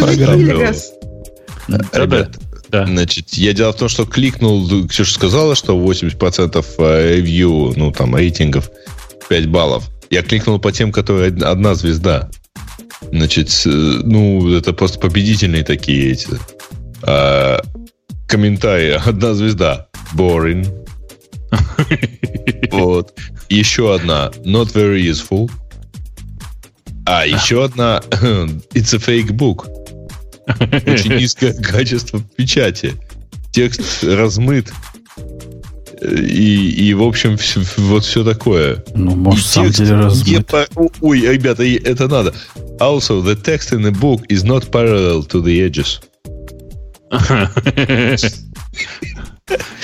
[1.93, 2.37] Ребят,
[2.69, 2.85] да.
[2.85, 8.15] Значит, я дело в том, что кликнул, Ксюша сказала, что 80% э, ревью, ну, там,
[8.15, 8.69] рейтингов
[9.29, 9.89] 5 баллов.
[10.09, 12.29] Я кликнул по тем, которые одна звезда.
[13.11, 16.29] Значит, ну, это просто победительные такие эти.
[17.03, 17.61] А,
[18.27, 18.99] комментарии.
[19.05, 19.87] Одна звезда.
[20.15, 20.67] Boring.
[22.71, 23.13] Вот.
[23.49, 24.31] Еще одна.
[24.43, 25.49] Not very useful.
[27.05, 28.01] А, еще одна.
[28.73, 29.67] It's a fake book.
[30.59, 32.93] Очень низкое качество печати.
[33.51, 34.71] Текст размыт.
[36.01, 38.83] И, и в общем, все, вот все такое.
[38.93, 40.45] Ну, может, и сам деле размыт.
[40.47, 40.67] По...
[41.01, 42.33] Ой, ребята, это надо.
[42.79, 45.99] Also, the text in the book is not parallel to the edges.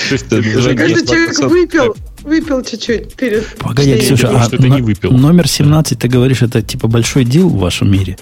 [0.09, 3.47] Каждый человек выпил, выпил чуть-чуть перед...
[3.57, 4.49] Погоди, Ксюша, а
[5.09, 8.17] номер 17, ты говоришь, это типа большой дел в вашем мире?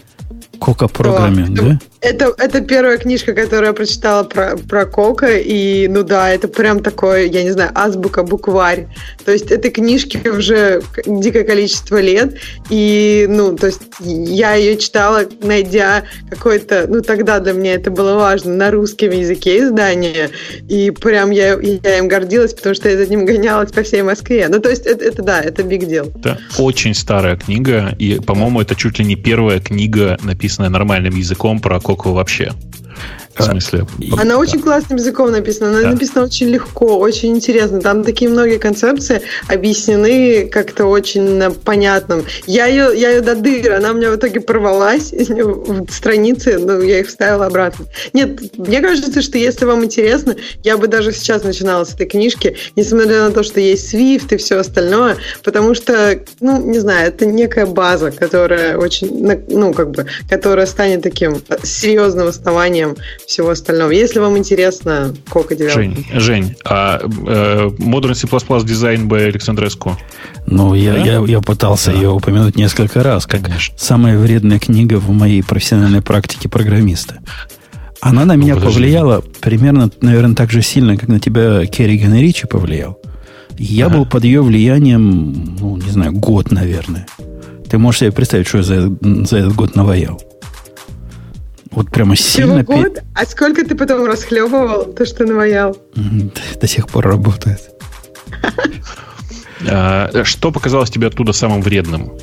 [0.60, 1.80] Кока программинг, да?
[2.02, 6.82] Это, это первая книжка, которую я прочитала про, про Кока, и, ну да, это прям
[6.82, 8.88] такое, я не знаю, азбука, букварь.
[9.24, 12.38] То есть этой книжке уже дикое количество лет,
[12.72, 18.16] и, ну, то есть я ее читала, найдя какой-то, ну, тогда для меня это было
[18.16, 20.32] важно, на русском языке издание,
[20.68, 24.48] и прям я, я им гордилась, потому что я за ним гонялась по всей Москве.
[24.50, 26.12] Ну, то есть это, это да, это big deal.
[26.18, 31.60] Это очень старая книга, и, по-моему, это чуть ли не первая книга, написанная нормальным языком
[31.60, 32.54] про Коко вообще.
[33.36, 33.86] В смысле?
[34.14, 34.38] Она да.
[34.38, 35.70] очень классным языком написана.
[35.70, 35.90] Она да.
[35.92, 37.80] написана очень легко, очень интересно.
[37.80, 42.26] Там такие многие концепции объяснены как-то очень понятным.
[42.46, 46.82] Я ее, я ее до дыр, она у меня в итоге порвалась в странице, но
[46.82, 47.86] я их вставила обратно.
[48.14, 52.58] Нет, мне кажется, что если вам интересно, я бы даже сейчас начинала с этой книжки,
[52.76, 57.26] несмотря на то, что есть Swift и все остальное, потому что, ну, не знаю, это
[57.26, 59.10] некая база, которая очень,
[59.48, 62.91] ну, как бы, которая станет таким серьезным основанием
[63.26, 63.92] всего остального.
[63.92, 68.28] Если вам интересно, Кока Жень, Жень, а э, Modern C++
[68.66, 69.98] дизайн by Александреску?
[70.48, 71.00] Ну, я, да?
[71.00, 71.98] я, я пытался да.
[71.98, 73.76] ее упомянуть несколько раз, как Конечно.
[73.78, 77.20] самая вредная книга в моей профессиональной практике программиста.
[78.02, 78.74] Она на ну, меня подожди.
[78.74, 83.00] повлияла примерно, наверное, так же сильно, как на тебя Керриган и Ричи повлиял.
[83.58, 83.98] Я ага.
[83.98, 87.06] был под ее влиянием, ну, не знаю, год, наверное.
[87.70, 90.20] Ты можешь себе представить, что я за, за этот год наваял.
[91.72, 92.64] Вот прямо сильно...
[92.64, 93.00] Всего год?
[93.16, 95.78] А сколько ты потом расхлебывал то, что наваял?
[96.60, 97.60] До сих пор работает.
[99.70, 102.14] А, что показалось тебе оттуда самым вредным?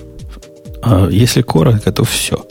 [0.83, 2.45] А, если коротко, то все.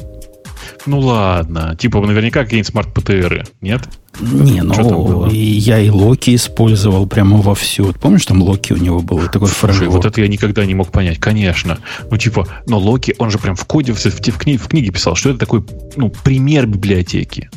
[0.86, 1.76] Ну ладно.
[1.76, 3.82] Типа наверняка какие-нибудь смарт-ПТРы, нет?
[4.20, 7.94] Не, ну, я и Локи использовал прямо вовсю.
[7.94, 9.92] Помнишь, там Локи у него был такой фреймворк?
[9.92, 11.80] вот это я никогда не мог понять, конечно.
[12.10, 14.92] Ну, типа, но Локи, он же прям в коде, в, в, в, книге, в книге
[14.92, 15.64] писал, что это такой,
[15.96, 17.50] ну, пример библиотеки.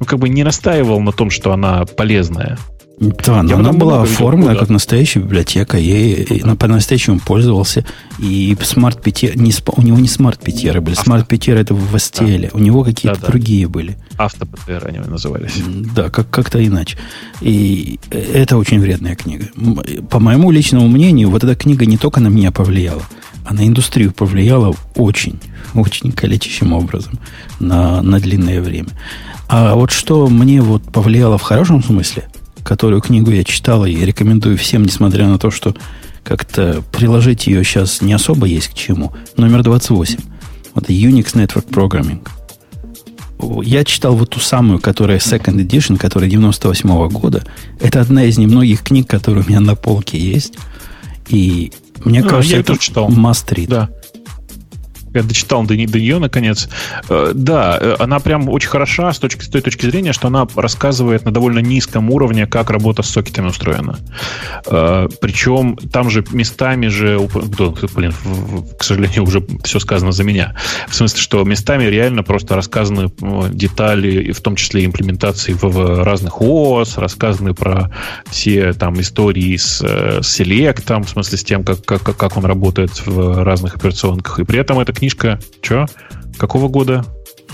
[0.00, 2.58] Ну, как бы не настаивал на том, что она полезная.
[3.00, 5.78] Да, но она была оформлена как настоящая библиотека.
[5.78, 7.84] Я, я по-настоящему пользовался.
[8.18, 10.96] И smart не, у него не smart pointer ы были.
[10.96, 12.50] Smart pointer ы это в STL.
[12.52, 12.58] Да.
[12.58, 13.32] У него какие-то да, да.
[13.32, 13.96] другие были.
[14.16, 15.62] auto_ptr они назывались.
[15.94, 16.98] Да, как- как-то иначе.
[17.40, 19.46] И это очень вредная книга.
[20.10, 23.02] По моему личному мнению, вот эта книга не только на меня повлияла,
[23.44, 25.38] а на индустрию повлияла очень,
[25.74, 27.20] очень калечащим образом
[27.60, 28.88] на, на длинное время.
[29.46, 32.28] А вот что мне вот повлияло в хорошем смысле–
[32.68, 35.74] которую книгу я читал и рекомендую всем, несмотря на то, что
[36.22, 39.14] как-то приложить ее сейчас не особо есть к чему.
[39.38, 40.18] Номер 28.
[40.74, 42.28] Вот Unix Network Programming.
[43.64, 47.42] Я читал вот ту самую, которая Second Edition, которая 98 -го года.
[47.80, 50.58] Это одна из немногих книг, которые у меня на полке есть.
[51.28, 51.72] И
[52.04, 53.08] мне а, кажется, я это читал.
[53.08, 53.68] must read.
[53.68, 53.88] Да
[55.14, 56.68] я дочитал до, до нее, наконец.
[57.08, 60.46] Э, да, э, она прям очень хороша с, точки, с той точки зрения, что она
[60.56, 63.98] рассказывает на довольно низком уровне, как работа с сокетами устроена.
[64.66, 67.18] Э, Причем там же местами же...
[67.94, 68.12] Блин,
[68.78, 70.54] к сожалению, уже все сказано за меня.
[70.88, 73.10] В смысле, что местами реально просто рассказаны
[73.50, 77.90] детали, в том числе имплементации в разных ОС, рассказаны про
[78.30, 83.06] все там истории с, с Select, в смысле с тем, как, как, как он работает
[83.06, 84.38] в разных операционках.
[84.38, 85.86] И при этом эта книжка, что?
[86.36, 87.04] Какого года?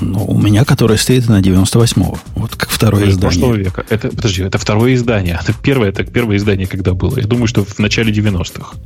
[0.00, 2.18] Ну, у меня, которая стоит на 98-го.
[2.34, 3.20] Вот как второе издание.
[3.20, 3.84] Прошлого века.
[3.88, 5.38] Это, подожди, это второе издание.
[5.40, 7.18] Это первое, это первое издание, когда было.
[7.18, 8.76] Я думаю, что в начале 90-х.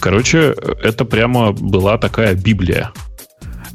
[0.00, 2.90] Короче, это прямо была такая Библия.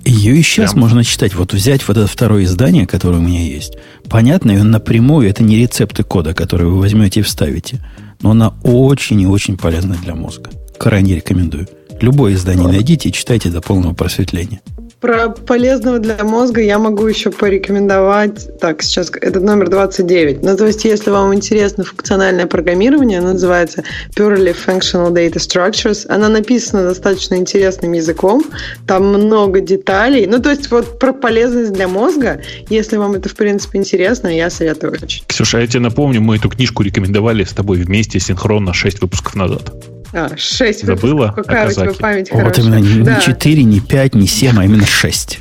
[0.03, 0.81] Ее и сейчас Прям.
[0.81, 1.35] можно читать.
[1.35, 3.77] Вот взять вот это второе издание, которое у меня есть.
[4.09, 7.85] Понятно, и напрямую это не рецепты кода, которые вы возьмете и вставите.
[8.21, 10.49] Но она очень и очень полезна для мозга.
[10.77, 11.67] Крайне рекомендую.
[12.01, 14.61] Любое издание найдите и читайте до полного просветления.
[14.99, 18.59] Про полезного для мозга я могу еще порекомендовать.
[18.59, 20.41] Так, сейчас это номер 29.
[20.41, 23.83] Ну, то есть, если вам интересно функциональное программирование, оно называется
[24.15, 26.07] Purely Functional Data Structures.
[26.07, 28.43] Она написана достаточно интересным языком.
[28.87, 30.25] Там много деталей.
[30.25, 34.49] Ну, то есть, вот про полезность для мозга, если вам это, в принципе, интересно, я
[34.49, 35.23] советую очень.
[35.27, 39.73] Ксюша, я тебе напомню, мы эту книжку рекомендовали с тобой вместе синхронно 6 выпусков назад.
[40.13, 42.65] А, 6 Забыла Какая у тебя память Вот хорошая.
[42.65, 43.19] именно не, да.
[43.19, 45.39] 4, не 5, не 7, а именно 6.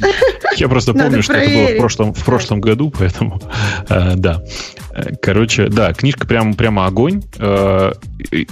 [0.56, 3.40] Я просто помню, что это было в прошлом, в прошлом году, поэтому
[3.88, 4.42] э, да.
[5.20, 7.22] Короче, да, книжка прям, прямо огонь.
[7.38, 7.92] Э,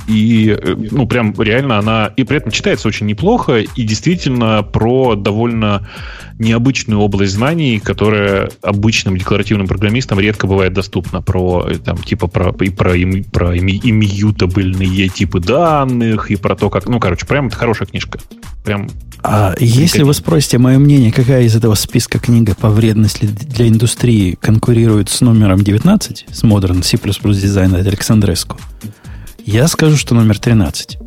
[0.07, 0.57] и,
[0.91, 2.13] ну, прям реально она...
[2.17, 3.59] И при этом читается очень неплохо.
[3.59, 5.89] И действительно про довольно
[6.39, 11.23] необычную область знаний, которая обычным декларативным программистам редко бывает доступна.
[11.23, 16.87] Про, там, типа, про, и про, и, про иммютабельные типы данных, и про то, как...
[16.87, 18.19] Ну, короче, прям это хорошая книжка.
[18.65, 18.89] Прям...
[19.23, 24.37] А если вы спросите мое мнение, какая из этого списка книга по вредности для индустрии
[24.39, 28.59] конкурирует с номером 19, с Modern C++ Design от Александреску,
[29.47, 30.99] я скажу, что номер 13.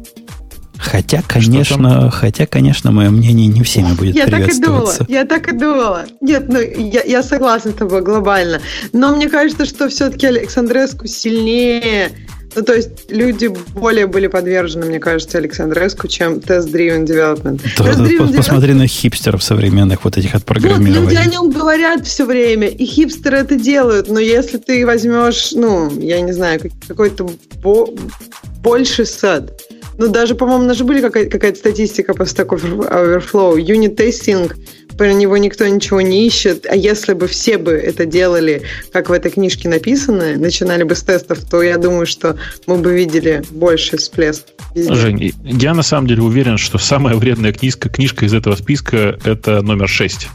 [0.77, 5.51] Хотя, конечно, хотя, конечно, мое мнение не всеми будет я так и думала, я так
[5.51, 6.05] и думала.
[6.21, 8.61] Нет, ну, я, я согласна с тобой глобально.
[8.93, 12.11] Но мне кажется, что все-таки Александреску сильнее
[12.57, 17.61] ну, то есть люди более были подвержены, мне кажется, Александреску, чем Test-Driven Development.
[17.77, 20.99] Да, Test-driven Посмотри на хипстеров современных, вот этих от программирования.
[20.99, 25.51] Вот, люди о нем говорят все время, и хипстеры это делают, но если ты возьмешь,
[25.53, 27.29] ну, я не знаю, какой-то
[27.61, 27.93] бо-
[28.63, 29.61] больший сад,
[29.99, 33.55] ну, даже, по-моему, у нас же были какая-то, какая-то статистика по Stack Overflow.
[33.57, 34.51] Unit testing,
[34.97, 36.65] про него никто ничего не ищет.
[36.69, 41.03] А если бы все бы это делали, как в этой книжке написано, начинали бы с
[41.03, 44.45] тестов, то я думаю, что мы бы видели больше всплеск.
[44.73, 44.95] Везде.
[44.95, 49.61] Жень, я на самом деле уверен, что самая вредная книжка, книжка из этого списка это
[49.61, 50.27] номер 6.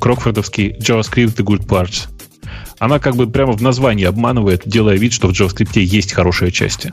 [0.00, 2.08] Крокфордовский JavaScript The Good Parts.
[2.78, 6.92] Она как бы прямо в названии обманывает, делая вид, что в JavaScript есть хорошие части.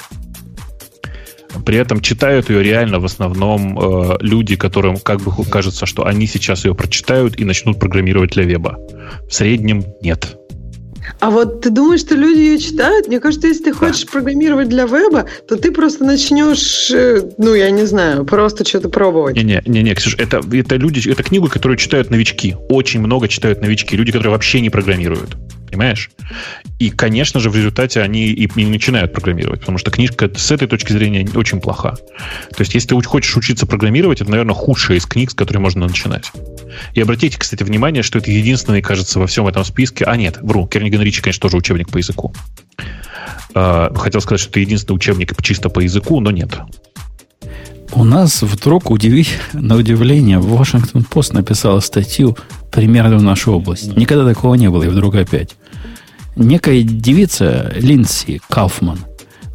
[1.65, 6.28] При этом читают ее реально в основном э, люди, которым как бы кажется, что они
[6.28, 8.78] сейчас ее прочитают и начнут программировать для веба.
[9.28, 10.38] В среднем нет.
[11.19, 13.07] А вот ты думаешь, что люди ее читают?
[13.07, 14.11] Мне кажется, если ты хочешь да.
[14.11, 19.36] программировать для веба, то ты просто начнешь, э, ну, я не знаю, просто что-то пробовать.
[19.36, 22.56] Не-не, не-не, Ксюш, это, это люди, это книгу, которую читают новички.
[22.69, 23.95] Очень много читают новички.
[23.95, 25.38] Люди, которые вообще не программируют.
[25.72, 26.11] Понимаешь?
[26.80, 30.68] И, конечно же, в результате они и не начинают программировать, потому что книжка с этой
[30.68, 31.91] точки зрения очень плоха.
[31.91, 35.88] То есть, если ты хочешь учиться программировать, это, наверное, худшая из книг, с которой можно
[35.88, 36.30] начинать.
[36.93, 40.03] И обратите, кстати, внимание, что это единственный, кажется, во всем этом списке...
[40.03, 42.34] А, нет, вру, Керниган Ричи, конечно, тоже учебник по языку.
[43.53, 46.52] А, хотел сказать, что это единственный учебник чисто по языку, но нет.
[47.93, 52.38] У нас вдруг удивить, на удивление, Вашингтон Пост написала статью
[52.72, 53.95] примерно в нашу область.
[53.98, 55.57] Никогда такого не было, и вдруг опять
[56.36, 58.99] некая девица Линдси Кауфман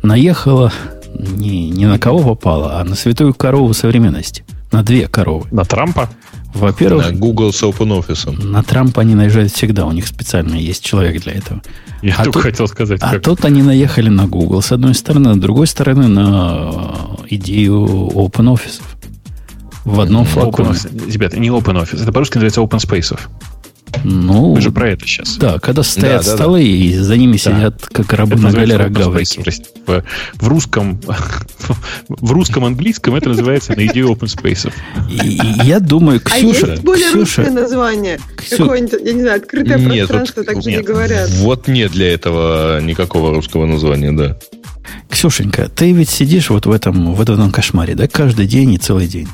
[0.02, 0.72] наехала
[1.18, 4.44] не, не на кого попала, а на святую корову современности.
[4.72, 5.46] На две коровы.
[5.50, 6.10] На Трампа?
[6.54, 7.10] Во-первых...
[7.10, 8.42] На Google с OpenOffice.
[8.42, 9.86] На Трампа они наезжают всегда.
[9.86, 11.62] У них специально есть человек для этого.
[12.02, 13.00] Я а только тут, хотел сказать.
[13.02, 13.22] А как.
[13.22, 15.34] тут они наехали на Google, с одной стороны.
[15.34, 16.72] С другой стороны, на
[17.28, 18.80] идею OpenOffice.
[19.84, 20.70] В одном флаконе.
[20.70, 22.02] Open, ребята, не OpenOffice.
[22.02, 23.20] Это по-русски называется Open Spaces.
[24.04, 25.36] Ну, Мы же про это сейчас.
[25.36, 26.70] Да, когда стоят да, столы, да, да.
[26.70, 27.38] и за ними да.
[27.38, 29.42] сидят, как рабы на галерах гавайки.
[29.86, 30.04] В,
[30.34, 31.00] в, русском,
[32.08, 34.72] в русском английском это называется на идею open space.
[35.64, 36.66] Я думаю, Ксюша...
[36.66, 38.20] А есть более Ксюша, русское название?
[38.50, 41.30] Какое-нибудь, я не знаю, открытое пространство, так же не говорят.
[41.30, 44.36] Вот нет для этого никакого русского названия, да.
[45.10, 49.06] Ксюшенька, ты ведь сидишь вот в этом, в этом кошмаре, да, каждый день и целый
[49.06, 49.28] день.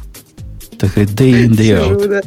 [0.79, 2.25] Так сказать, day in, day out.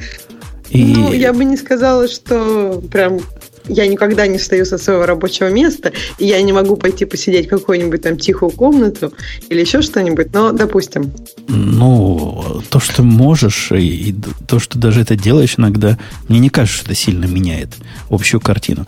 [0.70, 0.84] И...
[0.84, 3.20] Ну, я бы не сказала, что прям
[3.68, 7.50] я никогда не встаю со своего рабочего места, и я не могу пойти посидеть в
[7.50, 9.14] какую-нибудь там тихую комнату
[9.50, 11.12] или еще что-нибудь, но допустим.
[11.48, 14.16] Ну, то, что можешь, и, и
[14.48, 15.98] то, что даже это делаешь иногда,
[16.28, 17.70] мне не кажется, что это сильно меняет
[18.10, 18.86] общую картину.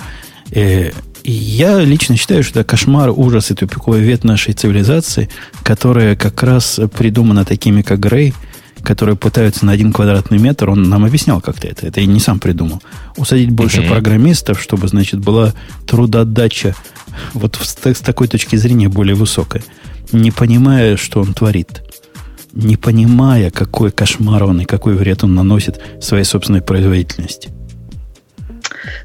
[0.52, 0.92] Э,
[1.24, 5.30] я лично считаю, что это кошмар, ужас и тупиковый вет нашей цивилизации,
[5.64, 8.34] которая как раз придумана такими, как Грей–
[8.88, 12.40] которые пытаются на один квадратный метр, он нам объяснял как-то это, это я не сам
[12.40, 12.82] придумал,
[13.18, 13.90] усадить больше uh-huh.
[13.90, 15.54] программистов, чтобы, значит, была
[15.86, 16.74] трудоотдача
[17.34, 19.62] вот с, с такой точки зрения более высокая,
[20.14, 21.84] не понимая, что он творит,
[22.54, 27.50] не понимая, какой кошмар он и какой вред он наносит своей собственной производительности.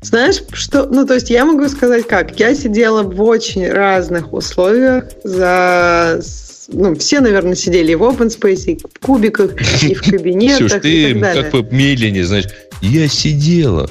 [0.00, 5.06] Знаешь, что, ну, то есть я могу сказать как, я сидела в очень разных условиях
[5.24, 6.20] за
[6.72, 10.68] ну, все, наверное, сидели и в open space, и в кубиках, и в кабинетах.
[10.68, 12.46] Ксюш, ты как бы медленнее, знаешь,
[12.80, 13.88] я сидела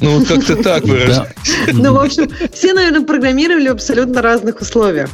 [0.00, 1.34] ну, вот как-то так выражается.
[1.72, 5.10] Ну, в общем, все, наверное, программировали в абсолютно разных условиях.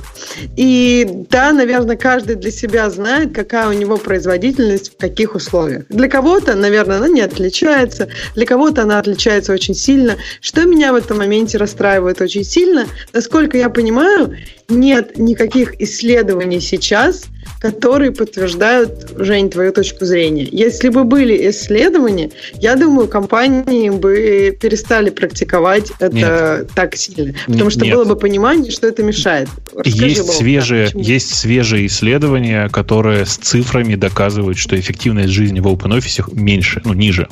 [0.56, 5.84] И да, наверное, каждый для себя знает, какая у него производительность в каких условиях.
[5.88, 10.16] Для кого-то, наверное, она не отличается, для кого-то она отличается очень сильно.
[10.40, 14.36] Что меня в этом моменте расстраивает очень сильно, насколько я понимаю,
[14.68, 17.24] нет никаких исследований сейчас,
[17.64, 20.46] которые подтверждают, Жень, твою точку зрения.
[20.52, 26.70] Если бы были исследования, я думаю, компании бы перестали практиковать это Нет.
[26.74, 27.32] так сильно.
[27.46, 27.94] Потому что Нет.
[27.94, 29.48] было бы понимание, что это мешает.
[29.74, 35.60] Расскажи, есть, Бог, свежие, да, есть свежие исследования, которые с цифрами доказывают, что эффективность жизни
[35.60, 37.28] в OpenOffice меньше, ну, ниже.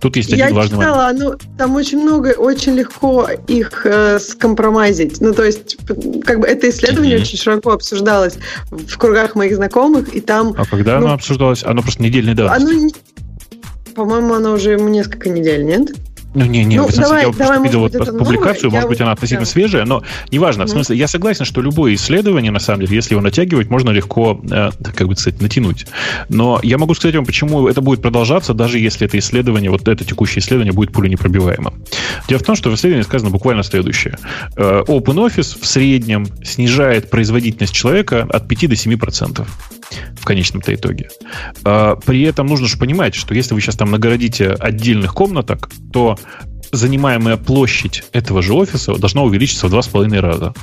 [0.00, 1.20] Тут есть один Я важный читала, момент.
[1.20, 5.20] Ну, там очень много, очень легко их э, скомпромазить.
[5.20, 5.76] Ну, то есть,
[6.24, 7.22] как бы это исследование mm-hmm.
[7.22, 8.38] очень широко обсуждалось
[8.70, 10.54] в кругах моих знакомых, и там...
[10.56, 11.64] А когда ну, оно обсуждалось?
[11.64, 12.72] Оно просто недельной давности.
[12.72, 12.90] Оно,
[13.94, 15.92] по-моему, оно уже ему несколько недель, нет?
[16.36, 19.46] Ну, не, не, ну, давай, я давай, видел вот публикацию, новое, может быть, она относительно
[19.46, 19.50] да.
[19.50, 20.62] свежая, но неважно.
[20.62, 20.66] Mm-hmm.
[20.66, 24.38] В смысле, я согласен, что любое исследование, на самом деле, если его натягивать, можно легко,
[24.50, 25.86] э, как бы сказать, натянуть.
[26.28, 30.04] Но я могу сказать вам, почему это будет продолжаться, даже если это исследование, вот это
[30.04, 31.72] текущее исследование будет пуленепробиваемым.
[32.28, 34.18] Дело в том, что в исследовании сказано буквально следующее.
[34.56, 39.46] Э, OpenOffice в среднем снижает производительность человека от 5 до 7%
[40.18, 41.08] в конечном-то итоге.
[41.64, 46.18] Э, при этом нужно же понимать, что если вы сейчас там нагородите отдельных комнаток, то
[46.72, 50.54] занимаемая площадь этого же офиса должна увеличиться в 2,5 раза.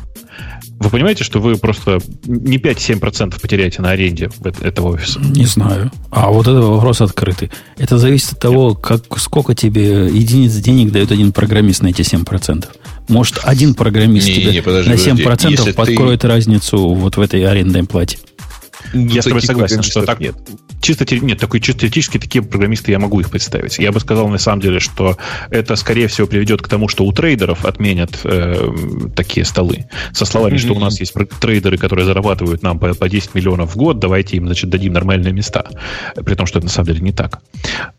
[0.80, 4.30] Вы понимаете, что вы просто не 5-7% потеряете на аренде
[4.62, 5.20] этого офиса?
[5.20, 5.92] Не знаю.
[6.10, 7.52] А вот этот вопрос открытый.
[7.78, 12.66] Это зависит от того, как, сколько тебе единиц денег дает один программист на эти 7%.
[13.08, 15.72] Может, один программист не, тебе не, подожди, на 7% подожди.
[15.74, 16.28] подкроет ты...
[16.28, 18.18] разницу вот в этой арендной плате.
[18.94, 20.36] Ну, я с тобой согласен, что так нет.
[20.82, 23.80] Чисто, нет, такой чисто теоретически такие программисты я могу их представить.
[23.80, 25.18] Я бы сказал на самом деле, что
[25.50, 28.70] это скорее всего приведет к тому, что у трейдеров отменят э,
[29.16, 30.58] такие столы со словами, mm-hmm.
[30.60, 34.38] что у нас есть трейдеры, которые зарабатывают нам по, по 10 миллионов в год, давайте
[34.38, 35.66] им, значит, дадим нормальные места.
[36.16, 37.40] При том, что это на самом деле не так.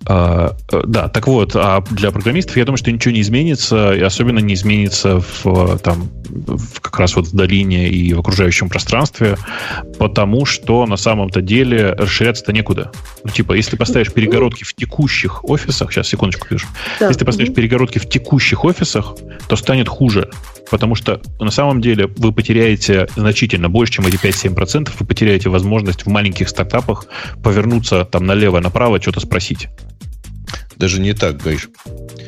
[0.07, 4.01] А, э, да, так вот, а для программистов я думаю, что ничего не изменится, и
[4.01, 9.37] особенно не изменится в, там, в, как раз вот в долине и в окружающем пространстве,
[9.99, 12.93] потому что на самом-то деле расширяться-то некуда.
[13.24, 16.66] Ну, типа, если поставишь перегородки в текущих офисах, сейчас, секундочку, пишу.
[17.01, 17.06] Да.
[17.06, 17.56] Если ты поставишь угу.
[17.56, 19.15] перегородки в текущих офисах,
[19.48, 20.31] то станет хуже.
[20.70, 26.02] Потому что на самом деле вы потеряете значительно больше, чем эти 5-7%, вы потеряете возможность
[26.02, 27.06] в маленьких стартапах
[27.43, 29.69] повернуться там налево-направо, что-то спросить.
[30.77, 31.69] Даже не так, Гайш.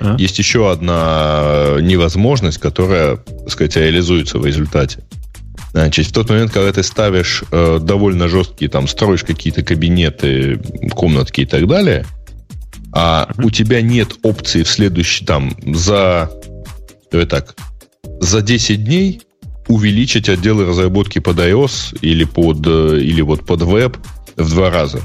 [0.00, 0.16] А?
[0.18, 5.00] Есть еще одна невозможность, которая, так сказать, реализуется в результате.
[5.76, 10.58] Значит, в тот момент, когда ты ставишь э, довольно жесткие, там, строишь какие-то кабинеты,
[10.92, 12.06] комнатки и так далее,
[12.92, 13.44] а uh-huh.
[13.44, 16.30] у тебя нет опции в следующий, там, за,
[17.12, 17.56] давай так,
[18.20, 19.20] за 10 дней
[19.68, 23.98] увеличить отделы разработки под iOS или под, э, или вот под веб
[24.34, 25.02] в два раза.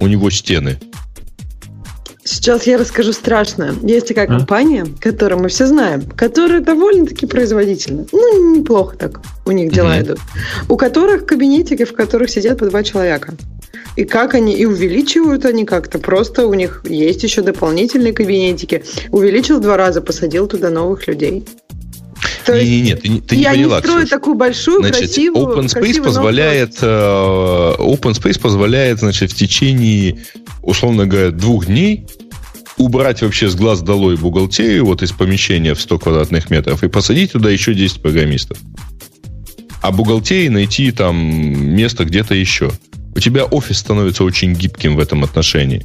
[0.00, 0.78] У него стены.
[2.28, 3.74] Сейчас я расскажу страшное.
[3.82, 4.38] Есть такая а?
[4.38, 8.04] компания, которую мы все знаем, которая довольно-таки производительна.
[8.12, 10.02] Ну, неплохо так у них дела mm-hmm.
[10.02, 10.18] идут.
[10.68, 13.32] У которых кабинетики, в которых сидят по два человека.
[13.96, 15.98] И как они, и увеличивают они как-то.
[15.98, 18.84] Просто у них есть еще дополнительные кабинетики.
[19.10, 21.46] Увеличил два раза, посадил туда новых людей.
[22.48, 23.76] То не, не, не, ты, ты не поняла.
[23.76, 24.10] Я строю Ксюша.
[24.10, 30.18] такую большую, значит, красивую, Open Space позволяет, э, Open Space позволяет, значит, в течение,
[30.62, 32.06] условно говоря, двух дней
[32.78, 37.32] убрать вообще с глаз долой бухгалтерию вот из помещения в 100 квадратных метров и посадить
[37.32, 38.58] туда еще 10 программистов.
[39.82, 42.70] А бухгалтерии найти там место где-то еще.
[43.14, 45.84] У тебя офис становится очень гибким в этом отношении.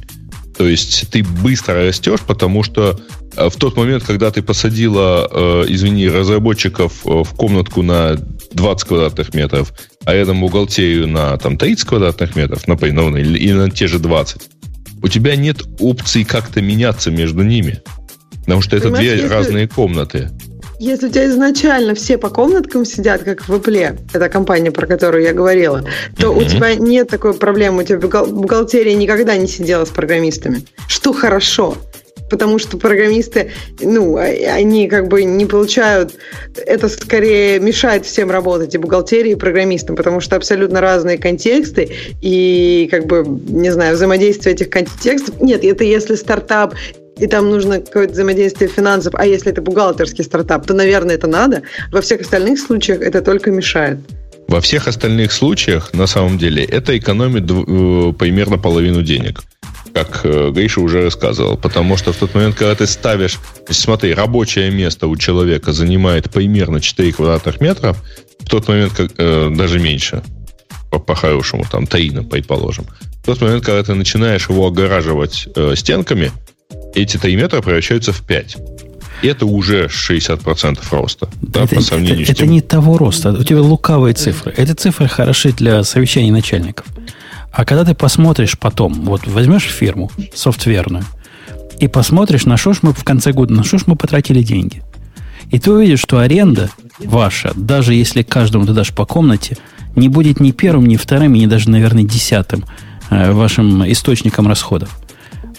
[0.56, 3.00] То есть ты быстро растешь, потому что
[3.36, 8.16] э, в тот момент, когда ты посадила, э, извини, разработчиков э, в комнатку на
[8.52, 9.72] 20 квадратных метров,
[10.04, 13.98] а рядом бухгалтерию на там, 30 квадратных метров, например, ну, или, или на те же
[13.98, 14.42] 20,
[15.02, 17.82] у тебя нет опции как-то меняться между ними.
[18.40, 19.28] Потому что это Понимаешь, две если...
[19.28, 20.30] разные комнаты.
[20.84, 25.22] Если у тебя изначально все по комнаткам сидят, как в Apple, это компания, про которую
[25.22, 25.82] я говорила,
[26.18, 26.44] то mm-hmm.
[26.44, 27.84] у тебя нет такой проблемы.
[27.84, 30.62] У тебя бухгалтерия никогда не сидела с программистами.
[30.86, 31.78] Что хорошо
[32.30, 36.14] потому что программисты, ну, а, они как бы не получают,
[36.56, 41.92] это скорее мешает всем работать, и бухгалтерии, и программистам, потому что абсолютно разные контексты,
[42.22, 45.40] и как бы, не знаю, взаимодействие этих контекстов.
[45.40, 46.74] Нет, это если стартап,
[47.18, 51.62] и там нужно какое-то взаимодействие финансов, а если это бухгалтерский стартап, то, наверное, это надо.
[51.92, 53.98] Во всех остальных случаях это только мешает.
[54.48, 59.42] Во всех остальных случаях, на самом деле, это экономит э, примерно половину денег
[59.94, 61.56] как э, Гриша уже рассказывал.
[61.56, 63.38] Потому что в тот момент, когда ты ставишь...
[63.70, 67.94] Смотри, рабочее место у человека занимает примерно 4 квадратных метра,
[68.40, 70.22] в тот момент, как, э, даже меньше,
[70.90, 72.86] по-хорошему, там, таина, предположим.
[73.22, 76.32] В тот момент, когда ты начинаешь его огораживать э, стенками,
[76.94, 78.56] эти 3 метра превращаются в 5
[79.22, 81.28] это уже 60% роста.
[81.40, 82.44] Да, это, по сравнению это, с тем...
[82.46, 83.32] это не того роста.
[83.32, 84.52] У тебя лукавые цифры.
[84.56, 86.86] Эти цифры хороши для совещаний начальников.
[87.52, 91.04] А когда ты посмотришь потом, вот возьмешь фирму софтверную
[91.78, 94.82] и посмотришь, на что ж мы в конце года, на что ж мы потратили деньги.
[95.50, 99.56] И ты увидишь, что аренда ваша, даже если каждому ты дашь по комнате,
[99.94, 102.64] не будет ни первым, ни вторым, и не даже, наверное, десятым
[103.10, 104.98] э, вашим источником расходов.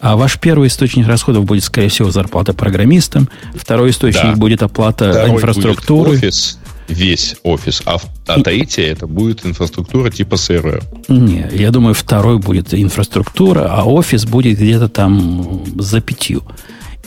[0.06, 4.36] А ваш первый источник расходов будет, скорее всего, зарплата программистам, второй источник да.
[4.36, 6.10] будет оплата Второй инфраструктуры.
[6.12, 10.84] Будет офис, весь офис, а, а третье это будет инфраструктура типа сервера.
[11.08, 16.44] Не, я думаю, второй будет инфраструктура, а офис будет где-то там за пятью.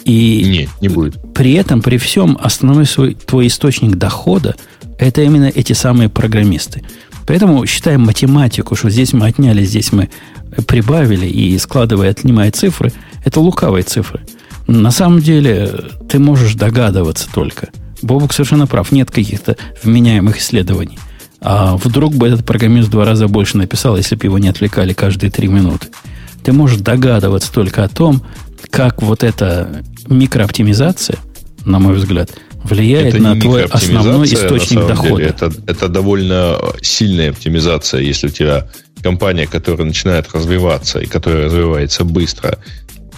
[0.05, 1.20] И не, не будет.
[1.35, 4.57] При этом, при всем, основной свой, твой источник дохода
[4.99, 6.83] это именно эти самые программисты.
[7.29, 10.09] Поэтому считаем математику, что здесь мы отняли, здесь мы
[10.67, 12.91] прибавили, и складывая, отнимая цифры,
[13.23, 14.23] это лукавые цифры.
[14.67, 15.71] На самом деле,
[16.09, 17.69] ты можешь догадываться только.
[18.01, 20.99] Бобук совершенно прав, нет каких-то вменяемых исследований.
[21.43, 25.31] А вдруг бы этот программист два раза больше написал, если бы его не отвлекали каждые
[25.31, 25.89] три минуты.
[26.43, 28.23] Ты можешь догадываться только о том,
[28.71, 31.19] как вот эта микрооптимизация,
[31.67, 32.31] на мой взгляд,
[32.64, 35.16] влияет это на твой основной источник дохода.
[35.16, 35.28] Деле.
[35.28, 38.68] Это, это довольно сильная оптимизация, если у тебя
[39.02, 42.59] компания, которая начинает развиваться и которая развивается быстро,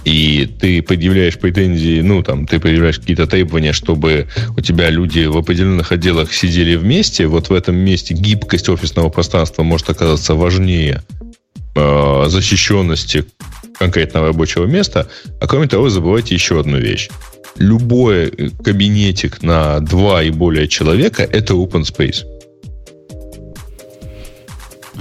[0.04, 5.36] и ты предъявляешь претензии, ну, там, ты предъявляешь какие-то требования, чтобы у тебя люди в
[5.36, 11.02] определенных отделах сидели вместе, вот в этом месте гибкость офисного пространства может оказаться важнее
[11.74, 13.24] э, защищенности
[13.78, 15.09] конкретного рабочего места.
[15.40, 17.09] А кроме того, вы забываете еще одну вещь.
[17.56, 18.30] Любой
[18.62, 22.24] кабинетик на два и более человека– это open space.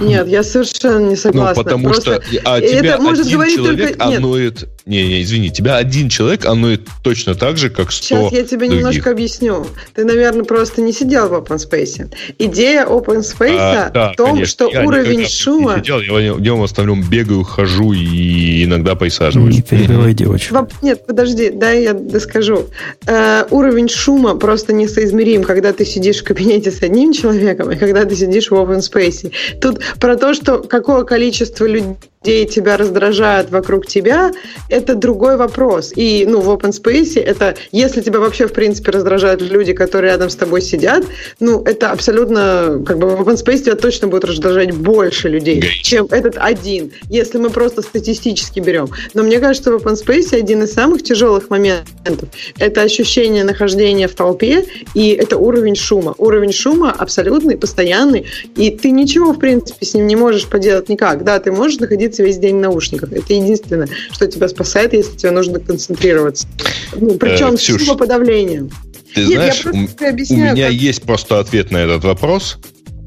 [0.00, 1.62] Нет, я совершенно не согласна.
[1.62, 4.04] Ну, потому Просто что а тебя это может один человек только...
[4.04, 4.68] оноет...
[4.86, 8.66] Не, не, извини, тебя один человек оноет точно так же, как 100 Сейчас я тебе
[8.66, 8.78] других.
[8.78, 9.66] немножко объясню.
[9.94, 12.12] Ты, наверное, просто не сидел в Open Space.
[12.38, 14.46] Идея Open Space а, да, в том, конечно.
[14.46, 15.74] что я уровень шума...
[15.76, 19.56] Не сидел, я днем в основном бегаю, хожу и иногда присаживаюсь.
[19.56, 20.68] Не перебивай девочку.
[20.82, 22.66] Нет, подожди, дай я доскажу.
[23.06, 28.04] Uh, уровень шума просто несоизмерим, когда ты сидишь в кабинете с одним человеком и когда
[28.04, 29.32] ты сидишь в Open Space.
[29.60, 34.30] Тут про то, что какое количество людей людей тебя раздражают вокруг тебя,
[34.68, 35.92] это другой вопрос.
[35.96, 40.28] И ну, в open space это, если тебя вообще, в принципе, раздражают люди, которые рядом
[40.28, 41.02] с тобой сидят,
[41.40, 46.08] ну, это абсолютно, как бы в open space тебя точно будет раздражать больше людей, чем
[46.10, 48.88] этот один, если мы просто статистически берем.
[49.14, 52.28] Но мне кажется, в open space один из самых тяжелых моментов–
[52.58, 56.14] это ощущение нахождения в толпе, и это уровень шума.
[56.18, 58.26] Уровень шума абсолютный, постоянный,
[58.56, 61.24] и ты ничего, в принципе, с ним не можешь поделать никак.
[61.24, 63.12] Да, ты можешь находиться находиться весь день в наушниках.
[63.12, 66.46] Это единственное, что тебя спасает, если тебе нужно концентрироваться.
[66.94, 68.70] Ну, причем э, Ксюш, с подавлением.
[69.14, 70.74] Ты Нет, знаешь, у, объясняю, у меня как...
[70.74, 72.58] есть просто ответ на этот вопрос,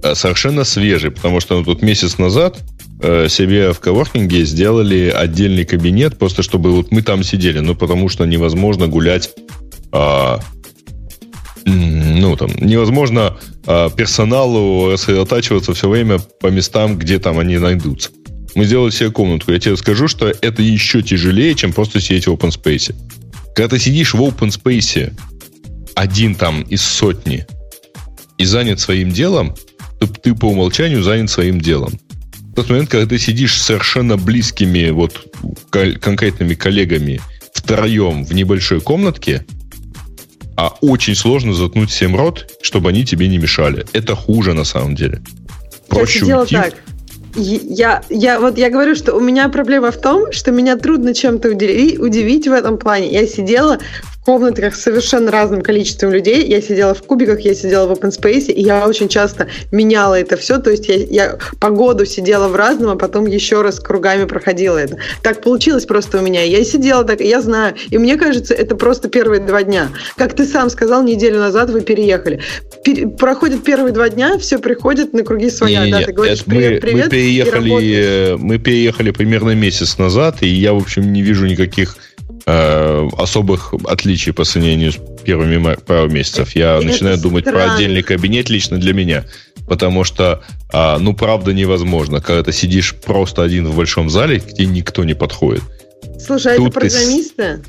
[0.04, 2.58] э, совершенно свежий, потому что ну, тут месяц назад
[3.02, 8.10] э, себе в коворкинге сделали отдельный кабинет, просто чтобы вот мы там сидели, ну, потому
[8.10, 9.32] что невозможно гулять
[9.92, 10.40] а,
[11.66, 18.10] ну, там, невозможно а, персоналу сосредотачиваться все время по местам, где там они найдутся.
[18.56, 19.52] Мы сделали себе комнатку.
[19.52, 22.96] Я тебе скажу, что это еще тяжелее, чем просто сидеть в open space.
[23.56, 25.14] Когда ты сидишь в open space
[25.96, 27.46] один там из сотни
[28.38, 29.56] и занят своим делом,
[30.00, 31.94] то ты по умолчанию занят своим делом.
[32.52, 35.26] В тот момент, когда ты сидишь с совершенно близкими вот
[35.72, 37.20] конкретными коллегами
[37.54, 39.46] втроем в небольшой комнатке,
[40.56, 43.86] а очень сложно заткнуть всем рот, чтобы они тебе не мешали.
[43.94, 45.22] Это хуже на самом деле.
[45.88, 46.56] Проще Я уйти.
[46.56, 46.76] так.
[47.36, 51.50] Я, я, вот я говорю, что у меня проблема в том, что меня трудно чем-то
[51.50, 53.12] удивить, удивить в этом плане.
[53.12, 53.80] Я сидела
[54.24, 56.46] комнатах с совершенно разным количеством людей.
[56.48, 60.38] Я сидела в кубиках, я сидела в open space, и я очень часто меняла это
[60.38, 60.58] все.
[60.58, 64.78] То есть я, я по году сидела в разном, а потом еще раз кругами проходила
[64.78, 64.98] это.
[65.22, 66.44] Так получилось просто у меня.
[66.44, 67.76] Я сидела так, я знаю.
[67.90, 69.90] И мне кажется, это просто первые два дня.
[70.16, 72.42] Как ты сам сказал, неделю назад вы переехали.
[72.84, 75.86] Пер, проходят первые два дня, все приходит на круги своя.
[75.86, 77.06] Не, да, ты говоришь, привет, мы, привет.
[77.06, 81.98] Мы переехали, мы переехали примерно месяц назад, и я, в общем, не вижу никаких
[82.46, 86.56] э, особых отличий по сравнению с первыми пару месяцев.
[86.56, 87.22] Я Это начинаю странно.
[87.22, 89.26] думать про отдельный кабинет лично для меня.
[89.68, 92.22] Потому что, а, ну, правда, невозможно.
[92.22, 95.64] Когда ты сидишь просто один в большом зале, где никто не подходит.
[96.20, 97.34] Слушай, а это программисты?
[97.36, 97.62] Ты...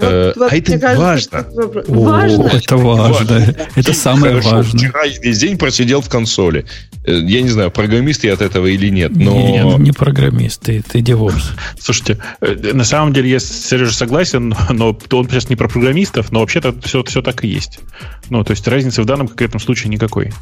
[0.00, 1.84] Э, вот, а это кажется, важно.
[1.88, 2.44] важно.
[2.44, 3.56] О, это важно.
[3.76, 4.78] Это самое Хорошо, важное.
[4.78, 6.64] Вчера я весь день просидел в консоли.
[7.04, 9.32] Э, я не знаю, программист я от этого или нет, но...
[9.32, 11.50] Нет, не программист, ты, ты девопс.
[11.78, 16.32] Слушайте, э, на самом деле я с Сережей согласен, но он сейчас не про программистов,
[16.32, 17.80] но вообще-то все, все так и есть.
[18.28, 20.32] Ну, то есть разницы в данном конкретном случае никакой.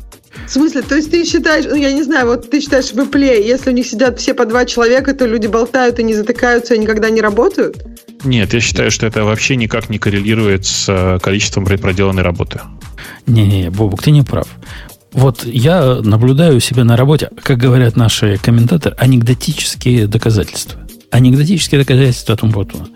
[0.46, 0.82] В смысле?
[0.82, 3.72] То есть ты считаешь, ну я не знаю, вот ты считаешь в Apple, если у
[3.72, 7.20] них сидят все по два человека, то люди болтают и не затыкаются и никогда не
[7.20, 7.84] работают?
[8.24, 12.60] Нет, я считаю, что это вообще никак не коррелирует с э, количеством проделанной работы.
[13.26, 14.48] Не-не, Бобук, ты не прав.
[15.12, 20.80] Вот я наблюдаю у себя на работе, как говорят наши комментаторы, анекдотические доказательства.
[21.10, 22.88] Анекдотические доказательства тому Путуна.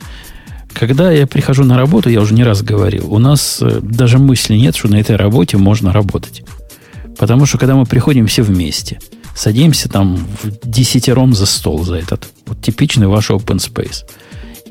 [0.75, 4.55] Когда я прихожу на работу, я уже не раз говорил, у нас э, даже мысли
[4.55, 6.43] нет, что на этой работе можно работать.
[7.19, 8.99] Потому что когда мы приходим все вместе,
[9.35, 14.05] садимся там в десятером за стол за этот, вот типичный ваш open space,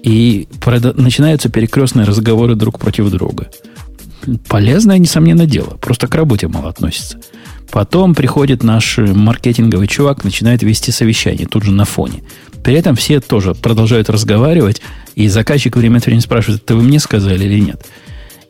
[0.03, 3.49] и начинаются перекрестные разговоры друг против друга.
[4.47, 5.77] Полезное, несомненно, дело.
[5.81, 7.19] Просто к работе мало относится.
[7.71, 12.23] Потом приходит наш маркетинговый чувак, начинает вести совещание тут же на фоне.
[12.63, 14.81] При этом все тоже продолжают разговаривать,
[15.15, 17.85] и заказчик время от времени спрашивает, это вы мне сказали или нет.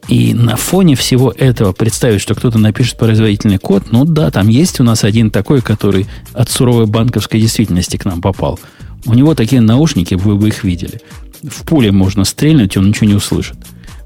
[0.07, 4.79] И на фоне всего этого представить, что кто-то напишет производительный код, ну да, там есть
[4.79, 8.59] у нас один такой, который от суровой банковской действительности к нам попал.
[9.05, 11.01] У него такие наушники, вы бы их видели.
[11.43, 13.57] В пуле можно стрельнуть, он ничего не услышит.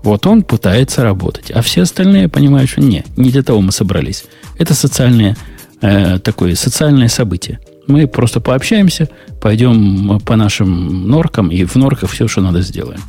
[0.04, 4.26] Вот он пытается работать, а все остальные понимают, что не, не для того мы собрались.
[4.58, 5.36] Это социальное,
[5.82, 7.60] э, такое социальное событие.
[7.88, 9.10] Мы просто пообщаемся,
[9.42, 13.02] пойдем по нашим норкам, и в норках все, что надо, сделаем.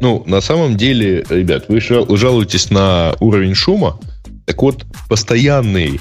[0.00, 3.98] Ну, на самом деле, ребят, вы жалуетесь на уровень шума.
[4.44, 6.00] Так вот, постоянный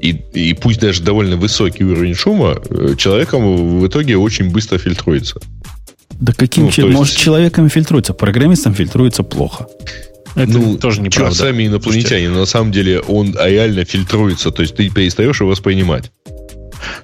[0.00, 5.40] и, и пусть даже довольно высокий уровень шума э, человеком в итоге очень быстро фильтруется.
[6.20, 6.82] Да каким ну, есть...
[6.82, 9.68] Может, человеком фильтруется, программистом фильтруется плохо.
[10.34, 11.34] Это ну, тоже неправда.
[11.34, 16.12] сами инопланетяне, на самом деле он реально фильтруется, то есть ты перестаешь его воспринимать.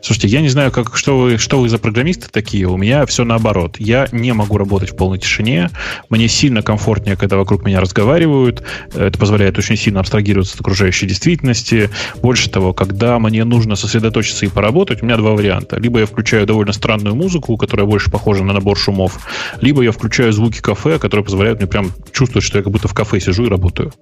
[0.02, 2.66] Слушайте, я не знаю, как, что, вы, что вы за программисты такие.
[2.66, 3.76] У меня все наоборот.
[3.78, 5.70] Я не могу работать в полной тишине.
[6.09, 8.62] Мне сильно комфортнее, когда вокруг меня разговаривают.
[8.94, 11.90] Это позволяет очень сильно абстрагироваться от окружающей действительности.
[12.22, 15.78] Больше того, когда мне нужно сосредоточиться и поработать, у меня два варианта.
[15.78, 19.18] Либо я включаю довольно странную музыку, которая больше похожа на набор шумов,
[19.60, 22.94] либо я включаю звуки кафе, которые позволяют мне прям чувствовать, что я как будто в
[22.94, 23.92] кафе сижу и работаю.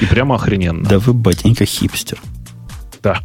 [0.00, 0.88] И прямо охрененно.
[0.88, 2.18] Да вы, батенька, хипстер.
[3.02, 3.20] Да.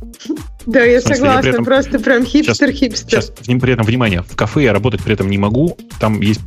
[0.65, 3.21] Да, я смысле, согласна, я этом, просто прям хипстер-хипстер.
[3.21, 5.77] Сейчас, сейчас, при этом, внимание, в кафе я работать при этом не могу.
[5.99, 6.41] Там есть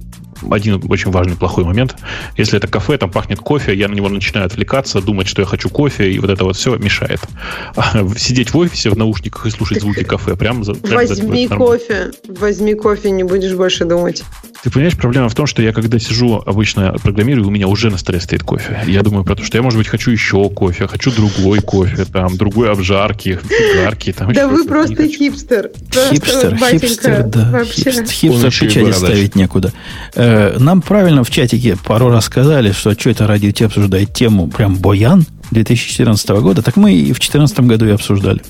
[0.50, 1.96] один очень важный плохой момент.
[2.36, 5.68] Если это кафе, там пахнет кофе, я на него начинаю отвлекаться, думать, что я хочу
[5.68, 7.20] кофе, и вот это вот все мешает.
[7.76, 12.74] А сидеть в офисе в наушниках и слушать звуки кафе, прям, прям Возьми кофе, возьми
[12.74, 14.22] кофе, не будешь больше думать.
[14.64, 17.98] Ты понимаешь, проблема в том, что я когда сижу обычно программирую, у меня уже на
[17.98, 18.80] столе стоит кофе.
[18.86, 22.38] Я думаю про то, что я, может быть, хочу еще кофе, хочу другой кофе, там,
[22.38, 23.38] другой обжарки,
[23.74, 24.14] жарки.
[24.14, 25.70] Там да вы просто хипстер.
[26.10, 27.62] Хипстер, хипстер, да.
[27.66, 29.70] Хипстер в печати ставить некуда.
[30.14, 34.76] Э, нам правильно в чатике пару раз сказали, что что это радио обсуждает тему прям
[34.76, 38.40] Боян 2014 года, так мы и в 2014 году и обсуждали.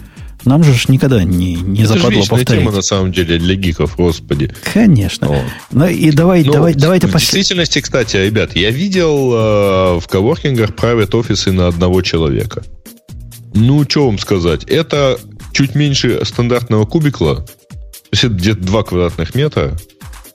[0.44, 2.62] Нам же никогда не, не Это западло же повторить.
[2.62, 4.52] тема, на самом деле, для гиков, господи.
[4.72, 5.28] Конечно.
[5.28, 5.44] Вот.
[5.72, 7.22] Ну и давай, ну, давай, давайте В пос...
[7.22, 12.62] действительности, кстати, ребят, я видел э, в коворкингах private офисы на одного человека.
[13.54, 14.64] Ну, что вам сказать?
[14.64, 15.18] Это
[15.52, 17.36] чуть меньше стандартного кубикла.
[17.36, 17.46] То
[18.12, 19.76] есть это где-то 2 квадратных метра.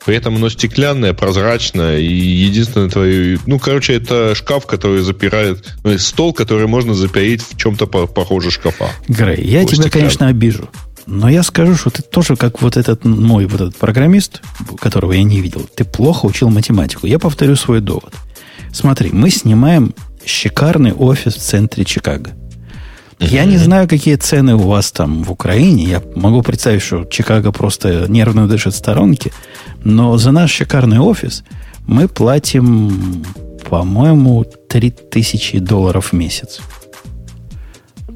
[0.06, 3.38] При этом оно стеклянное, прозрачное, и единственное твое...
[3.46, 5.76] Ну, короче, это шкаф, который запирает...
[5.84, 8.90] Ну, стол, который можно запереть в чем-то похоже шкафа.
[9.08, 9.92] Грей, я тебя, стеклянный.
[9.92, 10.70] конечно, обижу.
[11.06, 14.42] Но я скажу, что ты тоже, как вот этот мой вот этот программист,
[14.80, 17.08] которого я не видел, ты плохо учил математику.
[17.08, 18.14] Я повторю свой довод.
[18.72, 19.94] Смотри, мы снимаем
[20.24, 22.32] шикарный офис в центре Чикаго.
[23.20, 25.84] Я не знаю, какие цены у вас там в Украине.
[25.84, 29.32] Я могу представить, что Чикаго просто нервно дышит сторонки.
[29.84, 31.44] Но за наш шикарный офис
[31.86, 33.26] мы платим,
[33.70, 36.62] по-моему, 3000 долларов в месяц.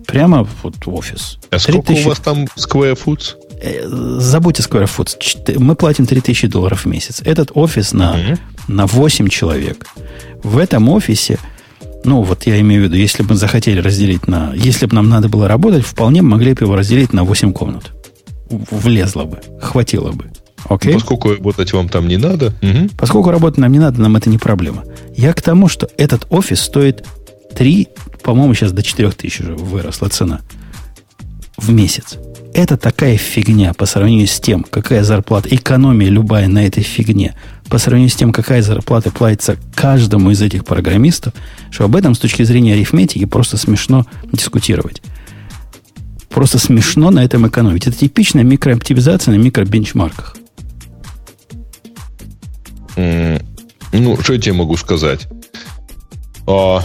[0.07, 1.37] Прямо вот в офис.
[1.49, 2.05] А сколько 3000...
[2.05, 3.35] у вас там square foot?
[3.61, 3.87] Э,
[4.19, 5.59] забудьте square foot.
[5.59, 7.21] Мы платим 3000 долларов в месяц.
[7.25, 9.85] Этот офис на, mm на 8 человек.
[10.43, 11.39] В этом офисе
[12.05, 14.53] ну, вот я имею в виду, если бы мы захотели разделить на...
[14.53, 17.91] Если бы нам надо было работать, вполне могли бы его разделить на 8 комнат.
[18.49, 20.25] Влезло бы, хватило бы.
[20.65, 20.93] Окей?
[20.93, 22.53] Поскольку работать вам там не надо.
[22.61, 22.89] Угу.
[22.97, 24.83] Поскольку работать нам не надо, нам это не проблема.
[25.15, 27.05] Я к тому, что этот офис стоит
[27.55, 27.87] 3,
[28.23, 30.41] по-моему, сейчас до 4 тысяч уже выросла цена
[31.57, 32.17] в месяц.
[32.53, 37.35] Это такая фигня по сравнению с тем, какая зарплата, экономия любая на этой фигне,
[37.69, 41.33] по сравнению с тем, какая зарплата платится каждому из этих программистов,
[41.71, 45.01] что об этом с точки зрения арифметики просто смешно дискутировать.
[46.29, 47.87] Просто смешно на этом экономить.
[47.87, 50.35] Это типичная микрооптимизация на микробенчмарках.
[52.95, 53.43] Mm,
[53.93, 55.27] ну, что я тебе могу сказать?
[56.47, 56.81] А,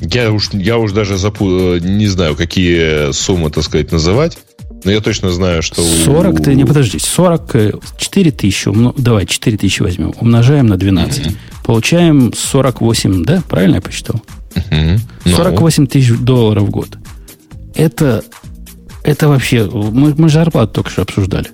[0.00, 1.48] я уж, я уж даже запу...
[1.48, 4.38] Э, не знаю, какие суммы, так сказать, называть.
[4.84, 5.82] Но я точно знаю, что...
[5.82, 11.26] 40, ты не подожди, 44 тысячи, умно, давай 4 тысячи возьмем, умножаем на 12.
[11.26, 11.36] Mm-hmm.
[11.64, 13.42] Получаем 48, да?
[13.48, 14.22] Правильно я посчитал?
[14.54, 15.00] Mm-hmm.
[15.24, 15.36] No.
[15.36, 16.98] 48 тысяч долларов в год.
[17.74, 18.22] Это,
[19.02, 19.64] это вообще...
[19.64, 21.48] Мы, мы зарплату только что обсуждали.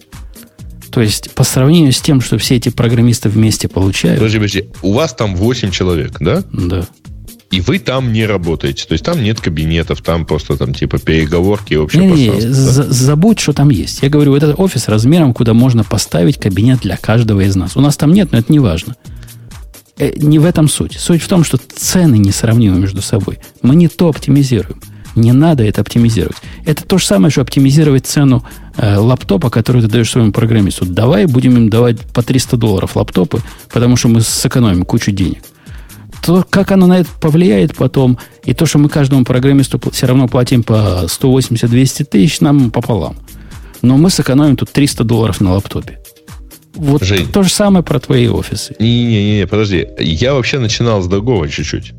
[0.90, 4.18] То есть, по сравнению с тем, что все эти программисты вместе получают...
[4.18, 4.64] Подожди, подожди.
[4.82, 6.42] У вас там 8 человек, да?
[6.52, 6.86] Да.
[7.50, 8.86] И вы там не работаете.
[8.86, 13.40] То есть, там нет кабинетов, там просто там типа переговорки и общее не, не, забудь,
[13.40, 14.02] что там есть.
[14.02, 17.76] Я говорю, это офис размером, куда можно поставить кабинет для каждого из нас.
[17.76, 18.94] У нас там нет, но это не важно.
[19.98, 20.94] Э, не в этом суть.
[20.98, 23.38] Суть в том, что цены несравнимы между собой.
[23.62, 24.80] Мы не то оптимизируем.
[25.16, 26.36] Не надо это оптимизировать.
[26.64, 28.44] Это то же самое, что оптимизировать цену
[28.76, 30.86] э, лаптопа, который ты даешь своему программисту.
[30.86, 33.40] Давай будем им давать по 300 долларов лаптопы,
[33.72, 35.42] потому что мы сэкономим кучу денег.
[36.22, 40.28] То, как оно на это повлияет потом, и то, что мы каждому программисту все равно
[40.28, 43.16] платим по 180-200 тысяч, нам пополам.
[43.82, 45.98] Но мы сэкономим тут 300 долларов на лаптопе.
[46.74, 48.74] Вот Жень, то же самое про твои офисы.
[48.78, 49.88] Не-не-не, подожди.
[49.98, 51.92] Я вообще начинал с другого чуть-чуть.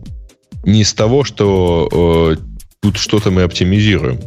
[0.63, 2.41] Не с того, что э,
[2.81, 4.19] тут что-то мы оптимизируем,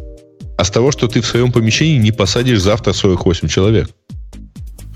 [0.58, 3.88] а с того, что ты в своем помещении не посадишь завтра 48 человек.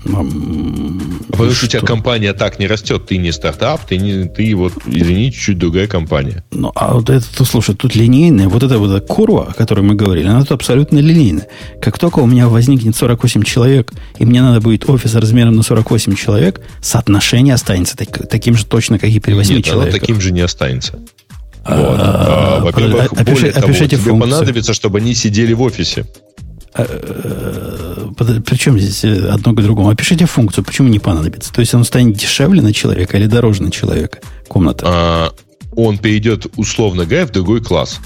[0.03, 4.73] Потому что у тебя компания так не растет, ты не стартап, ты не, ты вот,
[4.85, 6.43] извини, чуть-чуть другая компания.
[6.51, 9.95] Ну, а вот это, слушай, тут линейная, вот эта вот эта курва, о которой мы
[9.95, 11.47] говорили, она тут абсолютно линейная.
[11.81, 16.15] Как только у меня возникнет 48 человек, и мне надо будет офис размером на 48
[16.15, 19.95] человек, соотношение останется так, таким же точно, как и при 8 Нет, человеках.
[19.95, 20.93] Оно таким же не останется.
[21.65, 21.99] Вот.
[21.99, 24.19] А, а, во-первых, опиши, более того, тебе функцию.
[24.19, 26.05] понадобится, чтобы они сидели в офисе.
[28.19, 29.89] Э, Причем здесь одно к другому?
[29.89, 31.53] Опишите функцию, почему не понадобится.
[31.53, 34.19] То есть он станет дешевле на человека или дороже на человека?
[34.47, 34.85] Комната.
[34.87, 35.31] А,
[35.75, 37.99] он перейдет, условно говоря, в другой класс.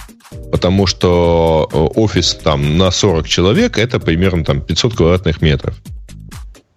[0.51, 5.75] Потому что э, офис там на 40 человек это примерно там 500 квадратных метров.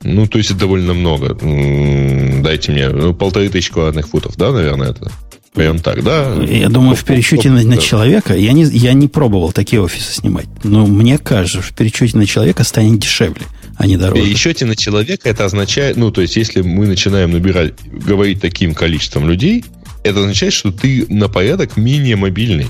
[0.02, 1.34] Ну, то есть это довольно много.
[1.34, 5.10] Дайте мне ну, полторы тысячи квадратных футов, да, наверное, это?
[5.56, 6.34] Прям так, да?
[6.42, 10.46] Я думаю, в пересчете на, на человека, я не, я не пробовал такие офисы снимать,
[10.64, 13.46] но мне кажется, в пересчете на человека станет дешевле,
[13.78, 14.20] а не дороже.
[14.20, 18.74] В пересчете на человека это означает, ну, то есть, если мы начинаем набирать, говорить таким
[18.74, 19.64] количеством людей,
[20.04, 22.66] это означает, что ты на порядок менее мобильный.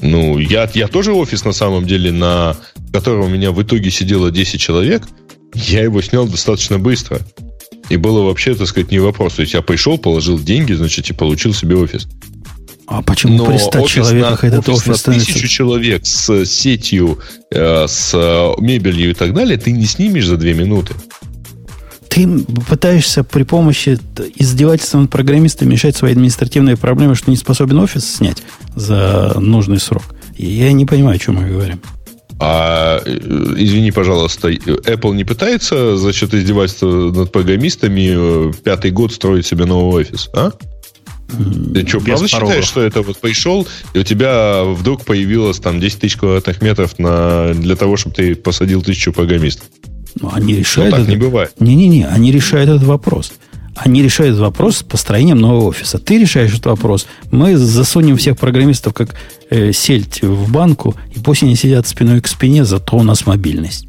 [0.00, 2.56] Ну, я, я тоже офис, на самом деле, на
[2.92, 5.04] котором у меня в итоге сидело 10 человек,
[5.54, 7.20] я его снял достаточно быстро.
[7.88, 9.34] И было вообще, так сказать, не вопрос.
[9.34, 12.08] То есть я пришел, положил деньги, значит, и получил себе офис.
[12.86, 17.18] А почему Но при 100 человеках на, этот офис, офис на тысячу человек с сетью,
[17.50, 20.94] э, с э, мебелью и так далее, ты не снимешь за две минуты.
[22.08, 22.28] Ты
[22.68, 23.98] пытаешься при помощи
[24.36, 28.42] издевательства над программистами решать свои административные проблемы, что не способен офис снять
[28.76, 30.04] за нужный срок.
[30.36, 31.80] Я не понимаю, о чем мы говорим.
[32.40, 33.10] А, э,
[33.56, 39.64] извини, пожалуйста, Apple не пытается за счет издевательства над программистами э, пятый год строить себе
[39.66, 40.50] новый офис, а?
[41.72, 46.00] Ты что, правда считаешь, что это вот пришел, и у тебя вдруг появилось там 10
[46.00, 49.66] тысяч квадратных метров на, для того, чтобы ты посадил тысячу программистов?
[50.20, 50.90] Ну, они решают...
[50.90, 51.10] Ну, так это...
[51.10, 51.52] не бывает.
[51.60, 53.32] Не-не-не, они решают этот вопрос.
[53.76, 55.98] Они решают вопрос с построением нового офиса.
[55.98, 57.06] Ты решаешь этот вопрос.
[57.30, 59.14] Мы засунем всех программистов как
[59.50, 63.86] э, сельдь в банку, и пусть они сидят спиной к спине, зато у нас мобильность.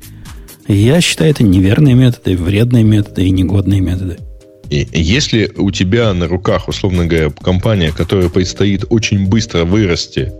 [0.67, 4.17] Я считаю, это неверные методы, вредные методы и негодные методы.
[4.69, 10.33] И если у тебя на руках, условно говоря, компания, которая предстоит очень быстро вырасти,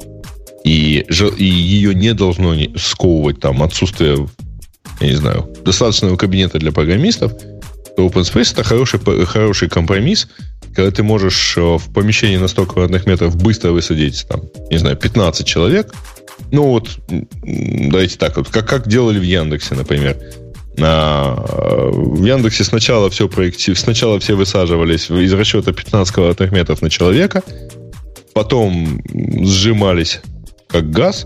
[0.63, 1.05] и,
[1.37, 4.27] и ее не должно сковывать там отсутствие,
[4.99, 7.54] я не знаю, достаточного кабинета для программистов, то
[7.97, 10.27] OpenSpace это хороший, хороший компромисс,
[10.73, 14.97] когда ты можешь э, в помещении на 100 квадратных метров быстро высадить, там, не знаю,
[14.97, 15.93] 15 человек.
[16.51, 20.17] Ну вот, давайте так, вот, как, как делали в Яндексе, например.
[20.77, 23.73] На, в Яндексе сначала все проекти...
[23.75, 27.43] сначала все высаживались из расчета 15 квадратных метров на человека,
[28.33, 30.19] потом сжимались
[30.67, 31.25] как газ,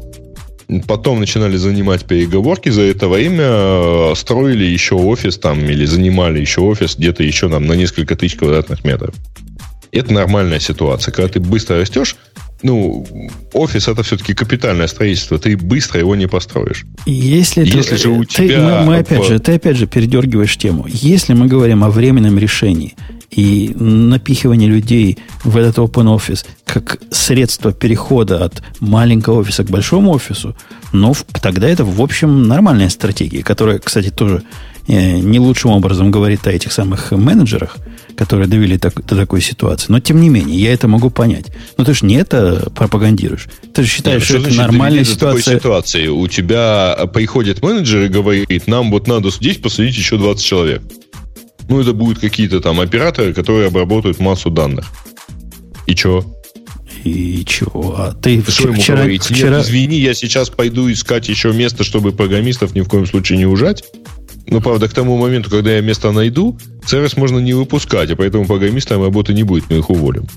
[0.87, 6.61] Потом начинали занимать переговорки, за это время э, строили еще офис там или занимали еще
[6.61, 9.15] офис где-то еще там на несколько тысяч квадратных метров.
[9.91, 11.11] Это нормальная ситуация.
[11.11, 12.15] Когда ты быстро растешь,
[12.61, 13.03] ну,
[13.53, 16.85] офис это все-таки капитальное строительство, ты быстро его не построишь.
[17.07, 18.81] Если, Если ты, же у ты, тебя...
[18.81, 20.85] Мы, мы опять же, ты опять же передергиваешь тему.
[20.87, 22.95] Если мы говорим о временном решении
[23.31, 30.11] и напихивании людей в этот open office как средство перехода от маленького офиса к большому
[30.11, 30.55] офису,
[30.91, 34.43] ну, тогда это, в общем, нормальная стратегия, которая, кстати, тоже
[34.87, 37.77] э, не лучшим образом говорит о этих самых менеджерах–
[38.19, 39.85] которые довели так, до такой ситуации.
[39.87, 41.45] Но, тем не менее, я это могу понять.
[41.77, 43.47] Но ты же не это пропагандируешь.
[43.73, 45.41] Ты же считаешь, Нет, что, что это нормальная ситуация.
[45.41, 46.07] Такой ситуации.
[46.07, 50.81] У тебя приходит менеджер и говорит, нам вот надо здесь посадить еще 20 человек.
[51.69, 54.87] Ну, это будут какие-то там операторы, которые обработают массу данных.
[55.85, 56.25] И что?
[57.03, 57.95] И чего?
[57.97, 59.23] А ты что ему вчера, говорить?
[59.23, 59.57] вчера...
[59.57, 63.45] Нет, извини, я сейчас пойду искать еще место, чтобы программистов ни в коем случае не
[63.45, 63.83] ужать.
[64.47, 68.45] Но, правда, к тому моменту, когда я место найду, сервис можно не выпускать, а поэтому
[68.45, 70.27] программистам работы не будет, мы их уволим.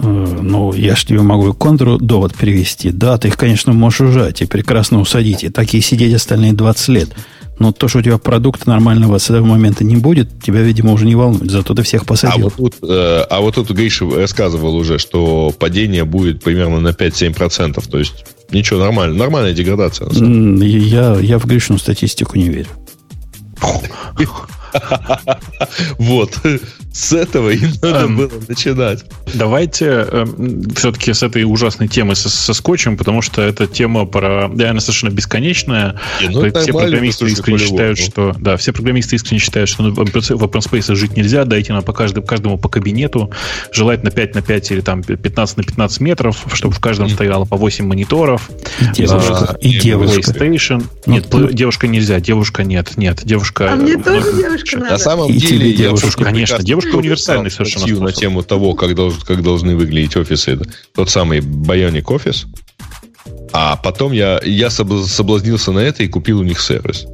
[0.00, 2.90] Э, ну, я ж тебе могу и контрдовод перевести.
[2.90, 5.44] Да, ты их, конечно, можешь ужать и прекрасно усадить.
[5.44, 7.08] И такие сидеть остальные 20 лет.
[7.58, 11.06] Но то, что у тебя продукта нормального с этого момента не будет, тебя, видимо, уже
[11.06, 11.50] не волнует.
[11.50, 12.46] Зато ты всех посадил.
[12.46, 16.88] А вот тут, э, а вот тут Гриша рассказывал уже, что падение будет примерно на
[16.88, 17.88] 5-7%.
[17.88, 19.14] То есть ничего, нормально.
[19.14, 20.08] Нормальная деградация.
[20.10, 22.68] Я, я в Гришину статистику не верю.
[25.98, 26.40] Вот.
[26.94, 29.04] С этого и надо было начинать.
[29.34, 30.26] Давайте э,
[30.76, 35.98] все-таки с этой ужасной темы соскочим, потому что эта тема про реально совершенно бесконечная.
[36.22, 40.94] Ну, все программисты искренне считают, что да, все программисты искренне считают, что в open space
[40.94, 43.32] жить нельзя, дайте нам по каждому, каждому по кабинету,
[43.72, 47.56] желательно 5 на 5 или там 15 на 15 метров, чтобы в каждом стояло по
[47.56, 48.48] 8 мониторов.
[48.80, 49.48] И девушка.
[49.50, 50.30] А, и девушка.
[50.30, 50.84] PlayStation.
[51.06, 53.72] Ну, нет, ну, девушка нельзя, девушка нет, нет, девушка...
[53.72, 54.92] А мне тоже девушка надо.
[54.92, 58.02] На самом деле, девушка, конечно, девушка девушка универсальный совершенно способ.
[58.04, 60.58] на тему того, как, долж, как должны выглядеть офисы.
[60.94, 62.46] Тот самый Bionic офис.
[63.52, 67.06] А потом я, я соблазнился на это и купил у них сервис.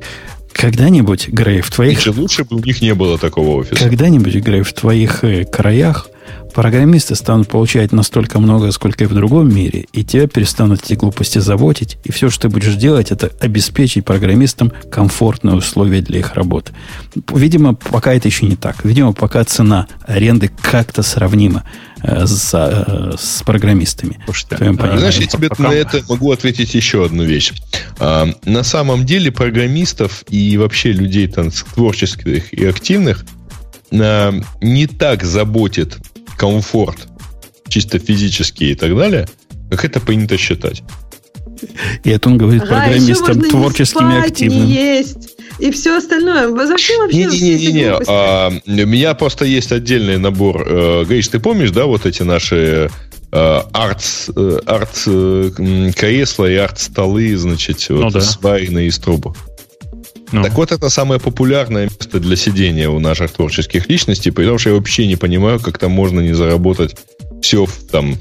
[0.53, 2.01] Когда-нибудь, Грей, в твоих...
[2.01, 3.83] Еще лучше бы у них не было такого офиса.
[3.83, 6.09] Когда-нибудь, Грей, в твоих э, краях
[6.53, 11.39] программисты станут получать настолько много, сколько и в другом мире, и тебя перестанут эти глупости
[11.39, 16.73] заводить, и все, что ты будешь делать, это обеспечить программистам комфортные условия для их работы.
[17.33, 18.85] Видимо, пока это еще не так.
[18.85, 21.65] Видимо, пока цена аренды как-то сравнима
[22.03, 24.19] э, с, э, с программистами.
[24.25, 25.65] Слушайте, а, знаешь, я тебе пока...
[25.65, 27.53] на это могу ответить еще одну вещь.
[27.99, 33.25] А, на самом деле программистов и вообще людей там, творческих и активных
[33.93, 35.99] а, не так заботит
[36.41, 36.97] комфорт,
[37.69, 39.29] чисто физический и так далее,
[39.71, 40.83] как это принято считать.
[42.03, 44.65] И это он говорит ага, программистам творческими спать, активным.
[44.65, 45.37] Не есть.
[45.59, 46.49] И все остальное.
[46.67, 47.27] Зачем вообще?
[47.27, 47.93] Не-не-не.
[48.09, 50.65] А, у меня просто есть отдельный набор.
[50.67, 52.91] Э, Гриш, ты помнишь, да, вот эти наши
[53.31, 54.95] э, арт, э, арт
[55.95, 58.23] кресла и арт столы, значит, ну, вот да.
[58.23, 59.37] сваренные из трубок?
[60.33, 60.43] Ну.
[60.43, 64.77] Так вот, это самое популярное место для сидения у наших творческих личностей, потому что я
[64.77, 66.97] вообще не понимаю, как там можно не заработать
[67.43, 68.17] все там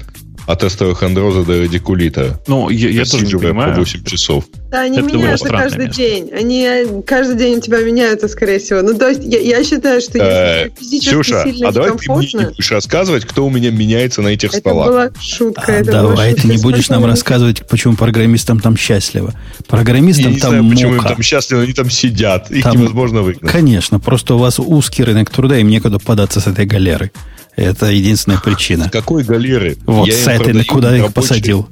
[0.50, 2.40] от тестовых андроза до радикулита.
[2.48, 3.74] Ну, я, я тоже не понимаю.
[3.74, 4.44] по 8 часов.
[4.70, 6.02] Да, они это меняются каждый место.
[6.02, 6.30] день.
[6.32, 8.82] Они э, каждый день у тебя меняются, скорее всего.
[8.82, 12.12] Ну, то есть, я, я считаю, что если э, физически Ксюша, сильно а давай ты
[12.12, 14.88] мне не будешь рассказывать, кто у меня меняется на этих это столах.
[14.88, 15.64] Это была шутка.
[15.66, 19.34] А, это давай, была шутка, ты не будешь нам рассказывать, почему программистам там счастливо.
[19.68, 20.74] Программистам я не там знаю, мука.
[20.74, 22.50] почему им там счастливо, они там сидят.
[22.50, 23.52] Их там, невозможно выгнать.
[23.52, 27.12] Конечно, просто у вас узкий рынок труда, им некуда податься с этой галеры.
[27.56, 28.86] Это единственная причина.
[28.86, 29.76] С какой галеры?
[29.86, 31.68] Вот я сайты, куда их посадил.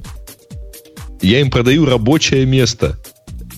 [1.20, 2.98] Я им продаю рабочее место.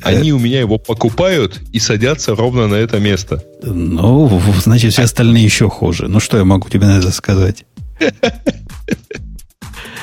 [0.03, 3.45] Они у меня его покупают и садятся ровно на это место.
[3.63, 6.09] Ну, значит, все остальные еще хуже.
[6.09, 7.67] Ну, что я могу тебе на это сказать?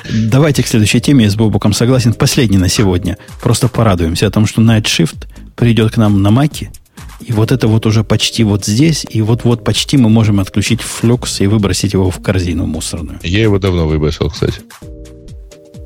[0.09, 1.25] Давайте к следующей теме.
[1.25, 2.13] Я с Бобуком согласен.
[2.13, 3.17] Последний на сегодня.
[3.41, 6.71] Просто порадуемся о том, что Night Shift придет к нам на Маке
[7.19, 11.41] и вот это вот уже почти вот здесь, и вот-вот почти мы можем отключить флюкс
[11.41, 13.19] и выбросить его в корзину мусорную.
[13.23, 14.61] Я его давно выбросил, кстати.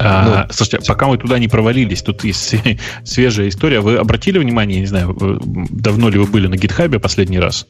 [0.03, 2.55] А, ну, слушайте, пока мы туда не провалились, тут есть
[3.03, 3.81] свежая история.
[3.81, 7.67] Вы обратили внимание, я не знаю, давно ли вы были на гитхабе последний раз?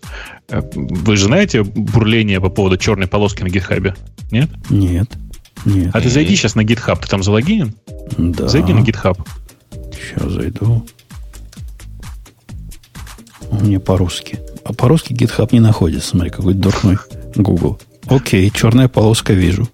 [0.49, 3.95] Э, вы же знаете бурление по поводу черной полоски на гитхабе?
[4.31, 4.49] Нет?
[4.69, 5.09] Нет.
[5.65, 5.91] Нет.
[5.93, 7.75] А ты зайди сейчас на гитхаб, ты там залогинен?
[8.17, 8.47] Да.
[8.47, 9.17] Зайди на гитхаб.
[9.91, 10.85] Сейчас зайду.
[13.51, 14.39] Мне по-русски.
[14.63, 16.09] А по-русски GitHub не находится.
[16.09, 16.97] Смотри, какой дурной
[17.35, 17.79] Google.
[18.07, 19.67] Окей, черная полоска вижу.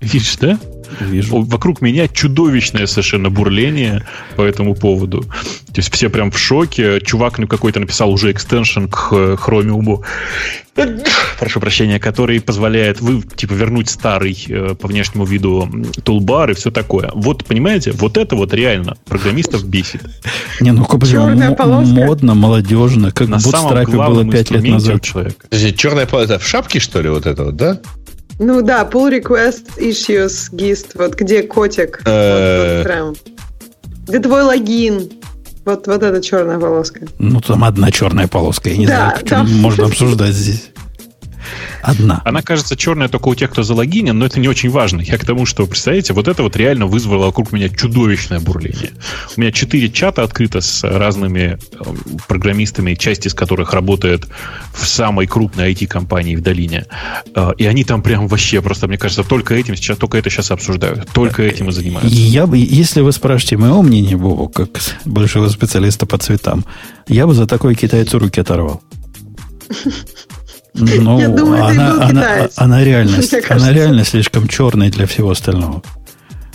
[0.00, 0.58] Видишь, да?
[1.00, 1.42] Вижу.
[1.42, 4.06] Вокруг меня чудовищное совершенно бурление
[4.36, 5.22] по этому поводу.
[5.22, 7.00] То есть все прям в шоке.
[7.00, 10.02] Чувак ну, какой-то написал уже экстеншн к Chromium
[11.38, 15.68] прошу прощения, который позволяет вы, типа, вернуть старый э, по внешнему виду
[16.02, 17.10] тулбар и все такое.
[17.14, 20.02] Вот, понимаете, вот это вот реально программистов бесит.
[20.60, 21.54] Не, ну, блин,
[22.06, 25.02] модно, молодежно, как в Bootstrap было 5 лет назад.
[25.02, 25.46] Человека.
[25.76, 27.80] Черная полоска в шапке, что ли, вот это вот, да?
[28.44, 32.02] Ну да, pull request issues gist, вот где котик.
[32.04, 33.12] Э.
[34.08, 35.10] Где твой логин?
[35.64, 37.02] Вот, вот эта черная полоска.
[37.20, 38.70] Ну, там одна черная полоска.
[38.70, 39.60] Я не да, знаю, там...
[39.60, 40.70] можно обсуждать здесь.
[41.82, 42.22] Одна.
[42.24, 45.00] Она кажется черная только у тех, кто залогинен, но это не очень важно.
[45.00, 48.90] Я к тому, что, представляете, вот это вот реально вызвало вокруг меня чудовищное бурление.
[49.36, 51.98] У меня четыре чата открыто с разными эм,
[52.28, 54.26] программистами, часть из которых работает
[54.72, 56.86] в самой крупной IT-компании в долине.
[57.34, 60.50] Э, и они там прям вообще просто, мне кажется, только этим сейчас, только это сейчас
[60.50, 61.08] обсуждают.
[61.12, 62.14] Только этим и занимаются.
[62.14, 64.70] Я бы, если вы спрашиваете моего мнения, Бобу, как
[65.04, 66.64] большого специалиста по цветам,
[67.08, 68.82] я бы за такой китайцу руки оторвал.
[70.74, 73.18] Ну, Я думаю, она, это она, она, реально,
[73.50, 75.82] она реально слишком черная для всего остального.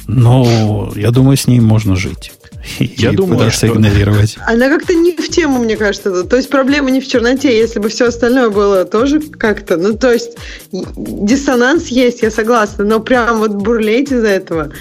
[0.07, 2.31] Но я думаю, с ней можно жить.
[2.79, 3.67] Я и думаю, что...
[3.67, 4.37] игнорировать.
[4.45, 6.23] Она как-то не в тему, мне кажется.
[6.23, 9.77] То есть проблема не в черноте, если бы все остальное было тоже как-то.
[9.77, 10.37] Ну, то есть
[10.71, 14.71] диссонанс есть, я согласна, но прям вот бурлеть из-за этого.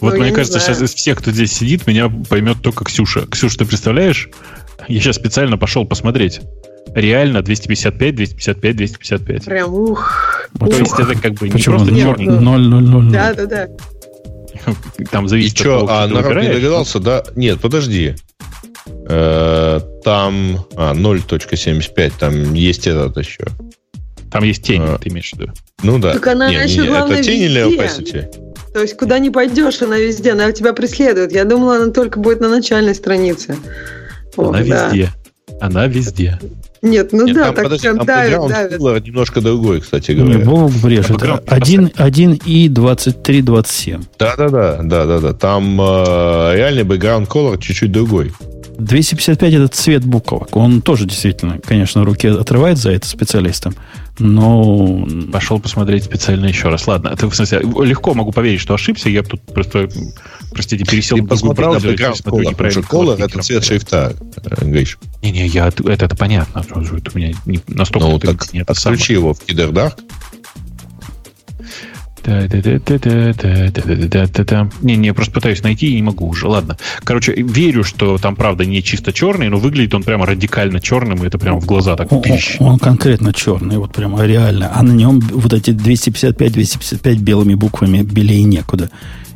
[0.00, 3.26] Вот ну, мне кажется, сейчас из всех, кто здесь сидит, меня поймет только Ксюша.
[3.26, 4.30] Ксюша, ты представляешь?
[4.88, 6.40] Я сейчас специально пошел посмотреть.
[6.94, 9.44] Реально 255, 255, 255.
[9.44, 10.48] Прям ух.
[10.58, 10.78] То ух.
[10.78, 11.84] есть это как бы Почему?
[11.84, 12.26] не просто черный.
[12.26, 13.68] 0, 0, 0, Да, да, да.
[15.10, 17.22] Там зависит И что, а народ не догадался, да?
[17.36, 18.16] Нет, подожди.
[19.08, 23.44] Э, там а, 0.75, там есть этот еще.
[24.30, 25.52] Там есть тень, а, ты имеешь в виду?
[25.82, 26.12] Ну да.
[26.12, 28.26] Так она не, еще, не, главное, это тень или opacity?
[28.72, 31.32] То есть куда не пойдешь, она везде, она тебя преследует.
[31.32, 33.56] Я думала, она только будет на начальной странице.
[34.36, 35.12] Она О, везде.
[35.48, 35.66] Да.
[35.66, 36.38] Она везде.
[36.82, 39.06] Нет, ну Нет, да, там, так подожди, прям давит, давит.
[39.06, 40.38] немножко другой, кстати говоря.
[40.38, 41.22] Не, Бог брешет.
[41.46, 44.02] 1, 1 и 23, 27.
[44.18, 45.34] Да-да-да, да-да-да.
[45.34, 48.32] Там э, реальный background color чуть-чуть другой.
[48.80, 50.56] 255 это цвет буквок.
[50.56, 53.74] Он тоже действительно, конечно, руки отрывает за это специалистам.
[54.18, 55.06] Но...
[55.32, 56.86] Пошел посмотреть специально еще раз.
[56.86, 59.08] Ладно, это, в смысле, легко могу поверить, что ошибся.
[59.08, 59.88] Я тут просто,
[60.52, 61.96] простите, пересел Ты в другой браузер.
[61.96, 62.80] Ты смотрю неправильно.
[62.80, 64.98] Color— это цвет шрифта, э, Гриш.
[65.22, 66.60] Не-не, я, это, это понятно.
[66.60, 68.08] Это у меня не, настолько...
[68.08, 69.94] Ну, так не отключи его в Dark.
[74.82, 76.46] Не, не, я просто пытаюсь найти и не могу уже.
[76.46, 76.76] Ладно.
[77.04, 81.26] Короче, верю, что там, правда, не чисто черный, но выглядит он прямо радикально черным, и
[81.26, 82.22] это прямо в глаза так он,
[82.60, 84.70] он конкретно черный, вот прямо реально.
[84.74, 88.90] А на нем вот эти 255-255 белыми буквами белее некуда.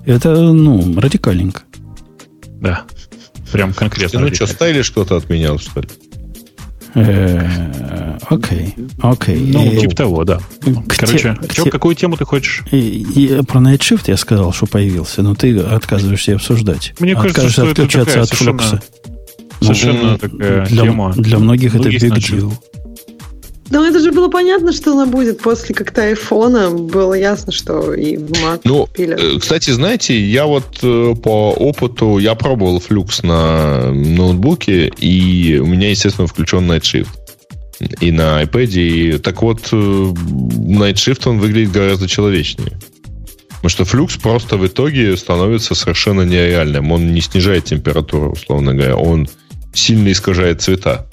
[0.07, 1.63] Это, ну, радикальненько.
[2.61, 2.85] Да.
[3.53, 4.21] Прям конкретно.
[4.21, 5.89] Ну что, стайлиш кто-то отменял, что ли?
[6.95, 9.51] Э, окей, окей.
[9.53, 10.41] Ну, типа того, да.
[10.97, 11.37] Короче,
[11.71, 12.63] какую тему ты хочешь?
[12.71, 16.95] Про Night Shift я сказал, что появился, но ты отказываешься обсуждать.
[16.99, 18.83] Мне кажется, что отключаться от флукса.
[19.61, 21.13] Совершенно ну, такая тема.
[21.17, 22.53] Для многих это big deal.
[23.71, 26.71] Ну, это же было понятно, что она будет после как-то айфона.
[26.71, 29.21] Было ясно, что и в Mac Ну, пилят.
[29.21, 35.67] Э, кстати, знаете, я вот э, по опыту, я пробовал Flux на ноутбуке, и у
[35.67, 37.09] меня, естественно, включен Night Shift.
[38.01, 38.71] И на iPad.
[38.75, 42.79] И, так вот, э, Night Shift, он выглядит гораздо человечнее.
[43.49, 46.93] Потому что флюкс просто в итоге становится совершенно нереальным.
[46.93, 48.97] Он не снижает температуру, условно говоря.
[48.97, 49.27] Он
[49.73, 51.07] сильно искажает цвета.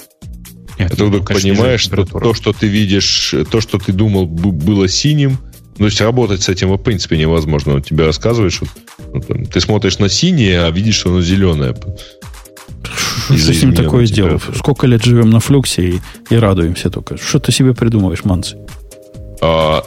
[0.84, 5.38] Нет, ты вдруг понимаешь, что то, что ты видишь, то, что ты думал было синим,
[5.78, 7.76] то есть работать с этим, в принципе, невозможно.
[7.76, 8.68] Он тебе рассказывает, что
[9.14, 11.76] ну, там, ты смотришь на синее, а видишь, что оно зеленое.
[13.26, 14.40] Что с ним такое сделал?
[14.56, 17.18] Сколько лет живем на флюксе и, и радуемся только.
[17.18, 18.58] Что ты себе придумываешь, Манцы?
[19.42, 19.84] А,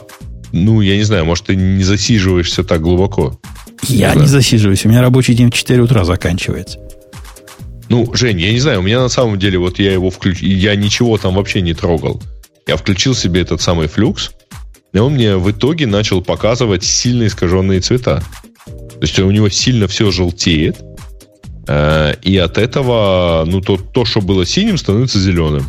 [0.51, 3.39] ну, я не знаю, может, ты не засиживаешься так глубоко.
[3.83, 4.85] Я не, не засиживаюсь.
[4.85, 6.79] У меня рабочий день в 4 утра заканчивается.
[7.89, 10.75] Ну, Жень, я не знаю, у меня на самом деле вот я его включил, я
[10.75, 12.21] ничего там вообще не трогал.
[12.67, 14.31] Я включил себе этот самый флюкс,
[14.93, 18.23] и он мне в итоге начал показывать сильно искаженные цвета.
[18.65, 20.77] То есть у него сильно все желтеет,
[21.67, 25.65] э, и от этого, ну, то, то, что было синим, становится зеленым.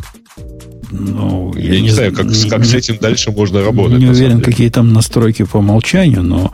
[0.89, 3.99] Ну, я, я не, не знаю, как, не, как с этим дальше можно работать.
[3.99, 6.53] Не уверен, какие там настройки по умолчанию, но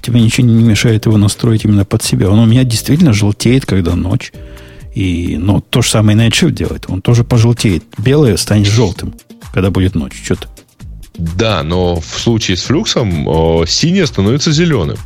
[0.00, 2.30] тебе ничего не мешает его настроить именно под себя.
[2.30, 4.32] Он у меня действительно желтеет, когда ночь.
[4.96, 6.86] И, но то же самое Night Shift делает.
[6.88, 7.84] Он тоже пожелтеет.
[7.98, 9.14] Белое станет желтым,
[9.52, 10.14] когда будет ночь.
[10.24, 10.48] Что-то.
[11.18, 14.96] Да, но в случае с флюксом о, синее становится зеленым.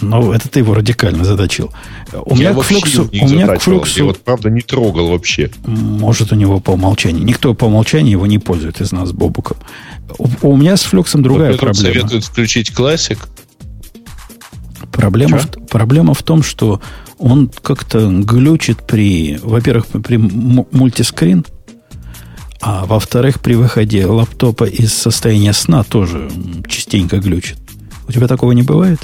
[0.00, 1.72] Ну, это ты его радикально задачил.
[2.12, 5.48] У я меня к флюксу, у меня к флюксу, я вот, правда, не трогал вообще.
[5.64, 7.24] Может, у него по умолчанию.
[7.24, 9.58] Никто по умолчанию его не пользует из нас, Бобуком.
[10.18, 11.94] У, у меня с флюксом другая вот проблема.
[11.94, 13.28] советуют включить классик.
[14.90, 16.80] Проблема в, проблема в том, что
[17.20, 21.44] он как-то глючит при, во-первых, при мультискрин,
[22.62, 26.30] а во-вторых, при выходе лаптопа из состояния сна тоже
[26.66, 27.58] частенько глючит.
[28.08, 29.00] У тебя такого не бывает?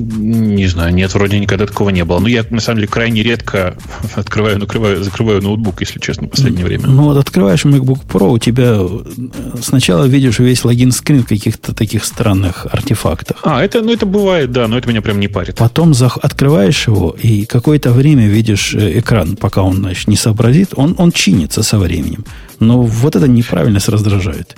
[0.00, 2.18] Не знаю, нет, вроде никогда такого не было.
[2.18, 3.76] Но я, на самом деле, крайне редко
[4.14, 6.86] открываю, накрываю, закрываю ноутбук, если честно, в последнее время.
[6.86, 12.66] Ну вот открываешь MacBook Pro, у тебя э, сначала видишь весь логин-скрин каких-то таких странных
[12.70, 13.38] артефактах.
[13.42, 15.56] А, это, ну, это бывает, да, но это меня прям не парит.
[15.56, 20.72] Потом зах- открываешь его, и какое-то время видишь э, экран, пока он значит, не сообразит,
[20.76, 22.24] он, он чинится со временем.
[22.58, 24.56] Но вот это неправильность раздражает.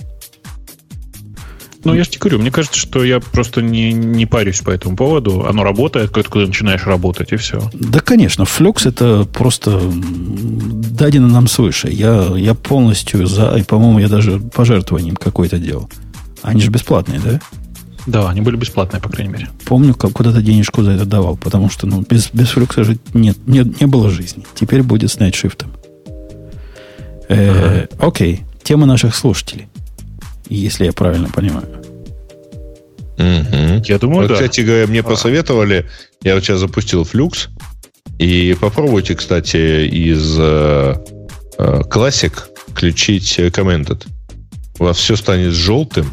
[1.84, 4.96] Ну, я же тебе говорю, мне кажется, что я просто не, не парюсь по этому
[4.96, 5.46] поводу.
[5.46, 7.70] Оно работает, когда ты начинаешь работать, и все.
[7.72, 8.44] Да, конечно.
[8.44, 11.88] Флюкс это просто дадено нам свыше.
[11.90, 15.90] Я, я полностью за, и, по-моему, я даже пожертвованием какое-то делал.
[16.42, 17.40] Они же бесплатные, да?
[18.06, 19.48] Да, они были бесплатные, по крайней мере.
[19.64, 23.38] Помню, как куда-то денежку за это давал, потому что ну, без, без флюкса же нет,
[23.46, 24.44] нет, не было жизни.
[24.54, 25.72] Теперь будет с найтшифтом.
[27.28, 28.08] Э, ага.
[28.08, 29.68] Окей, тема наших слушателей,
[30.48, 31.82] если я правильно понимаю.
[33.18, 33.82] Угу.
[33.84, 34.34] Я думаю, вот, да.
[34.34, 35.02] Кстати говоря, мне а.
[35.02, 35.86] посоветовали,
[36.22, 37.48] я вот сейчас запустил флюкс,
[38.18, 40.94] и попробуйте, кстати, из э,
[41.58, 42.32] э, Classic
[42.68, 44.06] включить Commented.
[44.78, 46.06] У вас все станет желтым,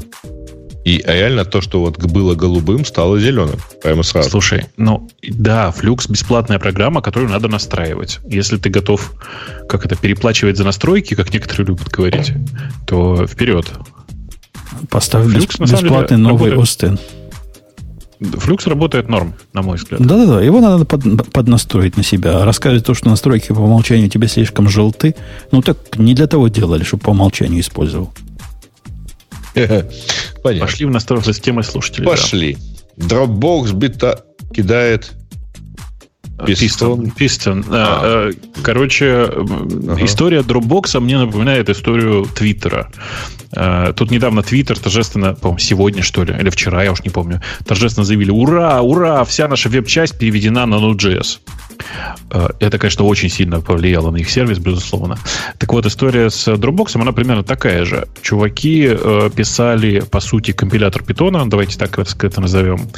[0.86, 3.60] и реально то, что вот было голубым, стало зеленым.
[3.84, 4.30] Прямо сразу.
[4.30, 8.20] Слушай, ну да, Flux бесплатная программа, которую надо настраивать.
[8.26, 9.14] Если ты готов,
[9.68, 12.32] как это, переплачивать за настройки, как некоторые любят говорить,
[12.88, 13.72] то вперед.
[14.90, 16.56] Поставь Flux, бесплатный деле, новый.
[16.56, 17.00] Остин.
[18.20, 20.02] Флюкс работает норм, на мой взгляд.
[20.02, 22.44] Да-да-да, его надо под, поднастроить на себя.
[22.44, 25.16] Рассказывать то, что настройки по умолчанию тебе слишком желты,
[25.52, 28.12] ну так не для того делали, чтобы по умолчанию использовал.
[29.54, 30.66] Понятно.
[30.66, 32.06] Пошли в настройку системы слушателей.
[32.06, 32.58] Пошли.
[32.98, 33.16] Да.
[33.16, 35.12] Dropbox бита кидает
[36.46, 37.12] Пистон.
[37.12, 37.66] Пистон.
[37.70, 38.32] А.
[38.62, 40.06] Короче, ага.
[40.06, 42.90] история Dropbox мне напоминает историю Твиттера.
[43.96, 48.06] Тут недавно Твиттер торжественно, по-моему, сегодня, что ли, или вчера, я уж не помню, торжественно
[48.06, 51.40] заявили, ура, ура, вся наша веб-часть переведена на Node.js.
[52.60, 55.18] Это, конечно, очень сильно повлияло на их сервис, безусловно.
[55.58, 58.08] Так вот, история с Dropbox, она примерно такая же.
[58.22, 62.90] Чуваки э, писали, по сути, компилятор питона, давайте так это назовем.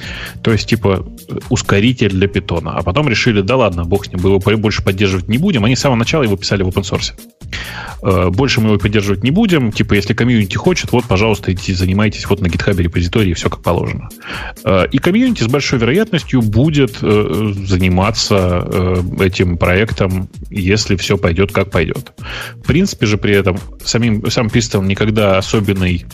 [0.43, 1.05] То есть, типа,
[1.49, 2.73] ускоритель для питона.
[2.75, 5.63] А потом решили, да ладно, бог с ним, мы его больше поддерживать не будем.
[5.63, 7.13] Они с самого начала его писали в open source.
[8.03, 9.71] Э, больше мы его поддерживать не будем.
[9.71, 14.09] Типа, если комьюнити хочет, вот, пожалуйста, идите, занимайтесь вот на GitHub репозитории, все как положено.
[14.91, 22.13] И комьюнити с большой вероятностью будет заниматься Э, этим проектом, если все пойдет как пойдет.
[22.55, 26.05] В принципе же при этом самим, сам Pistol никогда особенной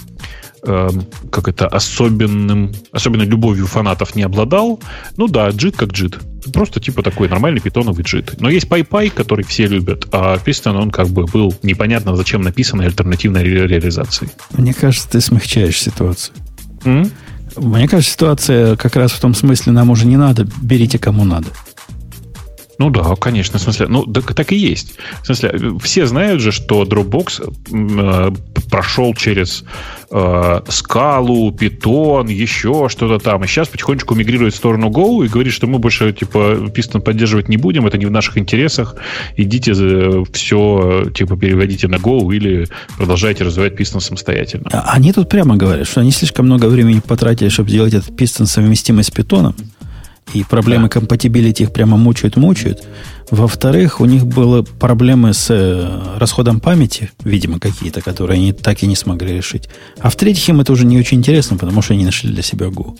[0.67, 0.89] э,
[1.31, 4.79] как это, особенным, особенной любовью фанатов не обладал.
[5.15, 6.19] Ну да, джит как джит.
[6.53, 8.39] Просто типа такой нормальный питоновый джит.
[8.39, 12.85] Но есть PyPy, который все любят, а Piston, он как бы был непонятно зачем написанной
[12.85, 14.29] альтернативной ре- реализацией.
[14.51, 16.35] Мне кажется, ты смягчаешь ситуацию.
[16.83, 17.11] Mm?
[17.57, 21.47] Мне кажется, ситуация как раз в том смысле, нам уже не надо, берите кому надо.
[22.79, 24.95] Ну да, конечно, в смысле, ну так, так и есть.
[25.23, 28.31] В смысле, все знают же, что Dropbox э,
[28.69, 29.63] прошел через
[30.11, 35.27] э, Scal у, питон, еще что-то там, и сейчас потихонечку мигрирует в сторону Go и
[35.27, 38.95] говорит, что мы больше типа Pyston поддерживать не будем, это не в наших интересах,
[39.35, 39.73] идите
[40.33, 42.67] все типа переводите на Go или
[42.97, 44.69] продолжайте развивать Pyston самостоятельно.
[44.71, 48.45] А они тут прямо говорят, что они слишком много времени потратили, чтобы сделать этот Pyston
[48.45, 49.55] совместимый с питоном
[50.33, 50.89] и проблемы да.
[50.89, 52.83] compatibility их прямо мучают-мучают.
[53.29, 58.87] Во-вторых, у них были проблемы с э, расходом памяти, видимо, какие-то, которые они так и
[58.87, 59.69] не смогли решить.
[59.99, 62.97] А в-третьих, им это уже не очень интересно, потому что они нашли для себя Go.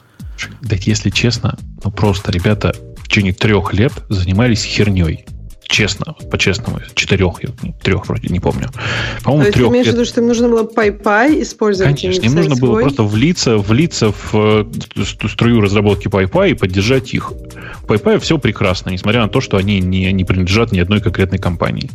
[0.62, 5.26] Да, если честно, ну просто ребята в течение трех лет занимались херней
[5.68, 7.42] честно, по-честному, четырех,
[7.82, 8.70] трех вроде, не помню.
[9.24, 9.68] По-моему, То трех.
[9.68, 12.02] Ты имеешь в виду, что им нужно было PyPy использовать?
[12.02, 12.70] Конечно, им нужно свой?
[12.70, 14.66] было просто влиться, влиться в э,
[15.28, 17.34] струю разработки PyPy и поддержать их.
[17.84, 21.90] PyPy все прекрасно, несмотря на то, что они не, не принадлежат ни одной конкретной компании.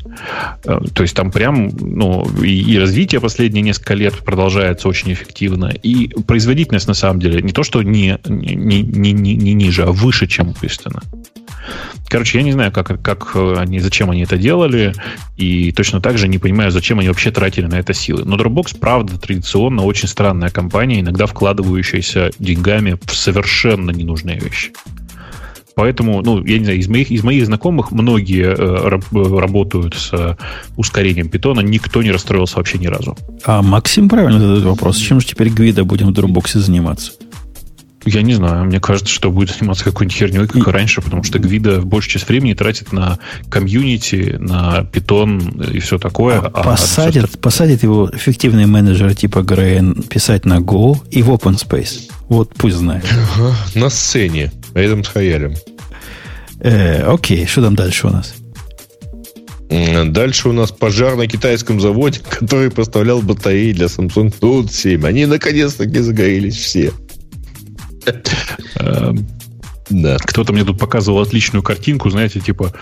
[0.65, 5.73] Э, то есть там прям, ну, и, и развитие последние несколько лет продолжается очень эффективно,
[5.83, 9.93] и производительность на самом деле не то, что не, не, не, не, не ниже, а
[9.93, 11.03] выше, чем естественно.
[12.09, 14.93] Короче, я не знаю, как, как э, они, зачем они это делали,
[15.37, 18.25] и точно так же не понимаю, зачем они вообще тратили на это силы.
[18.25, 24.73] Но Dropbox, правда, традиционно очень странная компания, иногда вкладывающаяся деньгами в совершенно ненужные вещи.
[25.75, 29.01] Поэтому, ну, я не знаю, из моих, из моих знакомых многие э,
[29.39, 30.37] работают с э,
[30.77, 33.17] ускорением питона, никто не расстроился вообще ни разу.
[33.45, 37.13] А Максим правильно задает вопрос, чем же теперь Гвида будем в Dropbox заниматься?
[38.05, 38.65] Я не знаю.
[38.65, 42.29] Мне кажется, что будет заниматься какой-нибудь херней, как и раньше, потому что Гвида большую часть
[42.29, 43.19] времени тратит на
[43.49, 46.41] комьюнити, на питон и все такое.
[46.41, 51.31] А, а посадят, а посадят его эффективный менеджер типа Грейн писать на Go и в
[51.31, 52.11] Open Space.
[52.29, 53.05] Вот пусть знает.
[53.11, 55.55] Ага, на сцене, рядом с Хаялем.
[56.61, 58.35] Э, окей, что там дальше у нас?
[60.07, 65.07] Дальше у нас пожар на китайском заводе, который поставлял батареи для Samsung Note 7.
[65.07, 66.93] Они наконец-таки загорелись все.
[68.77, 69.27] Эм,
[69.91, 70.17] да.
[70.19, 72.73] Кто-то мне тут показывал отличную картинку, знаете, типа,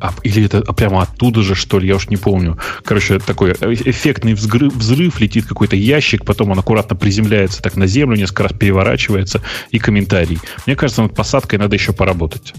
[0.00, 2.58] а, или это прямо оттуда же, что ли, я уж не помню.
[2.84, 8.16] Короче, такой эффектный взрыв, взрыв летит какой-то ящик, потом он аккуратно приземляется так на землю,
[8.16, 10.38] несколько раз переворачивается, и комментарий.
[10.66, 12.54] Мне кажется, над посадкой надо еще поработать.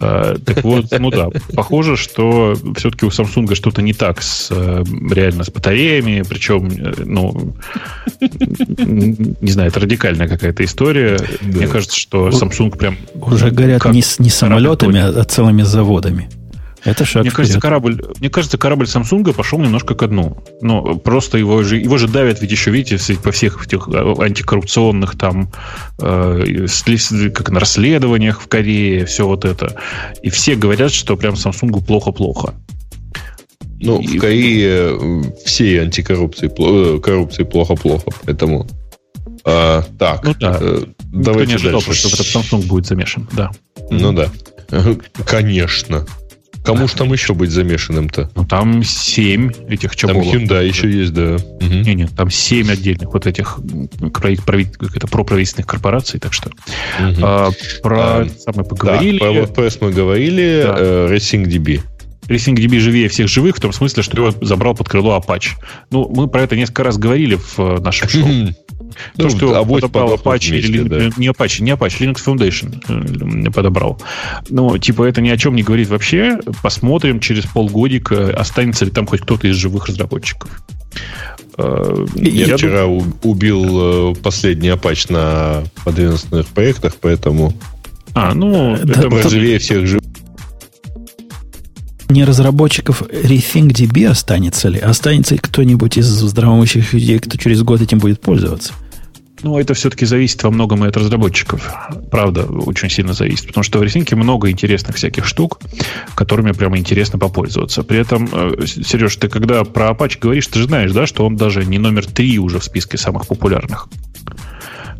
[0.00, 4.84] А, так вот, ну да, похоже, что все-таки у Samsung что-то не так с э,
[5.10, 7.54] реально с батареями, причем, э, ну,
[8.20, 11.18] не знаю, это радикальная какая-то история.
[11.18, 11.58] Да.
[11.58, 12.96] Мне кажется, что Samsung прям...
[13.14, 16.28] Уже говорят не, не самолетами, а целыми заводами.
[16.84, 20.36] Это шаг мне кажется, корабль, мне кажется, корабль Samsung пошел немножко ко дну.
[20.60, 25.16] Но просто его же, его же давят, ведь еще, видите, по всех этих э, антикоррупционных
[25.16, 25.52] там
[26.00, 26.66] э,
[27.34, 29.80] как на расследованиях в Корее, все вот это.
[30.22, 32.54] И все говорят, что прям Samsung плохо-плохо.
[33.80, 34.18] Ну, и...
[34.18, 38.66] в Корее все антикоррупции э, коррупции плохо-плохо, поэтому...
[39.44, 40.58] А, так, ну, да.
[40.60, 42.08] э, давайте Никто не ожидал, дальше.
[42.08, 43.50] что этот Samsung будет замешан, да.
[43.90, 44.30] Ну да,
[45.26, 46.06] конечно.
[46.64, 48.30] Кому ж там еще быть замешанным-то?
[48.34, 50.30] Ну, там семь этих чаболов.
[50.30, 51.34] Там Hyundai еще есть, да.
[51.36, 51.64] Угу.
[51.64, 56.48] Не, нет, там семь отдельных вот этих это, проправительственных корпораций, так что.
[56.48, 57.20] Угу.
[57.22, 57.50] А,
[57.82, 59.18] про а, самое поговорили.
[59.18, 60.76] Да, про WordPress мы говорили, да.
[60.78, 61.80] э, RacingDB.
[62.28, 65.50] RacingDB живее всех живых, в том смысле, что его забрал под крыло Apache.
[65.90, 68.22] Ну, мы про это несколько раз говорили в э, нашем шоу.
[69.16, 71.10] То, ну, что а подобрал Apache, вместе, или, да.
[71.16, 74.00] не Apache, не Apache, Linux Foundation э, подобрал.
[74.50, 76.38] Ну, типа, это ни о чем не говорит вообще.
[76.62, 80.50] Посмотрим через полгодика, останется ли там хоть кто-то из живых разработчиков.
[81.58, 83.14] Э, я, Я вчера думаю...
[83.22, 87.54] убил последний Apache на подведомственных проектах, поэтому...
[88.14, 88.74] А, ну...
[88.74, 90.11] Это да, живее всех живых
[92.12, 94.78] не разработчиков RethinkDB останется ли?
[94.78, 98.74] Останется ли кто-нибудь из здравомыслящих людей, кто через год этим будет пользоваться?
[99.42, 101.68] Ну, это все-таки зависит во многом и от разработчиков.
[102.10, 103.48] Правда, очень сильно зависит.
[103.48, 105.58] Потому что в Ресинке много интересных всяких штук,
[106.14, 107.82] которыми прямо интересно попользоваться.
[107.82, 111.36] При этом, э, Сереж, ты когда про Apache говоришь, ты же знаешь, да, что он
[111.36, 113.88] даже не номер три уже в списке самых популярных.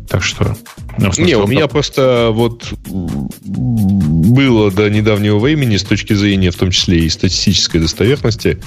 [0.09, 0.55] Так что...
[0.97, 2.73] Ну, смысле, не, у меня просто вот
[3.43, 8.61] было до недавнего времени с точки зрения, в том числе и статистической достоверности,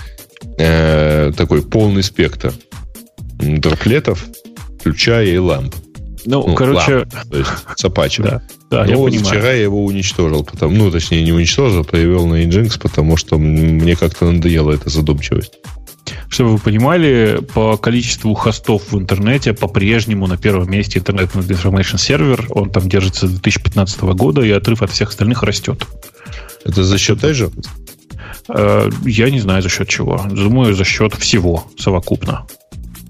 [0.59, 2.53] э, такой полный спектр
[3.39, 4.25] дроплетов,
[4.81, 5.75] включая и ламп.
[6.25, 6.97] Ну, ну короче...
[6.97, 8.23] Ламп, то есть с Apache.
[8.23, 9.27] Да, да, Но я вот понимаю.
[9.27, 10.45] вчера я его уничтожил.
[10.45, 15.55] Потому, ну, точнее, не уничтожил, привел на Nginx, потому что мне как-то надоела эта задумчивость.
[16.29, 22.47] Чтобы вы понимали, по количеству хостов в интернете по-прежнему на первом месте Internet Information Server.
[22.51, 25.87] Он там держится с 2015 года, и отрыв от всех остальных растет.
[26.65, 27.53] Это за счет Azure?
[28.49, 30.21] Э, я не знаю, за счет чего.
[30.29, 32.47] Думаю, за счет всего совокупно.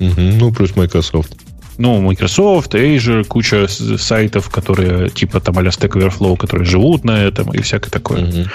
[0.00, 1.34] Угу, ну, плюс Microsoft.
[1.78, 7.52] Ну, Microsoft, Azure, куча сайтов, которые типа там а Stack Overflow, которые живут на этом
[7.52, 8.24] и всякое такое.
[8.24, 8.48] Угу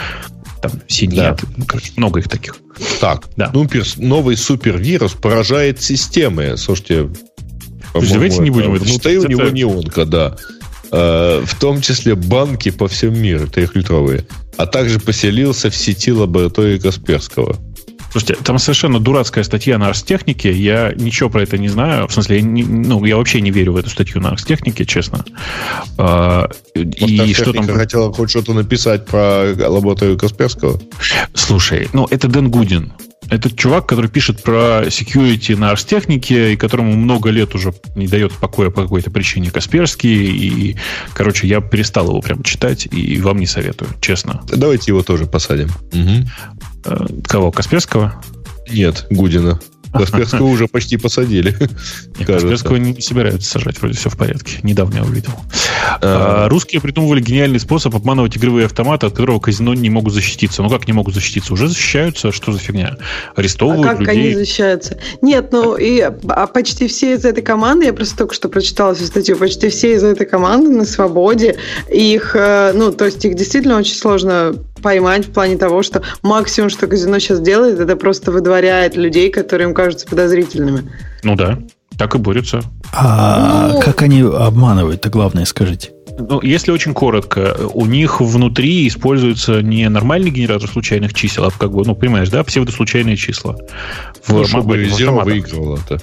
[0.62, 1.36] там синий, да.
[1.58, 2.56] ну, короче, много их таких.
[3.00, 3.52] Так, да.
[3.54, 3.68] ну,
[3.98, 6.56] новый супервирус поражает системы.
[6.56, 7.10] Слушайте,
[7.94, 10.38] давайте не будем это Внутри у него неонка, да.
[10.92, 14.26] Э, в том числе банки по всему миру, трехлитровые.
[14.58, 17.58] А также поселился в сети лаборатории Касперского.
[18.12, 20.52] Слушайте, там совершенно дурацкая статья на Арстехнике.
[20.52, 22.08] Я ничего про это не знаю.
[22.08, 25.24] В смысле, я, не, ну, я вообще не верю в эту статью на Арстехнике, честно.
[25.98, 27.68] А, и что там...
[27.68, 30.80] хотела хоть что-то написать про лабораторию Касперского?
[31.34, 32.94] Слушай, ну, это Дэн Гудин.
[33.30, 38.34] Это чувак, который пишет про security на арстехнике, и которому много лет уже не дает
[38.34, 40.14] покоя по какой-то причине Касперский.
[40.14, 40.76] И,
[41.14, 44.42] короче, я перестал его прям читать, и вам не советую, честно.
[44.50, 45.70] Давайте его тоже посадим.
[45.94, 46.28] Угу.
[47.28, 47.52] Кого?
[47.52, 48.22] Касперского?
[48.70, 49.60] Нет, Гудина.
[49.94, 51.56] Касперского уже почти посадили.
[52.26, 54.60] Касперского не собираются сажать, вроде все в порядке.
[54.64, 55.34] Недавно я увидел.
[56.02, 60.64] А, русские придумывали гениальный способ обманывать игровые автоматы, от которого казино не могут защититься.
[60.64, 61.54] Ну как не могут защититься?
[61.54, 62.32] Уже защищаются?
[62.32, 62.98] Что за фигня?
[63.36, 64.28] Арестовывают а как людей.
[64.28, 64.98] они защищаются?
[65.22, 69.06] Нет, ну и а почти все из этой команды, я просто только что прочитала всю
[69.06, 71.58] статью, почти все из этой команды на свободе.
[71.92, 76.70] Их, э, ну, то есть их действительно очень сложно поймать в плане того, что максимум,
[76.70, 80.92] что казино сейчас делает, это просто выдворяет людей, которые им кажутся подозрительными.
[81.24, 81.60] Ну да,
[81.98, 82.62] так и борются.
[82.94, 83.82] А ну...
[83.82, 85.92] как они обманывают-то, главное, скажите?
[86.18, 91.72] Ну, если очень коротко, у них внутри используется не нормальный генератор случайных чисел, а как
[91.72, 93.58] бы, ну, понимаешь, да, псевдослучайные числа.
[94.24, 96.02] В, ну, чтобы резерв выигрывал это.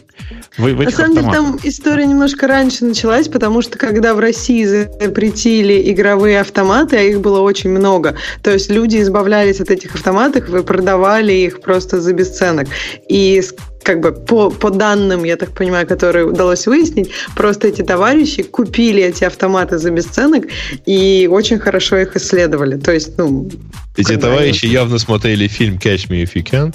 [0.56, 4.64] В, в На самом деле, там история немножко раньше началась, потому что когда в России
[4.64, 10.52] запретили игровые автоматы, а их было очень много, то есть люди избавлялись от этих автоматов
[10.52, 12.68] и продавали их просто за бесценок.
[13.08, 13.42] И
[13.88, 19.02] как бы по, по данным, я так понимаю, которые удалось выяснить, просто эти товарищи купили
[19.02, 20.44] эти автоматы за бесценок
[20.84, 22.76] и очень хорошо их исследовали.
[22.76, 23.50] То есть, ну...
[23.96, 24.74] Эти товарищи они...
[24.74, 26.74] явно смотрели фильм «Catch me if you can».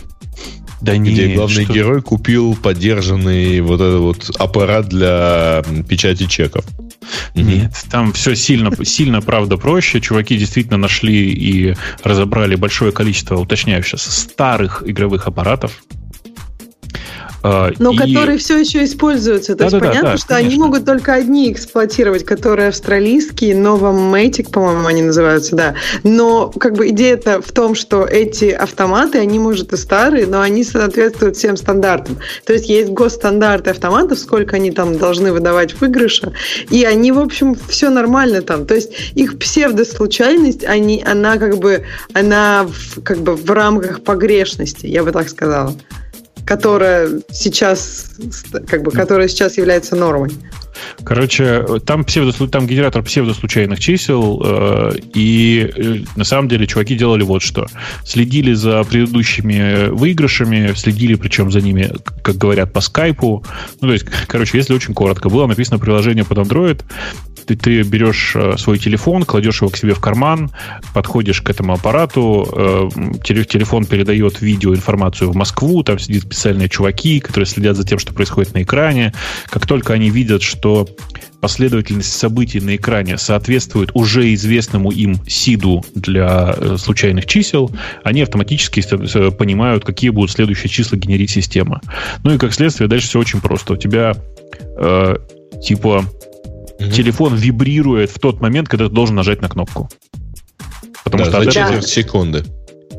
[0.81, 1.73] Да нет, где главный что...
[1.73, 6.65] герой купил поддержанный вот этот вот аппарат для печати чеков.
[7.35, 10.01] Нет, там все сильно, сильно, правда, проще.
[10.01, 15.83] Чуваки действительно нашли и разобрали большое количество, уточняю сейчас, старых игровых аппаратов,
[17.43, 17.97] Но и...
[17.97, 19.53] которые все еще используются.
[19.53, 20.49] То да, есть да, понятно, да, что конечно.
[20.49, 25.75] они могут только одни эксплуатировать, которые австралийские, Новоматик, по-моему, они называются, да.
[26.03, 30.63] Но как бы идея-то в том, что эти автоматы, они, может, и старые, но они
[30.63, 32.17] соответствуют всем стандартам.
[32.45, 36.31] То есть есть госстандарты автоматов, сколько они там должны выдавать выигрыша,
[36.69, 38.65] и они, в общем, все нормально там.
[38.65, 41.83] То есть их псевдослучайность, они, она как бы,
[42.13, 45.75] она в, как бы в рамках погрешности, я бы так сказала
[46.45, 48.11] которая сейчас,
[48.67, 50.31] как бы, которая сейчас является нормой.
[51.03, 57.23] Короче, там, псевдо, там генератор псевдослучайных чисел, э, и э, на самом деле чуваки делали
[57.23, 57.67] вот что.
[58.05, 61.91] Следили за предыдущими выигрышами, следили причем за ними,
[62.21, 63.43] как говорят, по скайпу.
[63.81, 66.81] Ну, то есть, короче, если очень коротко, было написано приложение под Android,
[67.45, 70.51] ты, ты берешь э, свой телефон, кладешь его к себе в карман,
[70.93, 72.89] подходишь к этому аппарату, э,
[73.23, 78.13] телефон передает видео информацию в Москву, там сидят специальные чуваки, которые следят за тем, что
[78.13, 79.13] происходит на экране.
[79.49, 80.62] Как только они видят, что
[81.43, 87.69] последовательность событий на экране соответствует уже известному им сиду для э, случайных чисел,
[88.03, 88.81] они автоматически
[89.31, 91.81] понимают, какие будут следующие числа генерить система.
[92.23, 93.73] Ну и как следствие дальше все очень просто.
[93.73, 94.15] У тебя
[94.79, 95.17] э,
[95.61, 96.05] типа
[96.79, 96.91] угу.
[96.91, 99.89] телефон вибрирует в тот момент, когда ты должен нажать на кнопку.
[101.03, 102.45] Потому да, что за четверть секунды.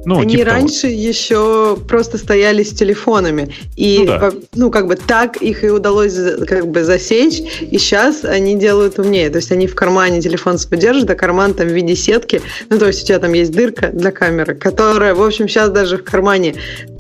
[0.05, 0.93] Ну, Они типа раньше того.
[0.93, 3.55] еще просто стояли с телефонами.
[3.77, 4.33] И, ну, да.
[4.55, 6.15] ну, как бы так их и удалось
[6.47, 7.41] как бы засечь.
[7.61, 9.31] И сейчас они делают умнее.
[9.31, 12.41] То есть они в кармане телефон поддерживают, а карман там в виде сетки.
[12.69, 15.99] Ну, то есть у тебя там есть дырка для камеры, которая, в общем, сейчас даже
[15.99, 16.55] в кармане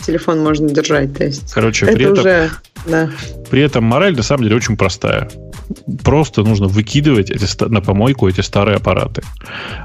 [0.05, 1.17] телефон можно держать.
[1.17, 2.51] То есть Короче, это при этом, уже,
[2.87, 3.11] да.
[3.51, 5.31] при этом мораль на самом деле очень простая.
[6.03, 9.23] Просто нужно выкидывать эти, на помойку эти старые аппараты.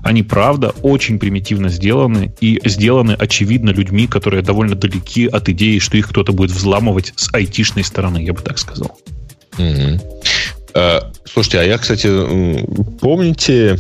[0.03, 5.97] Они, правда, очень примитивно сделаны и сделаны, очевидно, людьми, которые довольно далеки от идеи, что
[5.97, 8.97] их кто-то будет взламывать с айтишной стороны, я бы так сказал.
[9.57, 10.19] Угу.
[10.73, 12.07] А, слушайте, а я, кстати,
[12.99, 13.79] помните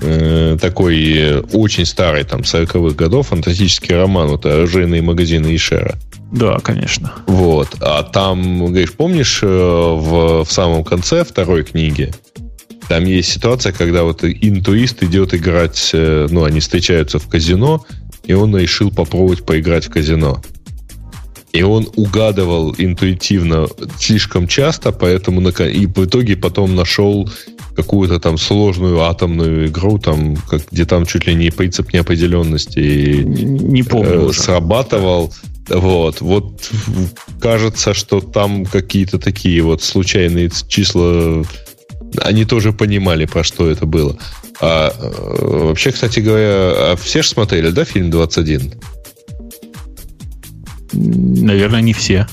[0.00, 5.98] э, такой очень старый, там, 40-х годов фантастический роман, вот «Оружейные магазины Ишера»?
[6.32, 7.12] Да, конечно.
[7.26, 7.76] Вот.
[7.80, 12.12] А там, говоришь, помнишь, э, в, в самом конце второй книги
[12.88, 17.84] там есть ситуация, когда вот интуист идет играть, э, ну, они встречаются в казино,
[18.24, 20.42] и он решил попробовать поиграть в казино.
[21.52, 23.68] И он угадывал интуитивно
[23.98, 27.28] слишком часто, поэтому и в итоге потом нашел
[27.76, 33.82] какую-то там сложную атомную игру, там, как, где там чуть ли не принцип неопределенности не
[33.82, 35.32] помню э, срабатывал.
[35.68, 36.70] Да вот, вот
[37.40, 41.44] кажется, что там какие-то такие вот случайные числа,
[42.18, 44.16] они тоже понимали, про что это было.
[44.60, 48.74] А э, вообще, кстати говоря, а все же смотрели, да, фильм 21?
[50.92, 52.26] Наверное, не все.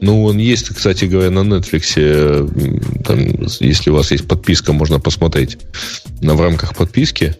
[0.00, 3.02] Ну, он есть, кстати говоря, на Netflix.
[3.04, 3.18] Там,
[3.60, 5.58] если у вас есть подписка, можно посмотреть
[6.20, 7.36] в рамках подписки.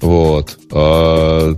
[0.00, 0.58] Вот.
[0.70, 1.54] А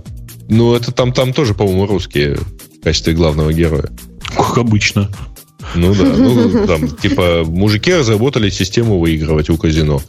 [0.47, 3.89] ну, это там, там тоже, по-моему, русские в качестве главного героя.
[4.35, 5.09] Как обычно.
[5.73, 10.01] Ну да, ну там, типа, мужики разработали систему выигрывать у казино.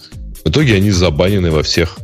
[0.44, 1.96] В итоге они забанены во всех.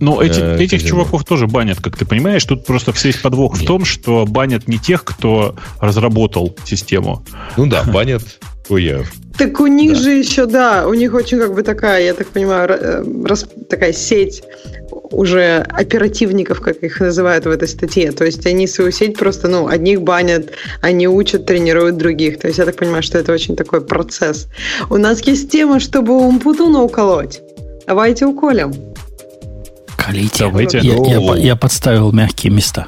[0.00, 0.88] Но эти, э, этих казино.
[0.88, 2.44] чуваков тоже банят, как ты понимаешь.
[2.44, 3.62] Тут просто все есть подвох Нет.
[3.62, 7.24] в том, что банят не тех, кто разработал систему.
[7.56, 9.12] Ну да, банят хуев.
[9.38, 9.98] Так у них да.
[9.98, 13.92] же еще, да, у них очень как бы такая, я так понимаю, э, рас, такая
[13.92, 14.42] сеть
[15.12, 18.12] уже оперативников, как их называют в этой статье.
[18.12, 22.38] То есть они свою сеть просто, ну, одних банят, они учат, тренируют других.
[22.38, 24.48] То есть я так понимаю, что это очень такой процесс.
[24.90, 27.40] У нас есть тема, чтобы Умпутуна уколоть.
[27.86, 28.72] Давайте уколем.
[29.96, 30.44] Колите.
[30.46, 30.78] Давайте.
[30.78, 32.86] Я, я, я подставил мягкие места.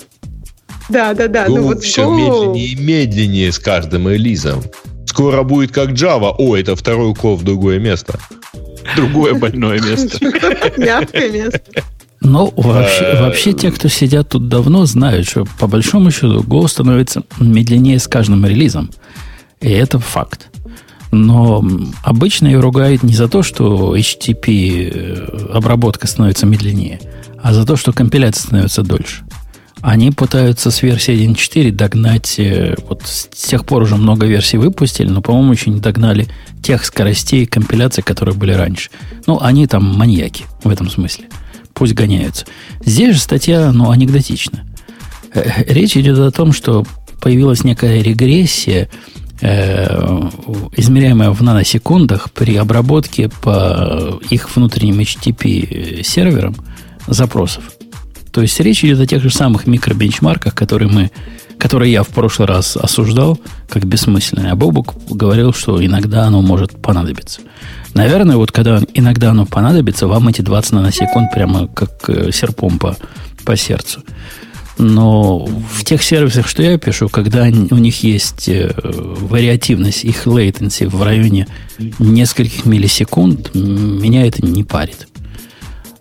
[0.88, 1.46] Да, да, да.
[1.48, 2.16] ну вот все go.
[2.16, 4.62] медленнее и медленнее с каждым релизом.
[5.06, 6.34] Скоро будет как Java.
[6.36, 8.18] О, это второй укол в другое место.
[8.96, 10.18] Другое больное место.
[10.76, 11.60] Мягкое место.
[12.24, 16.66] Но вообще, э, вообще те, кто сидят тут давно, знают, что по большому счету Go
[16.66, 18.90] становится медленнее с каждым релизом.
[19.60, 20.48] И это факт.
[21.12, 21.64] Но
[22.02, 26.98] обычно ее ругают не за то, что HTTP э, обработка становится медленнее,
[27.40, 29.22] а за то, что компиляция становится дольше.
[29.82, 35.08] Они пытаются с версии 1.4 догнать, э, вот с тех пор уже много версий выпустили,
[35.08, 36.26] но, по-моему, еще не догнали
[36.62, 38.88] тех скоростей компиляции, которые были раньше.
[39.26, 41.26] Ну, они там маньяки в этом смысле.
[41.74, 42.46] Пусть гоняются.
[42.84, 44.64] Здесь же статья, ну, анекдотична.
[45.34, 46.84] Э, речь идет о том, что
[47.20, 48.88] появилась некая регрессия,
[49.40, 50.28] э,
[50.76, 56.54] измеряемая в наносекундах при обработке по их внутренним HTTP серверам
[57.06, 57.64] запросов.
[58.30, 61.10] То есть речь идет о тех же самых микробенчмарках, которые мы,
[61.58, 64.52] которые я в прошлый раз осуждал как бессмысленные.
[64.52, 67.40] А Бобук говорил, что иногда оно может понадобиться.
[67.94, 72.96] Наверное, вот когда иногда оно понадобится, вам эти 20 наносекунд прямо как э, серпом по,
[73.44, 74.02] по сердцу.
[74.76, 80.88] Но в тех сервисах, что я пишу, когда у них есть э, вариативность, их latency
[80.88, 81.46] в районе
[82.00, 85.06] нескольких миллисекунд, меня это не парит.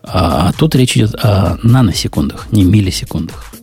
[0.02, 3.54] А, а тут речь идет о наносекундах, не миллисекундах,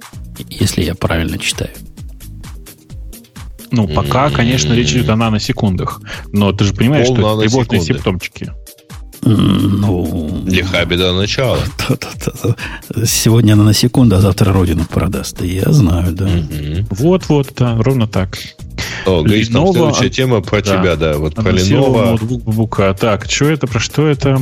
[0.49, 1.71] если я правильно читаю.
[3.71, 6.01] Ну, пока, конечно, речь идет о наносекундах.
[6.33, 8.53] Но ты же понимаешь, Пол что это тревожные симптомчики.
[9.23, 10.43] Ну...
[10.47, 11.59] Лиха беда начала.
[13.05, 15.43] Сегодня она на секунду, а завтра родину продаст.
[15.43, 16.29] Я знаю, да.
[16.91, 18.39] Вот-вот, да, ровно так.
[19.07, 21.19] О, Гриш, там следующая тема про тебя, да.
[21.19, 22.19] Вот про Lenovo.
[22.19, 24.39] Ноутбук Так, что это, про что это?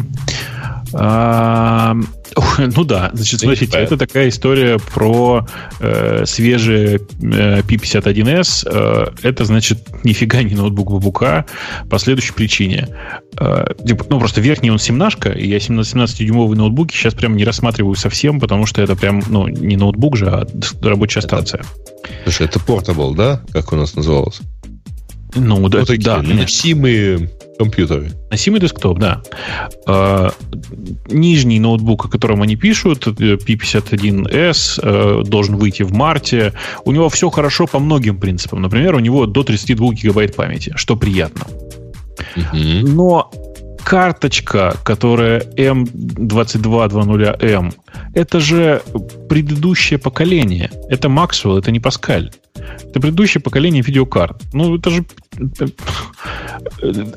[2.59, 5.47] Ну да, значит, смотрите, это такая история про
[5.81, 8.69] э, свежий э, P51S.
[8.71, 11.47] Э, это, значит, нифига не ноутбук бабука
[11.89, 12.89] по следующей причине.
[13.39, 14.99] Э, типа, ну, просто верхний он 7
[15.37, 19.77] и я 17-дюймовые ноутбуки сейчас прям не рассматриваю совсем, потому что это прям, ну, не
[19.77, 20.47] ноутбук же, а
[20.83, 21.63] рабочая станция.
[22.25, 23.43] Слушай, это Portable, да?
[23.53, 24.41] Как у нас называлось?
[25.35, 28.11] Ну, да, вот такие да, носимые компьютеры.
[28.31, 29.23] Носимый десктоп, да.
[29.87, 30.31] Э,
[31.09, 36.53] нижний ноутбук, о котором они пишут, P51S, э, должен выйти в марте.
[36.85, 38.61] У него все хорошо по многим принципам.
[38.63, 41.47] Например, у него до 32 гигабайт памяти, что приятно.
[42.37, 42.87] Угу.
[42.87, 43.31] Но
[43.85, 47.73] карточка, которая M2220M,
[48.15, 48.83] это же
[49.29, 50.71] предыдущее поколение.
[50.91, 52.31] Это Maxwell, это не Паскаль.
[52.83, 54.43] Это предыдущее поколение видеокарт.
[54.53, 55.05] Ну, это же...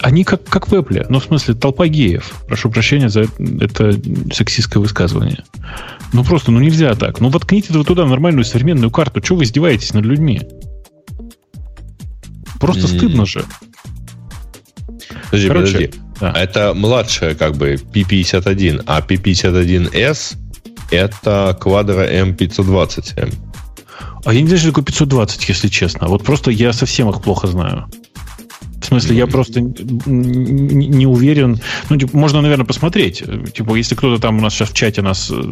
[0.02, 1.06] Они как, как в Apple.
[1.10, 2.32] Ну, в смысле, толпа геев.
[2.48, 3.26] Прошу прощения за
[3.60, 3.94] это
[4.32, 5.44] сексистское высказывание.
[6.14, 7.20] Ну, просто, ну, нельзя так.
[7.20, 9.22] Ну, воткните вы туда нормальную современную карту.
[9.22, 10.42] Чего вы издеваетесь над людьми?
[12.60, 12.98] Просто mm.
[12.98, 13.44] стыдно же.
[15.26, 15.92] Подожди, Короче, подожди.
[16.20, 16.34] Да.
[16.34, 20.38] Это младшая как бы P51, а P51S
[20.92, 23.34] это Quadro M520M.
[24.26, 26.08] А я не знаю, что такое 520, если честно.
[26.08, 27.90] Вот просто я совсем их плохо знаю.
[28.82, 31.60] В смысле, я просто не уверен.
[31.90, 33.24] Ну, типа, можно, наверное, посмотреть.
[33.54, 35.44] Типа, если кто-то там у нас сейчас в чате нас э,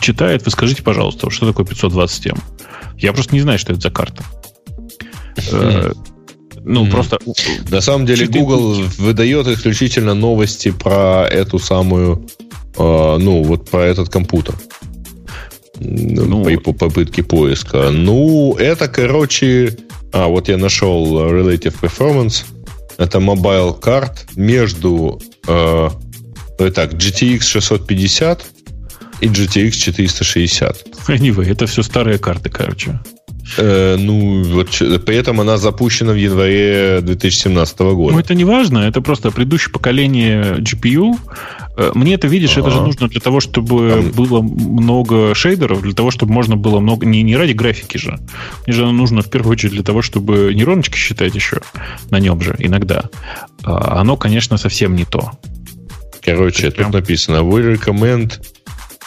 [0.00, 2.38] читает, вы скажите, пожалуйста, что такое 520M.
[2.98, 4.24] Я просто не знаю, что это за карта.
[5.52, 5.92] Э,
[6.64, 6.90] ну, mm-hmm.
[6.90, 7.18] просто...
[7.70, 12.26] На самом деле, Google выдает исключительно новости про эту самую,
[12.78, 14.54] э, ну, вот про этот компьютер
[15.80, 17.90] ну, по, по попытке поиска.
[17.90, 19.76] Ну, это, короче...
[20.12, 22.44] А, вот я нашел Relative Performance.
[22.96, 25.90] Это mobile карт между э,
[26.58, 28.46] так, GTX 650
[29.20, 30.86] и GTX 460.
[31.08, 32.98] Anyway, это все старые карты, короче.
[33.58, 34.70] Э, ну, вот
[35.04, 38.14] при этом она запущена в январе 2017 года.
[38.14, 41.16] Ну, это не важно, это просто предыдущее поколение GPU.
[41.76, 46.10] Э, мне это, видишь, это же нужно для того, чтобы было много шейдеров, для того,
[46.10, 47.06] чтобы можно было много...
[47.06, 48.18] Не, не ради графики же.
[48.66, 51.60] Мне же оно нужно в первую очередь для того, чтобы нейроночки считать еще
[52.10, 53.04] на нем же иногда.
[53.62, 55.32] А оно, конечно, совсем не то.
[56.22, 56.90] Короче, тут прям...
[56.90, 58.40] написано, we recommend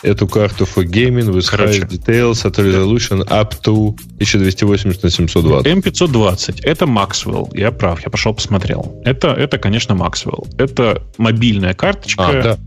[0.02, 1.82] эту карту for gaming with Короче.
[1.82, 5.66] high details at resolution up to 1280 на 720.
[5.66, 9.02] M520 это Maxwell, я прав, я пошел посмотрел.
[9.06, 10.48] Это, это конечно, Maxwell.
[10.58, 12.28] Это мобильная карточка.
[12.28, 12.58] А, да.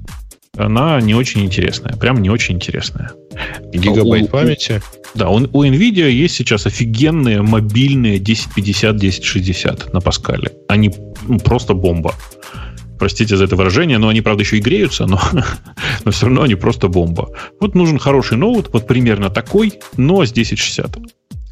[0.58, 3.12] Она не очень интересная, прям не очень интересная.
[3.72, 4.82] Гигабайт у, памяти.
[5.14, 10.52] Да, у, у NVIDIA есть сейчас офигенные мобильные 1050-1060 на Паскале.
[10.68, 10.94] Они
[11.26, 12.14] ну, просто бомба
[13.02, 15.20] простите за это выражение, но они, правда, еще и греются, но,
[16.04, 17.30] но все равно они просто бомба.
[17.58, 20.98] Вот нужен хороший ноут, вот примерно такой, но с 1060.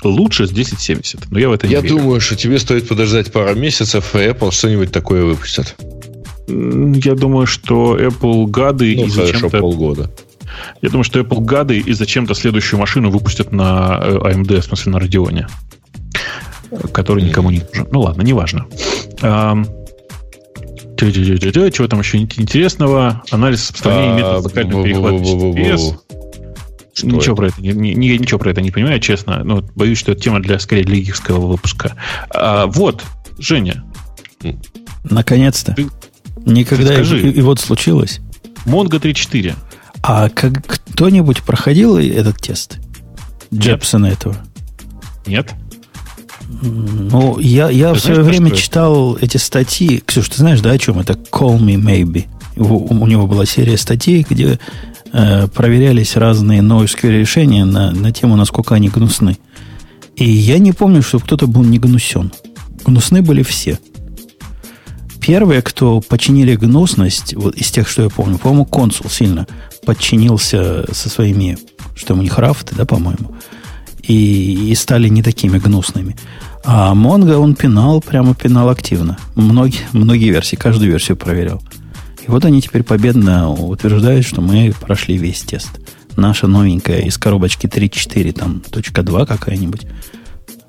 [0.05, 1.97] Лучше с 1070, но я в это не Я верю.
[1.97, 5.75] думаю, что тебе стоит подождать пару месяцев, и Apple что-нибудь такое выпустит.
[6.47, 9.59] Я думаю, что Apple гады ну, и зачем-то...
[9.59, 10.09] полгода.
[10.83, 14.93] Я думаю, что Apple гады и зачем-то следующую машину выпустят на AMD, э, в смысле
[14.93, 15.47] на Radeon,
[16.93, 17.89] который никому не нужен.
[17.91, 18.67] Ну ладно, неважно.
[21.71, 23.23] Чего там еще интересного?
[23.31, 25.95] Анализ сопоставления методов локального перехвата HTTPS.
[27.03, 29.43] Ничего про это не, не, ничего про это не понимаю, честно.
[29.45, 30.97] Но боюсь, что это тема для скорее для
[31.37, 31.97] выпуска.
[32.31, 33.05] А, вот,
[33.39, 33.85] Женя.
[35.05, 35.75] Наконец-то.
[35.75, 35.89] Ты,
[36.45, 38.21] Никогда ты скажи, и, и вот случилось.
[38.67, 39.55] Mongo 3.4.
[40.03, 42.79] А как кто-нибудь проходил этот тест?
[43.53, 44.37] Джепсона этого?
[45.27, 45.53] Нет?
[46.63, 50.03] Ну, я, я в свое время читал эти статьи.
[50.05, 51.15] Ксюш, ты знаешь, да, о чем это?
[51.15, 52.27] Call Me Maybe.
[52.57, 54.59] У, у него была серия статей, где
[55.13, 59.39] э, проверялись разные NoSQL решения на, на тему, насколько они гнусны.
[60.17, 62.33] И я не помню, что кто-то был не гнусен.
[62.85, 63.79] Гнусны были все.
[65.21, 69.47] Первые, кто починили гнусность, вот из тех, что я помню, по-моему, консул сильно
[69.85, 71.59] подчинился со своими,
[71.95, 73.35] что у них рафты, да, по-моему,
[74.11, 76.17] и, и стали не такими гнусными.
[76.65, 79.17] А Монго он пинал, прямо пинал активно.
[79.37, 81.63] Многие, многие версии, каждую версию проверял.
[82.27, 85.81] И вот они теперь победно утверждают, что мы прошли весь тест.
[86.17, 89.87] Наша новенькая из коробочки 3.4, там, точка 2 какая-нибудь,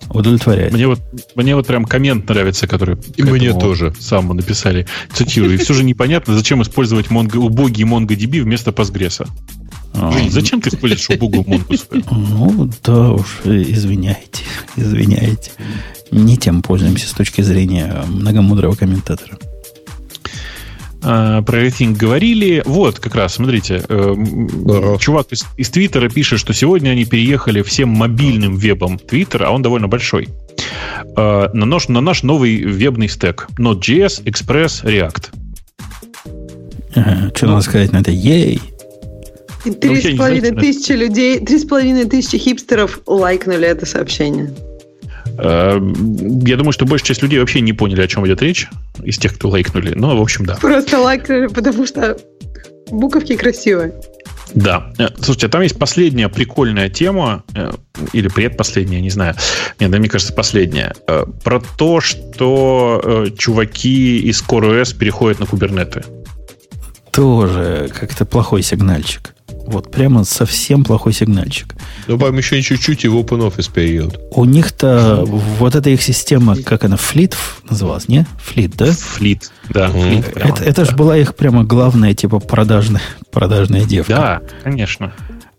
[0.10, 0.72] удовлетворяет.
[0.72, 1.00] Мне вот,
[1.36, 4.86] мне вот прям коммент нравится, который и мне тоже самому написали.
[5.14, 5.56] Цитирую.
[5.56, 9.28] И все же непонятно, зачем использовать Mongo, убогий MongoDB вместо Postgres.
[9.94, 12.04] А, Жень, зачем ты используешь убогую Mongo?
[12.12, 14.44] Ну, да уж, извиняйте,
[14.76, 15.52] извиняйте.
[16.12, 19.38] Не тем пользуемся с точки зрения многомудрого комментатора.
[21.04, 22.62] А, про рейтинг говорили.
[22.66, 24.16] Вот, как раз, смотрите, э,
[25.00, 29.62] чувак из, из Твиттера пишет, что сегодня они переехали всем мобильным вебом Твиттера, а он
[29.62, 30.30] довольно большой,
[31.18, 33.48] э, на, наш, на наш новый вебный стек.
[33.58, 35.30] Node.js, Express, React.
[36.94, 38.12] Ага, что ну, надо сказать на это?
[38.12, 38.62] Ей!
[39.64, 44.54] Три с половиной тысячи людей, три с половиной тысячи хипстеров лайкнули это сообщение.
[45.38, 45.80] Э,
[46.46, 48.68] я думаю, что большая часть людей вообще не поняли, о чем идет речь,
[49.04, 49.94] из тех, кто лайкнули.
[49.96, 50.56] Но, в общем, да.
[50.56, 52.18] Просто лайкнули, потому что
[52.90, 53.94] буковки красивые.
[54.54, 54.92] Да.
[54.98, 57.72] Э, слушайте, там есть последняя прикольная тема, э,
[58.14, 59.36] или предпоследняя, не знаю.
[59.80, 60.94] Нет, да, мне кажется, последняя.
[61.44, 66.04] Про то, что чуваки из CoreOS переходят на кубернеты.
[67.12, 69.34] Тоже как-то плохой сигнальчик.
[69.68, 71.76] Вот прямо совсем плохой сигнальчик.
[72.08, 74.20] Ну, по еще чуть-чуть и в OpenOffice перейдет.
[74.32, 77.36] У них-то вот эта их система, как она, Fleet
[77.70, 78.26] называлась, не?
[78.40, 78.88] Fleet, да?
[78.88, 79.88] Fleet, да.
[79.88, 79.94] Mm.
[79.94, 80.92] Fleet, это это да.
[80.92, 84.14] же была их прямо главная, типа, продажная, продажная девка.
[84.14, 85.14] Да, конечно.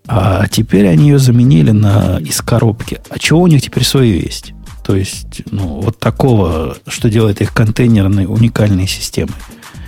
[0.06, 3.00] А теперь они ее заменили на из коробки.
[3.08, 4.52] А чего у них теперь свое есть?
[4.84, 9.34] То есть, ну, вот такого, что делает их контейнерной уникальной системой.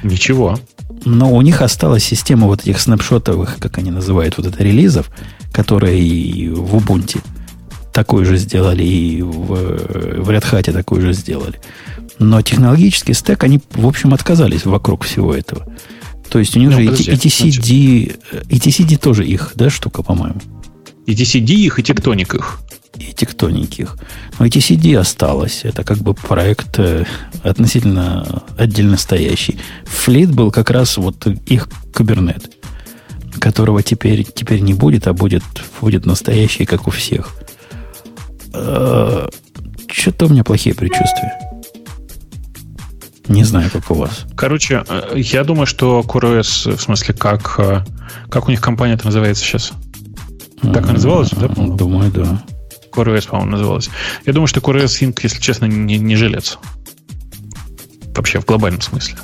[0.04, 0.58] Ничего.
[1.04, 5.10] Но у них осталась система вот этих снапшотовых, как они называют, вот это релизов,
[5.52, 7.20] которые и в Ubuntu
[7.92, 11.60] такой же сделали, и в, в Red Hat такой же сделали.
[12.18, 15.66] Но технологический стек, они, в общем, отказались вокруг всего этого.
[16.28, 20.40] То есть у них ну, же подожди, ETCD, ETCD тоже их, да, штука, по-моему?
[21.06, 22.60] ETCD их и тектоник их
[22.98, 23.96] и тектоненьких.
[24.38, 25.60] Но TCD осталось.
[25.64, 27.04] Это как бы проект э,
[27.44, 29.58] относительно отдельно стоящий.
[29.84, 32.50] Флит был как раз вот их кабернет,
[33.38, 35.44] которого теперь, теперь не будет, а будет,
[35.80, 37.34] будет настоящий, как у всех.
[38.52, 39.28] Э,
[39.88, 41.32] Что-то у меня плохие предчувствия.
[43.28, 44.24] Не знаю, как у вас.
[44.36, 47.60] Короче, э, я думаю, что CoreOS, в смысле, как,
[48.30, 49.72] как у них компания-то называется сейчас?
[50.60, 51.48] Так она называлась, да?
[51.48, 52.42] Думаю, да.
[52.92, 53.90] CoreOS, по-моему, называлась.
[54.24, 56.58] Я думаю, что CoreOS Sync, если честно, не, не жилец.
[58.14, 59.16] Вообще, в глобальном смысле.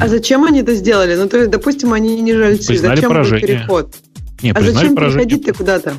[0.00, 1.14] А зачем они это сделали?
[1.14, 2.68] Ну, то есть, допустим, они не жильцы.
[2.68, 3.46] Признали зачем поражение.
[3.46, 3.94] переход?
[4.42, 5.94] Не, а зачем переходить-то куда-то?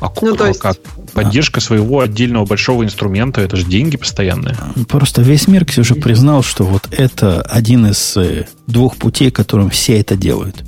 [0.00, 0.60] А ну, то есть...
[0.60, 0.76] как?
[1.12, 4.54] Поддержка своего отдельного большого инструмента, это же деньги постоянные.
[4.88, 9.98] Просто весь мир, Ксюша, признал, что вот это один из э, двух путей, которым все
[9.98, 10.62] это делают.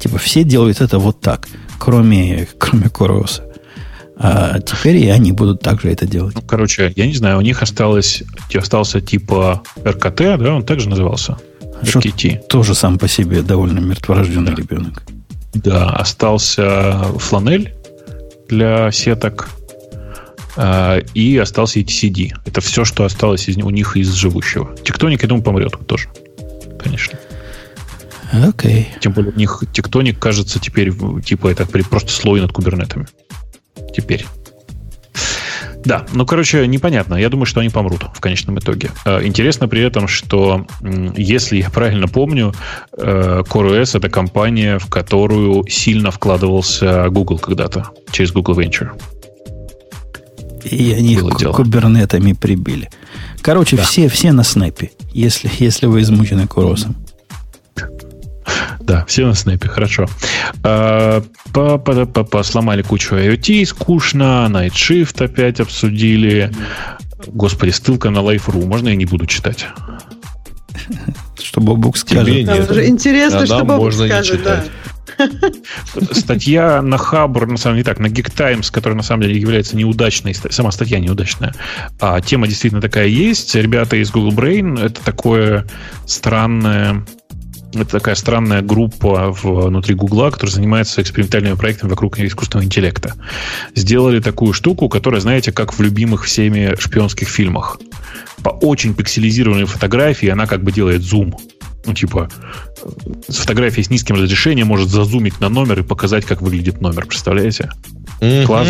[0.00, 1.46] Типа все делают это вот так,
[1.78, 3.44] кроме, кроме Короса.
[4.24, 6.36] А теперь и они будут также это делать.
[6.36, 8.22] Ну, короче, я не знаю, у них осталось,
[8.54, 11.38] остался типа РКТ, да, он также назывался.
[11.82, 12.46] RKT.
[12.46, 14.62] Тоже сам по себе довольно мертворожденный да.
[14.62, 15.02] ребенок.
[15.54, 17.74] Да, остался фланель
[18.48, 19.48] для сеток,
[20.56, 22.30] а, и остался ETCD.
[22.44, 24.76] Это все, что осталось из, у них из живущего.
[24.84, 26.08] Тектоник, я думаю, помрет тоже.
[26.78, 27.18] Конечно.
[28.32, 28.82] Окей.
[28.82, 29.00] Okay.
[29.00, 30.92] Тем более у них тектоник, кажется, теперь
[31.24, 33.08] типа это просто слой над кубернетами
[33.94, 34.26] теперь.
[35.84, 37.16] Да, ну, короче, непонятно.
[37.16, 38.90] Я думаю, что они помрут в конечном итоге.
[39.04, 40.66] Э, интересно при этом, что,
[41.16, 42.54] если я правильно помню,
[42.96, 48.90] э, CoreOS— это компания, в которую сильно вкладывался Google когда-то через Google Venture.
[50.64, 52.88] И они их кубернетами прибили.
[53.40, 53.82] Короче, да.
[53.82, 56.94] все, все на снэпе, если, если вы измучены куросом.
[58.80, 60.06] Да, все на снэпе, хорошо.
[60.62, 66.50] А, по -по -по -по сломали кучу IoT, скучно, Night Shift опять обсудили.
[67.26, 69.66] Господи, ссылка на Life.ru, можно я не буду читать?
[71.40, 72.46] Что Бобук скажет.
[72.46, 74.64] Там же интересно, да, что Бобук скажет, да.
[76.12, 79.76] Статья на Хабр, на самом деле так, на Geek Times, которая на самом деле является
[79.76, 81.54] неудачной, сама статья неудачная,
[82.00, 83.54] а тема действительно такая есть.
[83.54, 85.66] Ребята из Google Brain, это такое
[86.06, 87.04] странное
[87.74, 93.14] это такая странная группа внутри Гугла, которая занимается экспериментальными проектами вокруг искусственного интеллекта.
[93.74, 97.78] Сделали такую штуку, которая, знаете, как в любимых всеми шпионских фильмах.
[98.42, 101.36] По очень пикселизированной фотографии она как бы делает зум.
[101.84, 102.28] Ну, типа,
[103.26, 107.06] с фотографией с низким разрешением может зазумить на номер и показать, как выглядит номер.
[107.06, 107.70] Представляете?
[108.20, 108.46] Mm-hmm.
[108.46, 108.68] Класс.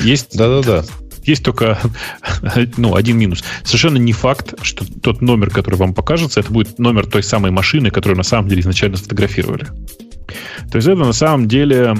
[0.00, 0.84] Есть, Да-да-да.
[1.26, 1.78] Есть только
[2.76, 3.44] ну, один минус.
[3.64, 7.90] Совершенно не факт, что тот номер, который вам покажется, это будет номер той самой машины,
[7.90, 9.66] которую на самом деле изначально сфотографировали.
[10.70, 11.94] То есть это на самом деле,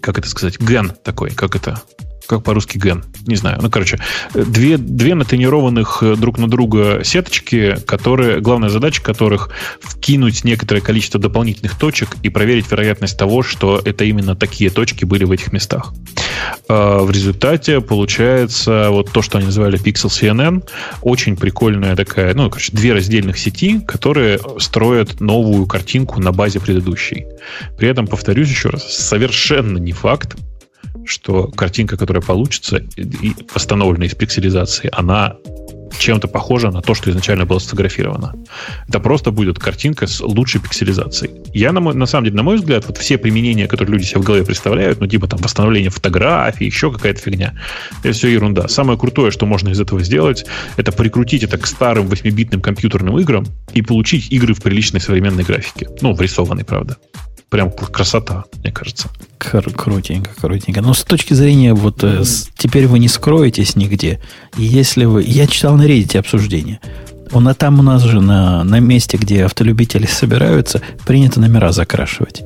[0.00, 1.82] как это сказать, ген такой, как это,
[2.26, 3.58] как по-русски ген, не знаю.
[3.62, 3.98] Ну, короче,
[4.34, 11.20] две, две натренированных э, друг на друга сеточки, которые, главная задача которых вкинуть некоторое количество
[11.20, 15.92] дополнительных точек и проверить вероятность того, что это именно такие точки были в этих местах.
[16.68, 20.68] А, в результате получается вот то, что они называли Pixel CNN,
[21.02, 27.26] очень прикольная такая, ну, короче, две раздельных сети, которые строят новую картинку на базе предыдущей.
[27.78, 30.36] При этом, повторюсь еще раз, совершенно не факт,
[31.06, 32.82] что картинка, которая получится,
[33.54, 35.36] восстановленная из пикселизации, она
[35.98, 38.34] чем-то похожа на то, что изначально было сфотографировано.
[38.88, 41.42] Это просто будет картинка с лучшей пикселизацией.
[41.52, 44.20] Я, на, мой, на самом деле, на мой взгляд, вот все применения, которые люди себе
[44.20, 47.54] в голове представляют, ну, типа там восстановление фотографий, еще какая-то фигня,
[48.02, 48.68] это все ерунда.
[48.68, 50.44] Самое крутое, что можно из этого сделать,
[50.76, 55.88] это прикрутить это к старым 8-битным компьютерным играм и получить игры в приличной современной графике.
[56.00, 56.96] Ну, в рисованной, правда
[57.48, 59.08] прям красота, мне кажется.
[59.38, 60.80] Кру- крутенько, крутенько.
[60.80, 62.24] Но с точки зрения, вот mm-hmm.
[62.24, 64.20] с, теперь вы не скроетесь нигде.
[64.56, 65.22] Если вы...
[65.22, 66.80] Я читал на Reddit обсуждение.
[67.32, 72.42] Он, а там у нас же на, на месте, где автолюбители собираются, принято номера закрашивать.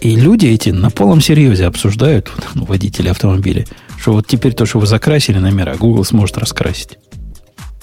[0.00, 3.66] И люди эти на полном серьезе обсуждают, ну, водители автомобиля,
[4.00, 6.98] что вот теперь то, что вы закрасили номера, Google сможет раскрасить.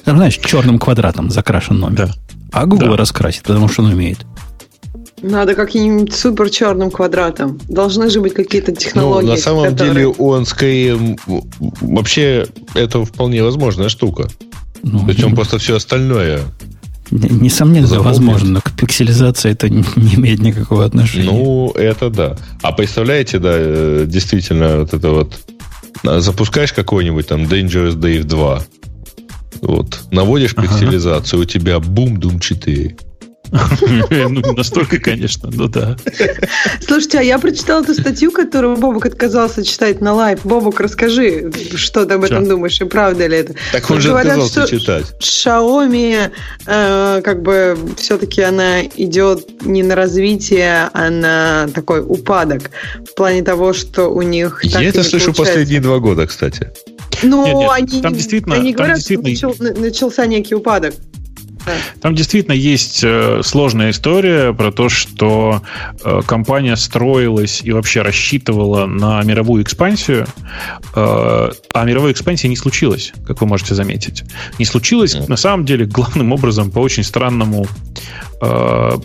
[0.03, 2.07] Там, знаешь, черным квадратом закрашен номер.
[2.07, 2.13] Да.
[2.51, 2.97] А Google да.
[2.97, 4.25] раскрасит, потому что он умеет.
[5.21, 7.59] Надо каким-нибудь супер черным квадратом.
[7.67, 9.27] Должны же быть какие-то технологии.
[9.27, 9.93] Ну, на самом которые...
[9.93, 11.17] деле он скорее...
[11.81, 14.29] Вообще, это вполне возможная штука.
[14.83, 16.41] Ну, Причем ну, просто все остальное
[17.09, 18.17] Несомненно, Запомнит.
[18.17, 21.31] возможно, но к пикселизации это не имеет никакого отношения.
[21.31, 22.37] Ну, это да.
[22.61, 25.39] А представляете, да, э, действительно, вот это вот
[26.03, 28.63] а, запускаешь какой-нибудь там Dangerous Dave 2,
[29.61, 31.43] вот, наводишь пикселизацию, ага.
[31.43, 32.97] у тебя бум Doom 4.
[34.29, 35.97] Ну, настолько, конечно, ну да.
[36.85, 40.41] Слушайте, а я прочитала эту статью, которую Бобук отказался читать на live.
[40.43, 43.55] Бобук, расскажи, что ты об этом думаешь, и правда ли это?
[43.71, 45.05] Так он же отказался читать.
[45.19, 46.31] Xiaomi,
[46.65, 52.71] э, как бы, все-таки она идет не на развитие, а на такой упадок.
[53.09, 54.61] В плане того, что у них...
[54.63, 56.71] Я это слышу последние два года, кстати.
[57.23, 59.73] Ну, они, там действительно, они говорят, там действительно...
[59.73, 60.93] что начался некий упадок.
[62.01, 65.61] Там действительно есть э, сложная история про то, что
[66.03, 70.27] э, компания строилась и вообще рассчитывала на мировую экспансию,
[70.95, 74.23] э, а мировой экспансии не случилось, как вы можете заметить.
[74.59, 77.65] Не случилось, на самом деле, главным образом по очень странному
[78.39, 78.99] по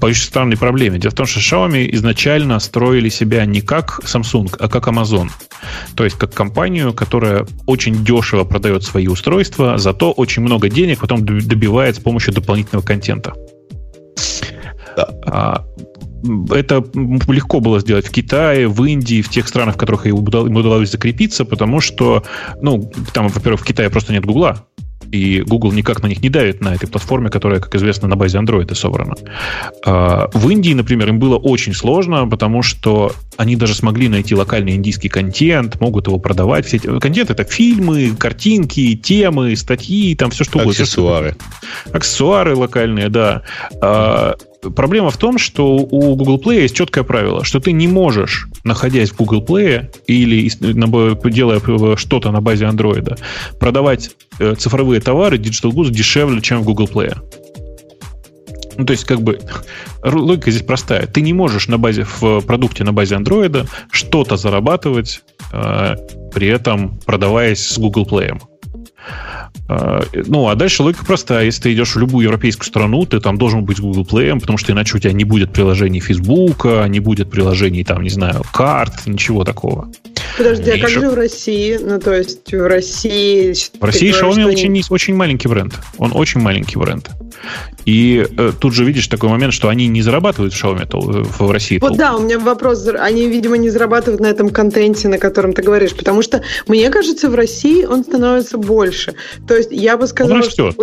[0.00, 0.98] очень странной проблеме.
[1.00, 5.28] Дело в том, что Xiaomi изначально строили себя не как Samsung, а как Amazon.
[5.94, 11.24] То есть как компанию, которая очень дешево продает свои устройства, зато очень много денег потом
[11.24, 13.34] добивает с помощью дополнительного контента.
[14.96, 15.08] Да.
[15.26, 15.64] А,
[16.50, 16.84] это
[17.28, 21.44] легко было сделать в Китае, в Индии, в тех странах, в которых им удалось закрепиться,
[21.44, 22.22] потому что,
[22.62, 24.64] ну, там, во-первых, в Китае просто нет Гугла,
[25.12, 28.38] и Google никак на них не давит на этой платформе, которая, как известно, на базе
[28.38, 29.14] Android собрана.
[29.84, 34.74] А, в Индии, например, им было очень сложно, потому что они даже смогли найти локальный
[34.74, 36.66] индийский контент, могут его продавать.
[36.66, 36.98] Все эти...
[36.98, 40.72] Контент— это фильмы, картинки, темы, статьи, там все что угодно.
[40.72, 41.36] Аксессуары.
[41.92, 43.42] Аксессуары локальные, да.
[44.74, 49.10] Проблема в том, что у Google Play есть четкое правило, что ты не можешь, находясь
[49.10, 50.50] в Google Play или
[51.30, 53.18] делая что-то на базе Android,
[53.58, 57.14] продавать э, цифровые товары, digital goods дешевле, чем в Google Play.
[58.76, 59.40] Ну, то есть, как бы,
[60.04, 61.06] логика здесь простая.
[61.06, 65.94] Ты не можешь на базе, в продукте на базе Android что-то зарабатывать, э,
[66.34, 68.38] при этом продаваясь с Google Play.
[69.68, 71.44] А, ну, а дальше логика простая.
[71.44, 74.72] Если ты идешь в любую европейскую страну, ты там должен быть Google Play, потому что
[74.72, 79.44] иначе у тебя не будет приложений Facebook, не будет приложений, там, не знаю, карт, ничего
[79.44, 79.88] такого.
[80.36, 81.78] Подожди, а как же в России?
[81.80, 83.54] Ну, то есть в России...
[83.78, 85.74] В России Xiaomi очень, очень маленький бренд.
[85.98, 87.10] Он очень маленький бренд.
[87.84, 91.50] И э, тут же видишь такой момент, что они не зарабатывают в Xiaomi то, в,
[91.50, 91.78] России.
[91.78, 92.86] Вот да, у меня вопрос.
[92.98, 95.94] Они, видимо, не зарабатывают на этом контенте, на котором ты говоришь.
[95.94, 99.14] Потому что, мне кажется, в России он становится больше.
[99.46, 100.74] То есть я бы сказала, что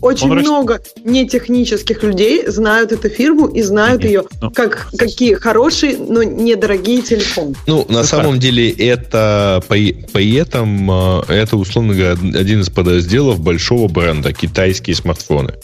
[0.00, 1.04] очень он много растет.
[1.04, 7.02] нетехнических людей знают эту фирму и знают Нет, ее ну, как какие хорошие, но недорогие
[7.02, 7.54] телефоны.
[7.66, 8.40] Ну, на это самом так.
[8.40, 15.54] деле, это при этом э, это, условно говоря, один из подразделов большого бренда китайские смартфоны.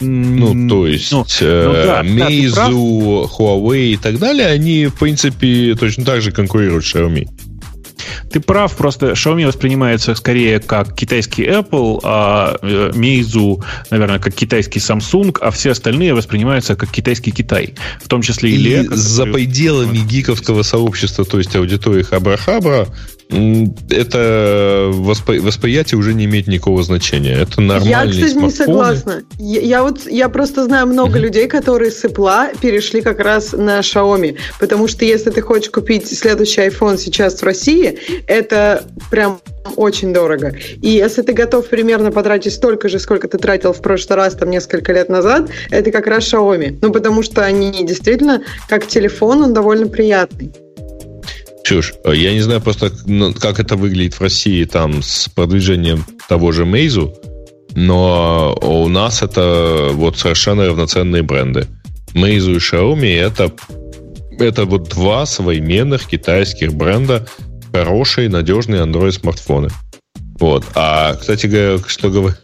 [0.00, 4.94] Ну, то есть ну, э, ну, да, Meizu, да, Huawei и так далее, они, в
[4.94, 7.28] принципе, точно так же конкурируют с Xiaomi.
[8.30, 14.80] Ты прав, просто Xiaomi воспринимается скорее как китайский Apple, а э, Meizu, наверное, как китайский
[14.80, 17.74] Samsung, а все остальные воспринимаются как китайский Китай.
[18.02, 22.88] В том числе и, и Ле, за пределами гиковского сообщества, то есть аудитории Хабра-Хабра,
[23.30, 27.34] это воспри- восприятие уже не имеет никакого значения.
[27.34, 28.46] Это нормальный Я, кстати, смартфоны.
[28.46, 29.22] не согласна.
[29.38, 31.22] Я, я вот я просто знаю много uh-huh.
[31.22, 36.08] людей, которые с Apple перешли как раз на Xiaomi, потому что если ты хочешь купить
[36.08, 39.40] следующий iPhone сейчас в России, это прям
[39.76, 40.54] очень дорого.
[40.80, 44.50] И если ты готов примерно потратить столько же, сколько ты тратил в прошлый раз, там,
[44.50, 46.78] несколько лет назад, это как раз Xiaomi.
[46.80, 50.50] Ну, потому что они действительно, как телефон, он довольно приятный.
[51.68, 51.92] Чушь.
[52.02, 56.64] Я не знаю просто, ну, как это выглядит в России там с продвижением того же
[56.64, 57.14] Мейзу,
[57.74, 61.66] но у нас это вот совершенно равноценные бренды.
[62.14, 63.52] Meizu и Xiaomi это,
[64.38, 67.26] это вот два современных китайских бренда,
[67.70, 69.68] хорошие, надежные Android смартфоны.
[70.40, 70.64] Вот.
[70.74, 72.34] А, кстати говоря, что говорю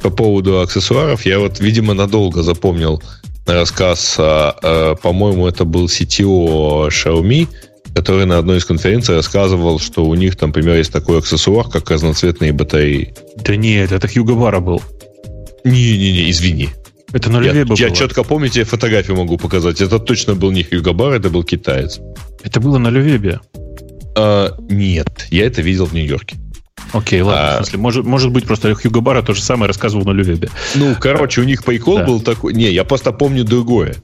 [0.00, 3.02] по поводу аксессуаров, я вот, видимо, надолго запомнил
[3.44, 7.48] рассказ, а, а, по-моему, это был CTO Xiaomi,
[7.94, 11.90] который на одной из конференций рассказывал, что у них, там, например, есть такой аксессуар, как
[11.90, 13.14] разноцветные батареи.
[13.36, 14.82] Да нет, это Хьюго Бара был.
[15.64, 16.70] Не-не-не, извини.
[17.12, 17.76] Это на Леве было.
[17.76, 19.80] Я четко помню, тебе фотографию могу показать.
[19.80, 22.00] Это точно был не Хьюго Бар, это был китаец.
[22.44, 23.40] Это было на Лювебе.
[24.16, 26.36] А, нет, я это видел в Нью-Йорке.
[26.92, 27.58] Окей, ладно.
[27.58, 30.50] А, в смысле, может, может быть, просто Хьюго Бара то же самое рассказывал на Лювебе.
[30.74, 32.04] Ну, короче, у них прикол да.
[32.04, 32.54] был такой...
[32.54, 33.96] Не, я просто помню другое.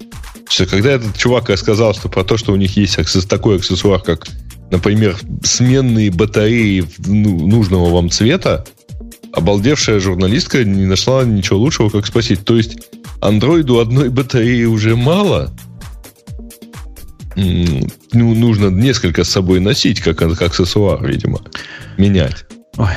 [0.49, 2.97] Что когда этот чувак рассказал, что про то, что у них есть
[3.29, 4.27] такой аксессуар, как,
[4.71, 8.65] например, сменные батареи ну, нужного вам цвета,
[9.33, 12.45] обалдевшая журналистка не нашла ничего лучшего, как спросить.
[12.45, 12.79] То есть
[13.21, 15.55] андроиду одной батареи уже мало?
[17.35, 21.43] Ну, нужно несколько с собой носить, как, как аксессуар, видимо,
[21.99, 22.47] менять.
[22.79, 22.89] Ой,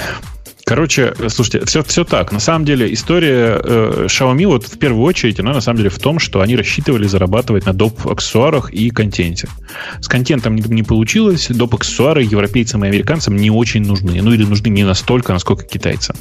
[0.69, 2.31] Короче, слушайте, все, все так.
[2.31, 5.97] На самом деле история э, Xiaomi вот в первую очередь, она на самом деле в
[5.97, 8.05] том, что они рассчитывали зарабатывать на доп.
[8.05, 9.49] аксессуарах и контенте.
[9.99, 11.73] С контентом не, не получилось, доп.
[11.73, 14.21] аксессуары европейцам и американцам не очень нужны.
[14.21, 16.15] Ну или нужны не настолько, насколько китайцам.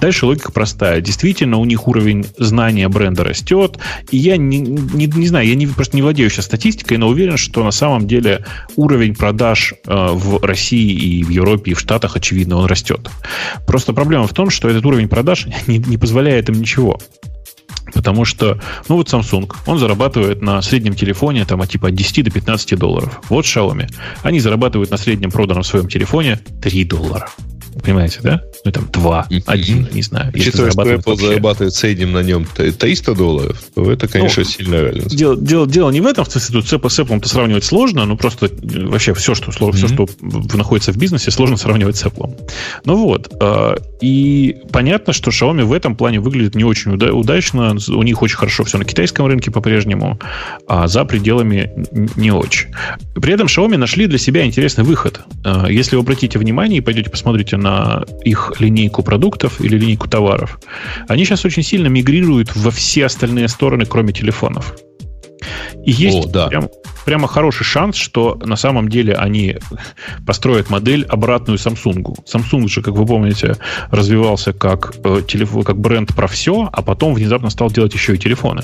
[0.00, 1.02] Дальше логика простая.
[1.02, 3.78] Действительно, у них уровень знания бренда растет.
[4.10, 7.36] И я не, не, не знаю, я не, просто не владею сейчас статистикой, но уверен,
[7.36, 8.46] что на самом деле
[8.76, 13.10] уровень продаж э, в России и в Европе и в Штатах, очевидно, он растет.
[13.66, 17.00] Просто Просто проблема в том, что этот уровень продаж не, не позволяет им ничего.
[17.92, 22.24] Потому что, ну вот Samsung, он зарабатывает на среднем телефоне там, от типа от 10
[22.24, 23.20] до 15 долларов.
[23.28, 27.28] Вот Xiaomi, они зарабатывают на среднем проданном своем телефоне 3 доллара.
[27.82, 28.42] Понимаете, да?
[28.64, 30.32] Ну, там, два, один, не знаю.
[30.34, 31.26] Учитывая, что Apple вообще.
[31.26, 35.16] зарабатывает в среднем на нем 300 долларов, то это, конечно, ну, сильная разница.
[35.16, 38.46] Дело, дело, дело не в этом, в смысле, тут с Apple сравнивать сложно, но просто
[38.46, 38.50] э,
[38.86, 39.72] вообще все, что, mm-hmm.
[39.72, 40.08] все, что
[40.56, 42.36] находится в бизнесе, сложно сравнивать с Apple.
[42.84, 48.02] Ну вот, а, и понятно, что Xiaomi в этом плане выглядит не очень удачно, у
[48.02, 50.18] них очень хорошо все на китайском рынке по-прежнему,
[50.66, 51.70] а за пределами
[52.16, 52.68] не очень.
[53.14, 55.20] При этом Xiaomi нашли для себя интересный выход.
[55.44, 60.60] А, если вы обратите внимание и пойдете посмотрите на их линейку продуктов или линейку товаров,
[61.08, 64.74] они сейчас очень сильно мигрируют во все остальные стороны, кроме телефонов.
[65.84, 66.46] И есть О, да.
[66.48, 66.68] прям,
[67.04, 69.56] прямо хороший шанс, что на самом деле они
[70.26, 72.16] построят модель обратную Samsung.
[72.24, 73.56] Samsung же, как вы помните,
[73.90, 78.18] развивался как, э, телефон, как бренд про все, а потом внезапно стал делать еще и
[78.18, 78.62] телефоны.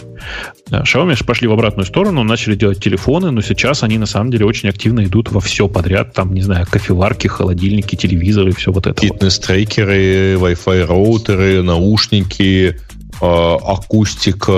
[0.70, 4.68] Xiaomi пошли в обратную сторону, начали делать телефоны, но сейчас они на самом деле очень
[4.68, 6.12] активно идут во все подряд.
[6.12, 9.00] Там, не знаю, кофеварки, холодильники, телевизоры, все вот это.
[9.00, 12.76] Фитнес-трекеры, Wi-Fi роутеры, наушники,
[13.20, 14.52] акустика,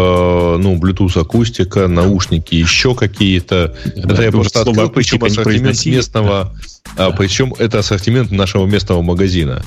[0.58, 3.76] ну, Bluetooth акустика, наушники, еще какие-то.
[3.96, 6.54] Да, это я просто открыл, причем ассортимент местного,
[6.96, 7.06] да.
[7.06, 9.62] а, причем это ассортимент нашего местного магазина.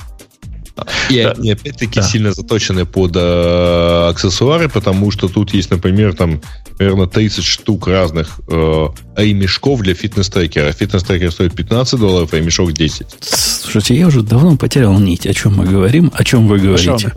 [1.10, 1.32] И да.
[1.32, 2.02] они опять-таки да.
[2.02, 6.40] сильно заточены под э, аксессуары, потому что тут есть, например, там
[6.78, 10.72] примерно 30 штук разных э, ремешков для фитнес-трекера.
[10.72, 13.06] Фитнес-трекер стоит 15 долларов, а ремешок 10.
[13.20, 17.12] Слушайте, я уже давно потерял нить, о чем мы говорим, о чем вы говорите.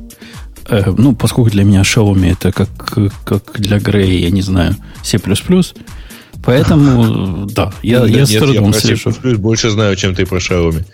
[0.68, 2.70] Э, ну, поскольку для меня Xiaomi это как,
[3.24, 5.20] как для Грея, я не знаю, C++,
[6.44, 9.12] Поэтому, да, я, да, я с трудом я слежу.
[9.12, 10.86] C++ больше знаю, чем ты про Xiaomi.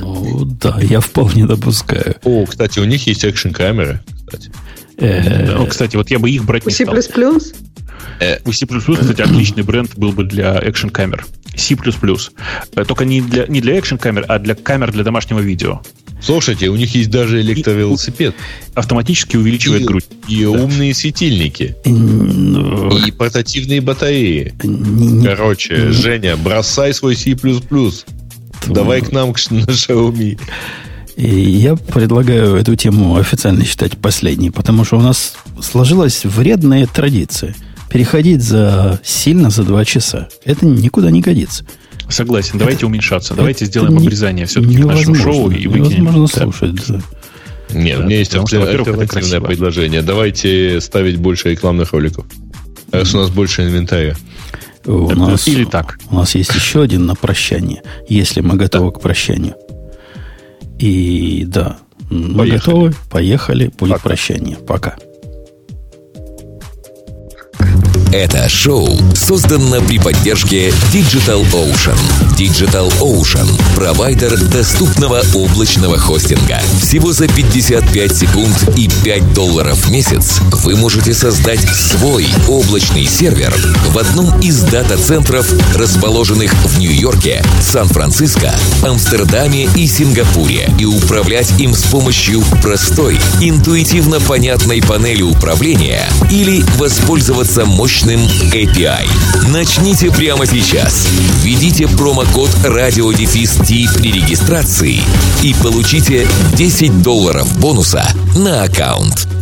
[0.00, 2.16] Ну, да, я вполне допускаю.
[2.24, 4.50] О, кстати, у них есть экшн-камеры, кстати.
[4.98, 6.94] Э, ну, кстати, вот я бы их брать не стал.
[8.20, 11.26] Э, у C++, кстати, отличный бренд был бы для экшн-камер.
[11.56, 11.76] C++.
[12.86, 15.82] Только не для, не для экшн-камер, а для камер для домашнего видео.
[16.20, 18.34] Слушайте, у них есть даже электровелосипед.
[18.74, 20.04] Автоматически увеличивает и, грудь.
[20.28, 20.50] И да.
[20.50, 21.76] умные светильники.
[21.84, 24.54] Ну, и портативные батареи.
[25.24, 27.36] Короче, Женя, бросай свой C++.
[28.66, 30.38] Давай к нам на Xiaomi.
[31.16, 37.54] И я предлагаю эту тему официально считать последней, потому что у нас сложилась вредная традиция
[37.88, 40.28] переходить за сильно за два часа.
[40.44, 41.64] Это никуда не годится.
[42.08, 43.34] Согласен, давайте это, уменьшаться.
[43.34, 46.04] Давайте сделаем обрезание все-таки к нашему шоу и выкинем.
[46.04, 46.74] Невозможно слушать.
[46.88, 47.00] Да.
[47.74, 50.02] Нет, да, у меня есть альтернативное предложение.
[50.02, 52.26] Давайте ставить больше рекламных роликов.
[52.92, 54.16] Раз у нас больше инвентаря.
[54.84, 55.98] У нас, Или так.
[56.10, 58.98] У нас есть еще один на прощание, если мы готовы да.
[58.98, 59.56] к прощанию.
[60.78, 61.78] И да,
[62.08, 62.58] мы поехали.
[62.58, 64.02] готовы, поехали, будет Пока.
[64.08, 64.56] прощание.
[64.56, 64.96] Пока.
[68.12, 72.25] Это шоу создано при поддержке Digital Ocean.
[72.36, 76.60] Digital Ocean– провайдер доступного облачного хостинга.
[76.82, 83.54] Всего за 55 секунд и 5 долларов в месяц вы можете создать свой облачный сервер
[83.88, 91.84] в одном из дата-центров, расположенных в Нью-Йорке, Сан-Франциско, Амстердаме и Сингапуре, и управлять им с
[91.84, 98.20] помощью простой, интуитивно понятной панели управления или воспользоваться мощным
[98.52, 99.08] API.
[99.48, 101.08] Начните прямо сейчас.
[101.42, 102.25] Введите промокод
[102.64, 105.00] RadioDefist при регистрации
[105.42, 108.02] и получите 10 долларов бонуса
[108.36, 109.35] на аккаунт.